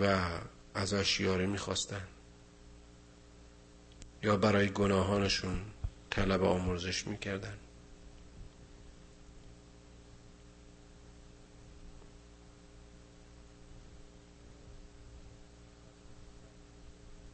و 0.00 0.30
ازش 0.74 1.20
یاری 1.20 1.46
می‌خواستن 1.46 2.06
یا 4.22 4.36
برای 4.36 4.68
گناهانشون 4.70 5.60
طلب 6.10 6.44
آمرزش 6.44 7.06
می‌کردن. 7.06 7.58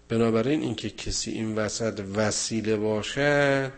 بنابراین 0.09 0.61
اینکه 0.63 0.91
کسی 0.91 1.31
این 1.31 1.55
وسط 1.55 2.01
وسیله 2.15 2.77
باشه 2.77 3.73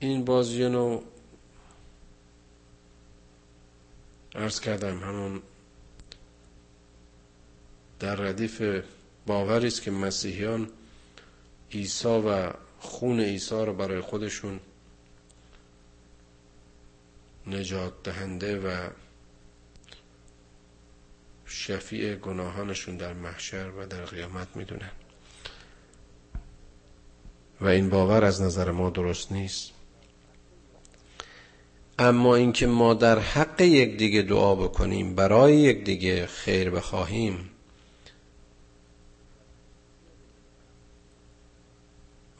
این 0.00 0.24
بازی 0.24 0.68
نوع 0.68 1.04
ارز 4.34 4.60
کردم 4.60 4.98
همون 4.98 5.42
در 8.00 8.14
ردیف 8.16 8.62
باوری 9.26 9.66
است 9.66 9.82
که 9.82 9.90
مسیحیان 9.90 10.70
عیسی 11.72 12.08
و 12.08 12.52
خون 12.78 13.20
عیسی 13.20 13.54
رو 13.54 13.72
برای 13.74 14.00
خودشون 14.00 14.60
نجات 17.46 18.02
دهنده 18.02 18.58
و 18.58 18.88
شفیع 21.48 22.14
گناهانشون 22.14 22.96
در 22.96 23.12
محشر 23.12 23.70
و 23.70 23.86
در 23.86 24.04
قیامت 24.04 24.48
می‌دونن. 24.54 24.90
و 27.60 27.66
این 27.66 27.90
باور 27.90 28.24
از 28.24 28.42
نظر 28.42 28.70
ما 28.70 28.90
درست 28.90 29.32
نیست. 29.32 29.72
اما 31.98 32.36
اینکه 32.36 32.66
ما 32.66 32.94
در 32.94 33.18
حق 33.18 33.60
یکدیگه 33.60 34.22
دعا 34.22 34.54
بکنیم 34.54 35.14
برای 35.14 35.56
یکدیگه 35.56 36.26
خیر 36.26 36.70
بخواهیم 36.70 37.50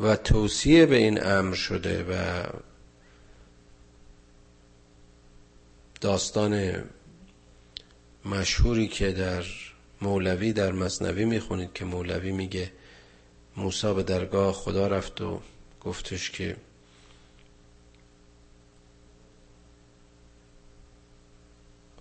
و 0.00 0.16
توصیه 0.16 0.86
به 0.86 0.96
این 0.96 1.26
امر 1.26 1.54
شده 1.54 2.04
و 2.04 2.44
داستان 6.00 6.84
مشهوری 8.28 8.88
که 8.88 9.12
در 9.12 9.44
مولوی 10.00 10.52
در 10.52 10.72
مصنوی 10.72 11.24
می‌خونید 11.24 11.72
که 11.72 11.84
مولوی 11.84 12.32
میگه 12.32 12.72
موسی 13.56 13.94
به 13.94 14.02
درگاه 14.02 14.52
خدا 14.52 14.86
رفت 14.86 15.20
و 15.20 15.40
گفتش 15.80 16.30
که 16.30 16.56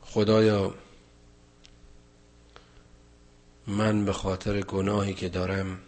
خدایا 0.01 0.75
من 3.67 4.05
به 4.05 4.13
خاطر 4.13 4.61
گناهی 4.61 5.13
که 5.13 5.29
دارم 5.29 5.79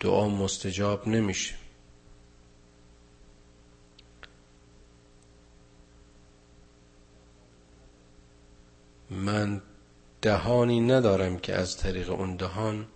دعا 0.00 0.28
مستجاب 0.28 1.08
نمیشه. 1.08 1.59
من 9.10 9.62
دهانی 10.22 10.80
ندارم 10.80 11.38
که 11.38 11.54
از 11.54 11.76
طریق 11.76 12.10
اون 12.10 12.36
دهان 12.36 12.86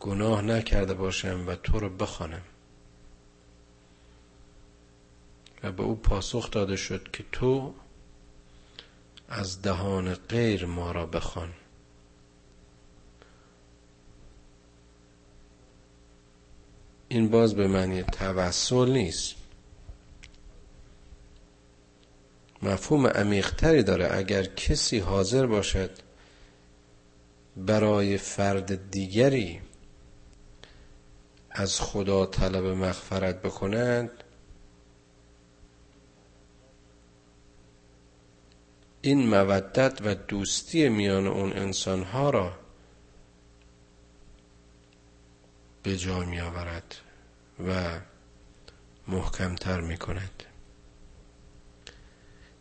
گناه 0.00 0.42
نکرده 0.42 0.94
باشم 0.94 1.48
و 1.48 1.54
تو 1.54 1.80
رو 1.80 1.88
بخوانم. 1.88 2.42
و 5.62 5.72
به 5.72 5.82
او 5.82 5.94
پاسخ 5.96 6.50
داده 6.50 6.76
شد 6.76 7.10
که 7.10 7.24
تو 7.32 7.74
از 9.28 9.62
دهان 9.62 10.14
غیر 10.14 10.66
ما 10.66 10.92
را 10.92 11.06
بخوان. 11.06 11.52
این 17.08 17.28
باز 17.28 17.54
به 17.54 17.66
معنی 17.68 18.02
توسل 18.02 18.90
نیست. 18.90 19.37
مفهوم 22.62 23.06
عمیقتری 23.06 23.82
داره. 23.82 24.08
اگر 24.12 24.44
کسی 24.44 24.98
حاضر 24.98 25.46
باشد 25.46 25.90
برای 27.56 28.18
فرد 28.18 28.90
دیگری 28.90 29.60
از 31.50 31.80
خدا 31.80 32.26
طلب 32.26 32.64
مغفرت 32.64 33.42
بکند 33.42 34.10
این 39.02 39.28
مودت 39.28 39.98
و 40.04 40.14
دوستی 40.14 40.88
میان 40.88 41.26
اون 41.26 41.52
انسانها 41.52 42.30
را 42.30 42.58
به 45.82 45.96
جا 45.96 46.18
می 46.18 46.40
آورد 46.40 46.94
و 47.68 48.00
محکمتر 49.08 49.80
می 49.80 49.96
کند 49.96 50.44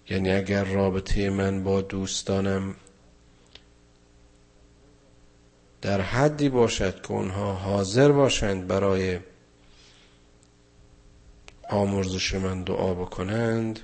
یعنی 0.10 0.32
اگر 0.32 0.64
رابطه 0.64 1.30
من 1.30 1.64
با 1.64 1.82
دوستانم 1.82 2.76
در 5.82 6.02
حدی 6.02 6.50
باشد 6.50 7.02
که 7.02 7.12
اونها 7.12 7.54
حاضر 7.54 8.12
باشند 8.12 8.68
برای 8.68 9.20
آمرزش 11.70 12.34
من 12.34 12.64
دعا 12.64 12.94
بکنند 12.94 13.80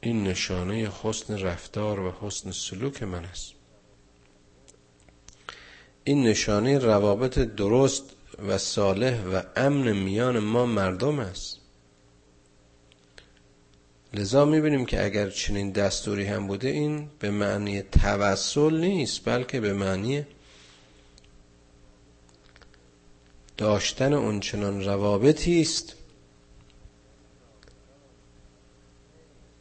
این 0.00 0.24
نشانه 0.24 0.92
حسن 1.02 1.38
رفتار 1.38 2.00
و 2.00 2.12
حسن 2.20 2.50
سلوک 2.50 3.02
من 3.02 3.24
است. 3.24 3.52
این 6.04 6.22
نشانه 6.22 6.78
روابط 6.78 7.38
درست 7.38 8.04
و 8.48 8.58
صالح 8.58 9.24
و 9.24 9.42
امن 9.56 9.92
میان 9.92 10.38
ما 10.38 10.66
مردم 10.66 11.18
است. 11.18 11.61
لذا 14.14 14.44
می‌بینیم 14.44 14.86
که 14.86 15.04
اگر 15.04 15.30
چنین 15.30 15.70
دستوری 15.70 16.24
هم 16.24 16.46
بوده 16.46 16.68
این 16.68 17.08
به 17.18 17.30
معنی 17.30 17.82
توسل 17.82 18.80
نیست 18.80 19.24
بلکه 19.24 19.60
به 19.60 19.72
معنی 19.72 20.26
داشتن 23.56 24.12
اونچنان 24.12 24.84
روابطی 24.84 25.60
است 25.60 25.94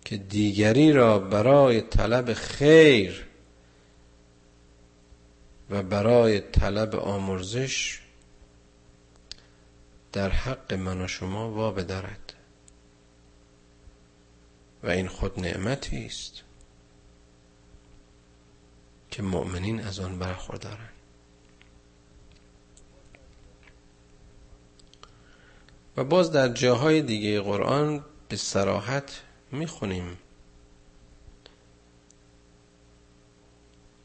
که 0.05 0.17
دیگری 0.17 0.93
را 0.93 1.19
برای 1.19 1.81
طلب 1.81 2.33
خیر 2.33 3.25
و 5.69 5.83
برای 5.83 6.39
طلب 6.39 6.95
آمرزش 6.95 7.99
در 10.13 10.29
حق 10.29 10.73
من 10.73 11.01
و 11.01 11.07
شما 11.07 11.51
وا 11.51 11.71
بدارد 11.71 12.30
و 14.83 14.89
این 14.89 15.07
خود 15.07 15.39
نعمتی 15.39 16.05
است 16.05 16.43
که 19.11 19.21
مؤمنین 19.21 19.81
از 19.81 19.99
آن 19.99 20.19
برخوردارند. 20.19 20.89
و 25.97 26.03
باز 26.03 26.31
در 26.31 26.47
جاهای 26.47 27.01
دیگه 27.01 27.41
قرآن 27.41 28.05
به 28.29 28.35
سراحت 28.35 29.21
می‌خونیم 29.51 30.17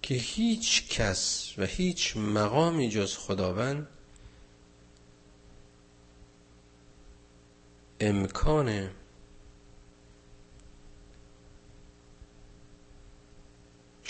که 0.02 0.14
هیچ 0.14 0.88
کس 0.88 1.54
و 1.58 1.64
هیچ 1.64 2.16
مقامی 2.16 2.88
جز 2.88 3.16
خداوند 3.16 3.88
امکان 8.00 8.90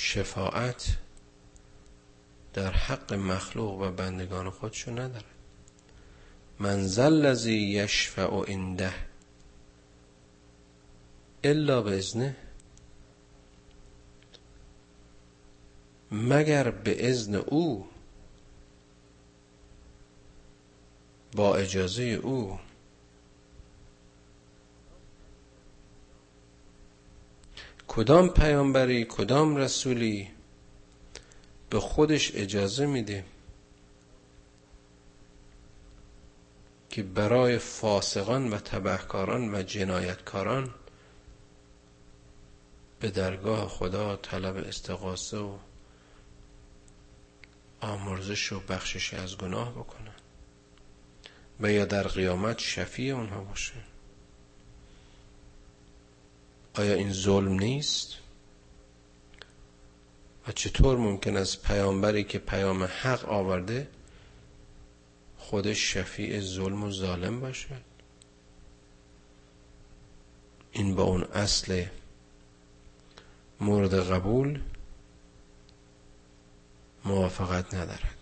شفاعت 0.07 0.97
در 2.55 2.71
حق 2.71 3.13
مخلوق 3.13 3.81
و 3.81 3.91
بندگان 3.91 4.51
خودشو 4.51 4.91
ندارد 4.91 5.25
من 6.59 6.87
ذا 6.87 7.05
الذی 7.05 7.57
یشفع 7.57 8.45
عنده 8.49 8.95
الا 11.45 11.83
باذنه 11.83 12.37
مگر 16.11 16.71
به 16.71 17.11
اذن 17.11 17.35
او 17.35 17.89
با 21.37 21.57
اجازه 21.57 22.03
او 22.03 22.59
کدام 27.97 28.29
پیامبری 28.29 29.05
کدام 29.05 29.57
رسولی 29.57 30.29
به 31.71 31.81
خودش 31.81 32.33
اجازه 32.35 32.87
میده 32.87 33.25
که 36.91 37.03
برای 37.03 37.59
فاسقان 37.59 38.51
و 38.51 38.59
تبهکاران 38.59 39.55
و 39.55 39.63
جنایتکاران 39.63 40.75
به 43.01 43.11
درگاه 43.11 43.69
خدا 43.69 44.17
طلب 44.17 44.57
استقاسه 44.57 45.39
و 45.39 45.59
آمرزش 47.81 48.53
و 48.53 48.61
بخشش 48.61 49.15
از 49.15 49.39
گناه 49.39 49.73
بکنن 49.73 50.15
و 51.61 51.73
یا 51.73 51.85
در 51.85 52.09
قیامت 52.09 52.59
شفیع 52.59 53.15
اونها 53.15 53.41
باشه 53.41 53.96
آیا 56.77 56.95
این 56.95 57.13
ظلم 57.13 57.53
نیست؟ 57.53 58.15
و 60.49 60.53
چطور 60.53 60.99
ممکن 60.99 61.37
است 61.37 61.63
پیامبری 61.63 62.25
که 62.25 62.39
پیام 62.39 62.83
حق 62.85 63.29
آورده 63.29 63.89
خودش 65.39 65.93
شفیع 65.95 66.41
ظلم 66.41 66.85
و 66.85 66.91
ظالم 66.91 67.41
باشد 67.41 67.83
این 70.73 70.95
با 70.95 71.03
اون 71.03 71.23
اصل 71.23 71.85
مورد 73.61 73.95
قبول 73.95 74.61
موافقت 77.05 77.75
ندارد 77.75 78.17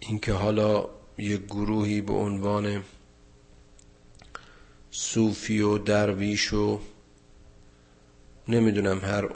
اینکه 0.00 0.32
حالا 0.32 0.97
یک 1.18 1.46
گروهی 1.46 2.00
به 2.00 2.12
عنوان 2.12 2.84
صوفی 4.90 5.60
و 5.60 5.78
درویش 5.78 6.52
و 6.52 6.80
نمی‌دونم 8.48 9.00
هر 9.00 9.30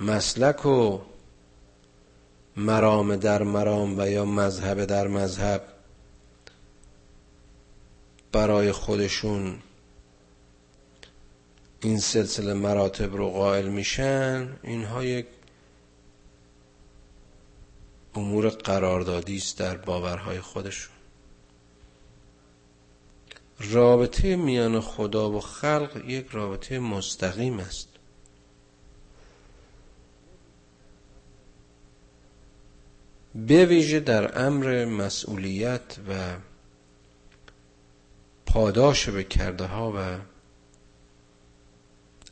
مسلک 0.00 0.66
و 0.66 1.00
مرام 2.56 3.16
در 3.16 3.42
مرام 3.42 3.98
و 3.98 4.08
یا 4.08 4.24
مذهب 4.24 4.84
در 4.84 5.06
مذهب 5.06 5.62
برای 8.32 8.72
خودشون 8.72 9.58
این 11.80 11.98
سلسله 11.98 12.54
مراتب 12.54 13.16
رو 13.16 13.30
قائل 13.30 13.68
میشن 13.68 14.48
اینها 14.62 15.04
یک 15.04 15.26
امور 18.18 18.48
قراردادی 18.48 19.36
است 19.36 19.58
در 19.58 19.76
باورهای 19.76 20.40
خودشون. 20.40 20.94
رابطه 23.60 24.36
میان 24.36 24.80
خدا 24.80 25.30
و 25.30 25.40
خلق 25.40 26.02
یک 26.06 26.26
رابطه 26.30 26.78
مستقیم 26.78 27.58
است. 27.58 27.88
به 33.34 33.64
ویژه 33.64 34.00
در 34.00 34.46
امر 34.46 34.84
مسئولیت 34.84 35.96
و 36.08 36.36
پاداش 38.46 39.08
به 39.08 39.24
کرده 39.24 39.64
ها 39.64 39.92
و 39.96 40.18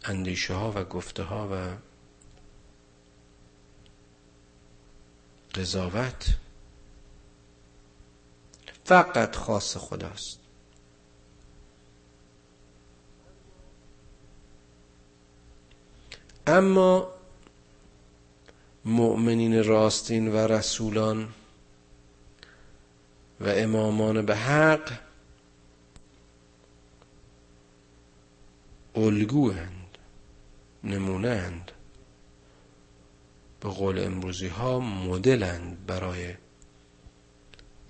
اندیشه 0.04 0.54
ها 0.54 0.72
و 0.76 0.84
گفته 0.84 1.22
ها 1.22 1.48
و 1.52 1.85
قضاوت. 5.56 6.36
فقط 8.84 9.36
خاص 9.36 9.76
خداست. 9.76 10.38
اما 16.46 17.08
مؤمنین 18.84 19.64
راستین 19.64 20.28
و 20.28 20.36
رسولان 20.36 21.28
و 23.40 23.48
امامان 23.48 24.26
به 24.26 24.36
حق 24.36 24.92
الگوهند 28.94 29.98
نمونهند 30.84 31.72
به 33.60 33.68
قول 33.68 33.98
امروزی 33.98 34.48
ها 34.48 34.80
مدلند 34.80 35.86
برای 35.86 36.34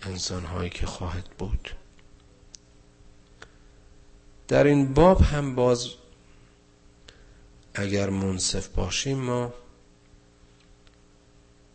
انسان 0.02 0.44
هایی 0.44 0.70
که 0.70 0.86
خواهد 0.86 1.24
بود. 1.38 1.70
در 4.48 4.64
این 4.64 4.94
باب 4.94 5.20
هم 5.20 5.55
باز 5.55 5.88
اگر 7.74 8.10
منصف 8.10 8.68
باشیم 8.68 9.18
ما 9.18 9.55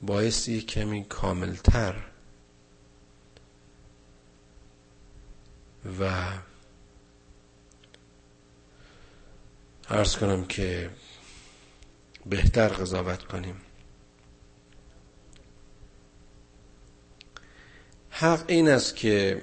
بایستی 0.02 0.62
کمی 0.62 1.04
کاملتر 1.04 1.96
و 6.00 6.12
عرض 9.90 10.18
کنم 10.18 10.46
که 10.46 10.90
بهتر 12.26 12.68
قضاوت 12.68 13.24
کنیم. 13.24 13.62
حق 18.22 18.44
این 18.48 18.70
است 18.70 18.96
که 18.96 19.42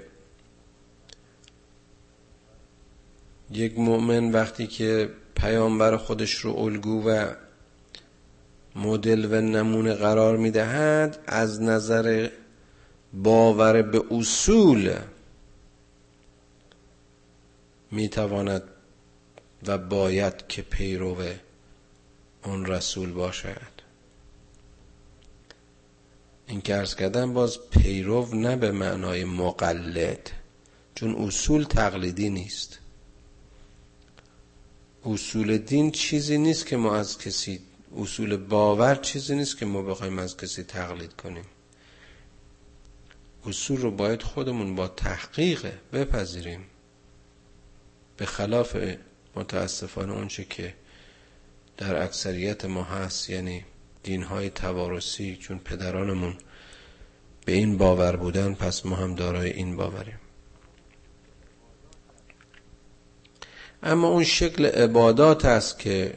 یک 3.50 3.78
مؤمن 3.78 4.32
وقتی 4.32 4.66
که 4.66 5.10
پیامبر 5.36 5.96
خودش 5.96 6.34
رو 6.34 6.56
الگو 6.56 7.08
و 7.08 7.32
مدل 8.76 9.24
و 9.24 9.40
نمونه 9.40 9.94
قرار 9.94 10.36
می‌دهد 10.36 11.18
از 11.26 11.62
نظر 11.62 12.28
باور 13.12 13.82
به 13.82 14.02
اصول 14.10 14.94
می‌تواند 17.90 18.62
و 19.66 19.78
باید 19.78 20.46
که 20.48 20.62
پیرو 20.62 21.16
اون 22.44 22.66
رسول 22.66 23.12
باشد. 23.12 23.77
این 26.48 26.60
که 26.60 26.76
ارز 26.76 26.94
کردن 26.94 27.32
باز 27.32 27.58
پیرو 27.70 28.34
نه 28.34 28.56
به 28.56 28.72
معنای 28.72 29.24
مقلد 29.24 30.30
چون 30.94 31.14
اصول 31.14 31.64
تقلیدی 31.64 32.30
نیست. 32.30 32.78
اصول 35.04 35.58
دین 35.58 35.90
چیزی 35.90 36.38
نیست 36.38 36.66
که 36.66 36.76
ما 36.76 36.96
از 36.96 37.18
کسی 37.18 37.60
اصول 37.96 38.36
باور 38.36 38.94
چیزی 38.94 39.34
نیست 39.36 39.58
که 39.58 39.66
ما 39.66 39.82
بخوایم 39.82 40.18
از 40.18 40.36
کسی 40.36 40.62
تقلید 40.62 41.12
کنیم. 41.12 41.44
اصول 43.46 43.80
رو 43.80 43.90
باید 43.90 44.22
خودمون 44.22 44.74
با 44.74 44.88
تحقیق 44.88 45.72
بپذیریم. 45.92 46.64
به 48.16 48.26
خلاف 48.26 48.76
متاسفانه 49.36 50.12
اونچه 50.12 50.44
که 50.44 50.74
در 51.76 52.02
اکثریت 52.02 52.64
ما 52.64 52.82
هست 52.82 53.30
یعنی 53.30 53.64
دین 54.08 54.22
های 54.22 54.50
توارسی 54.50 55.36
چون 55.36 55.58
پدرانمون 55.58 56.34
به 57.44 57.52
این 57.52 57.78
باور 57.78 58.16
بودن 58.16 58.54
پس 58.54 58.86
ما 58.86 58.96
هم 58.96 59.14
دارای 59.14 59.50
این 59.50 59.76
باوریم. 59.76 60.20
اما 63.82 64.08
اون 64.08 64.24
شکل 64.24 64.66
عبادات 64.66 65.44
است 65.44 65.78
که 65.78 66.14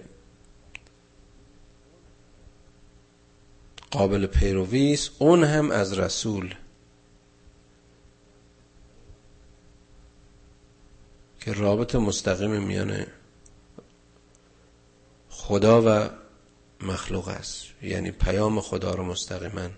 قابل 3.92 4.26
پیروی 4.26 5.00
اون 5.20 5.44
هم 5.44 5.72
از 5.72 6.00
رسول. 6.00 6.56
که 11.40 11.54
رابط 11.54 11.96
مستقیم 11.96 12.64
میان 12.64 13.06
خدا 15.30 15.82
و 15.86 16.21
مخلوق 16.82 17.28
است. 17.28 17.66
یعنی 17.82 18.12
پیام 18.12 18.62
خدا 18.62 18.94
رو 18.94 19.04
مستقیما 19.04 19.70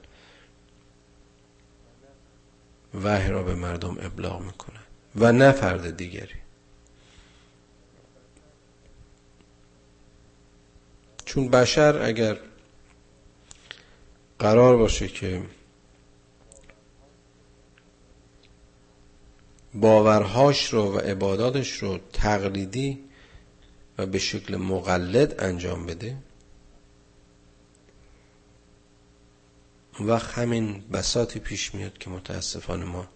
وحی 3.03 3.29
را 3.29 3.43
به 3.43 3.55
مردم 3.55 3.97
ابلاغ 4.01 4.41
می‌کنه 4.41 4.79
و 5.15 5.31
نه 5.31 5.51
فرد 5.51 5.97
دیگری. 5.97 6.35
چون 11.25 11.49
بشر 11.49 12.01
اگر 12.01 12.39
قرار 14.39 14.77
باشه 14.77 15.07
که 15.07 15.41
باورهاش 19.73 20.73
رو 20.73 20.95
و 20.95 20.97
عباداتش 20.97 21.71
رو 21.71 21.99
تقلیدی 22.13 23.03
و 23.97 24.05
به 24.05 24.19
شکل 24.19 24.55
مقلد 24.55 25.43
انجام 25.43 25.85
بده 25.85 26.17
و 29.99 30.17
همین 30.17 30.83
بساطی 30.93 31.39
پیش 31.39 31.75
میاد 31.75 31.97
که 31.97 32.09
متاسفانه 32.09 32.85
ما 32.85 33.07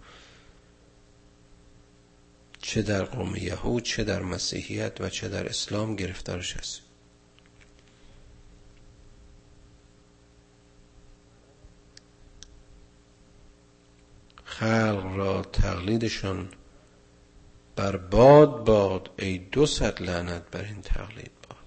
چه 2.61 2.81
در 2.81 3.03
قوم 3.03 3.35
یهود 3.35 3.83
چه 3.83 4.03
در 4.03 4.21
مسیحیت 4.21 5.01
و 5.01 5.09
چه 5.09 5.29
در 5.29 5.49
اسلام 5.49 5.95
گرفتارش 5.95 6.57
هستیم. 6.57 6.83
خلق 14.43 15.15
را 15.15 15.41
تقلیدشان 15.41 16.49
بر 17.75 17.97
باد 17.97 18.65
باد 18.65 19.09
ای 19.19 19.37
دو 19.37 19.65
صد 19.65 20.01
لعنت 20.01 20.51
بر 20.51 20.63
این 20.63 20.81
تقلید 20.81 21.31
باد. 21.49 21.57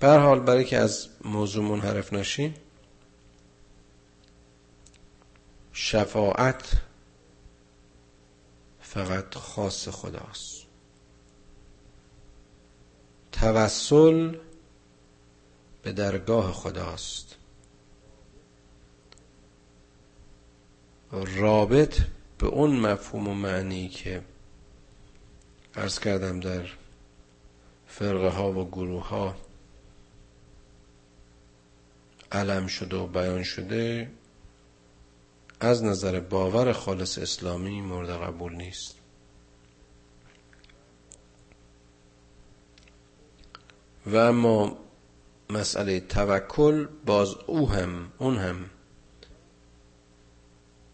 بر 0.00 0.18
حال 0.18 0.40
برای 0.40 0.64
که 0.64 0.78
از 0.78 1.08
موضوع 1.24 1.64
منحرف 1.64 2.12
نشیم 2.12 2.54
شفاعت 5.82 6.72
فقط 8.80 9.34
خاص 9.34 9.88
خداست. 9.88 10.66
توسل 13.32 14.36
به 15.82 15.92
درگاه 15.92 16.52
خداست. 16.52 17.36
رابط 21.12 22.00
به 22.38 22.46
اون 22.46 22.80
مفهوم 22.80 23.28
و 23.28 23.34
معنی 23.34 23.88
که 23.88 24.22
ارز 25.74 25.98
کردم 25.98 26.40
در 26.40 26.66
فرقه 27.86 28.28
ها 28.28 28.52
و 28.52 28.70
گروه 28.70 29.08
ها 29.08 29.36
علم 32.32 32.66
شده 32.66 32.96
و 32.96 33.06
بیان 33.06 33.42
شده 33.42 34.10
از 35.60 35.84
نظر 35.84 36.20
باور 36.20 36.72
خالص 36.72 37.18
اسلامی 37.18 37.80
مورد 37.80 38.10
قبول 38.10 38.54
نیست. 38.54 38.94
و 44.06 44.16
اما 44.16 44.78
مسئله 45.50 46.00
توکل 46.00 46.86
باز 47.06 47.34
او 47.46 47.70
هم 47.70 48.12
اون 48.18 48.36
هم 48.36 48.70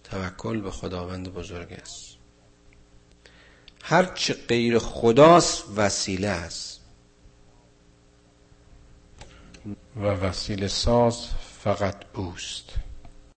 توکل 0.04 0.60
به 0.60 0.70
خداوند 0.70 1.34
بزرگ 1.34 1.72
است. 1.72 2.16
هرچه 3.82 4.34
غیر 4.34 4.78
خداست 4.78 5.64
وسیله 5.76 6.28
است. 6.28 6.80
و 9.96 10.00
وسیله 10.00 10.68
ساز 10.68 11.28
فقط 11.62 12.04
اوست 12.14 12.85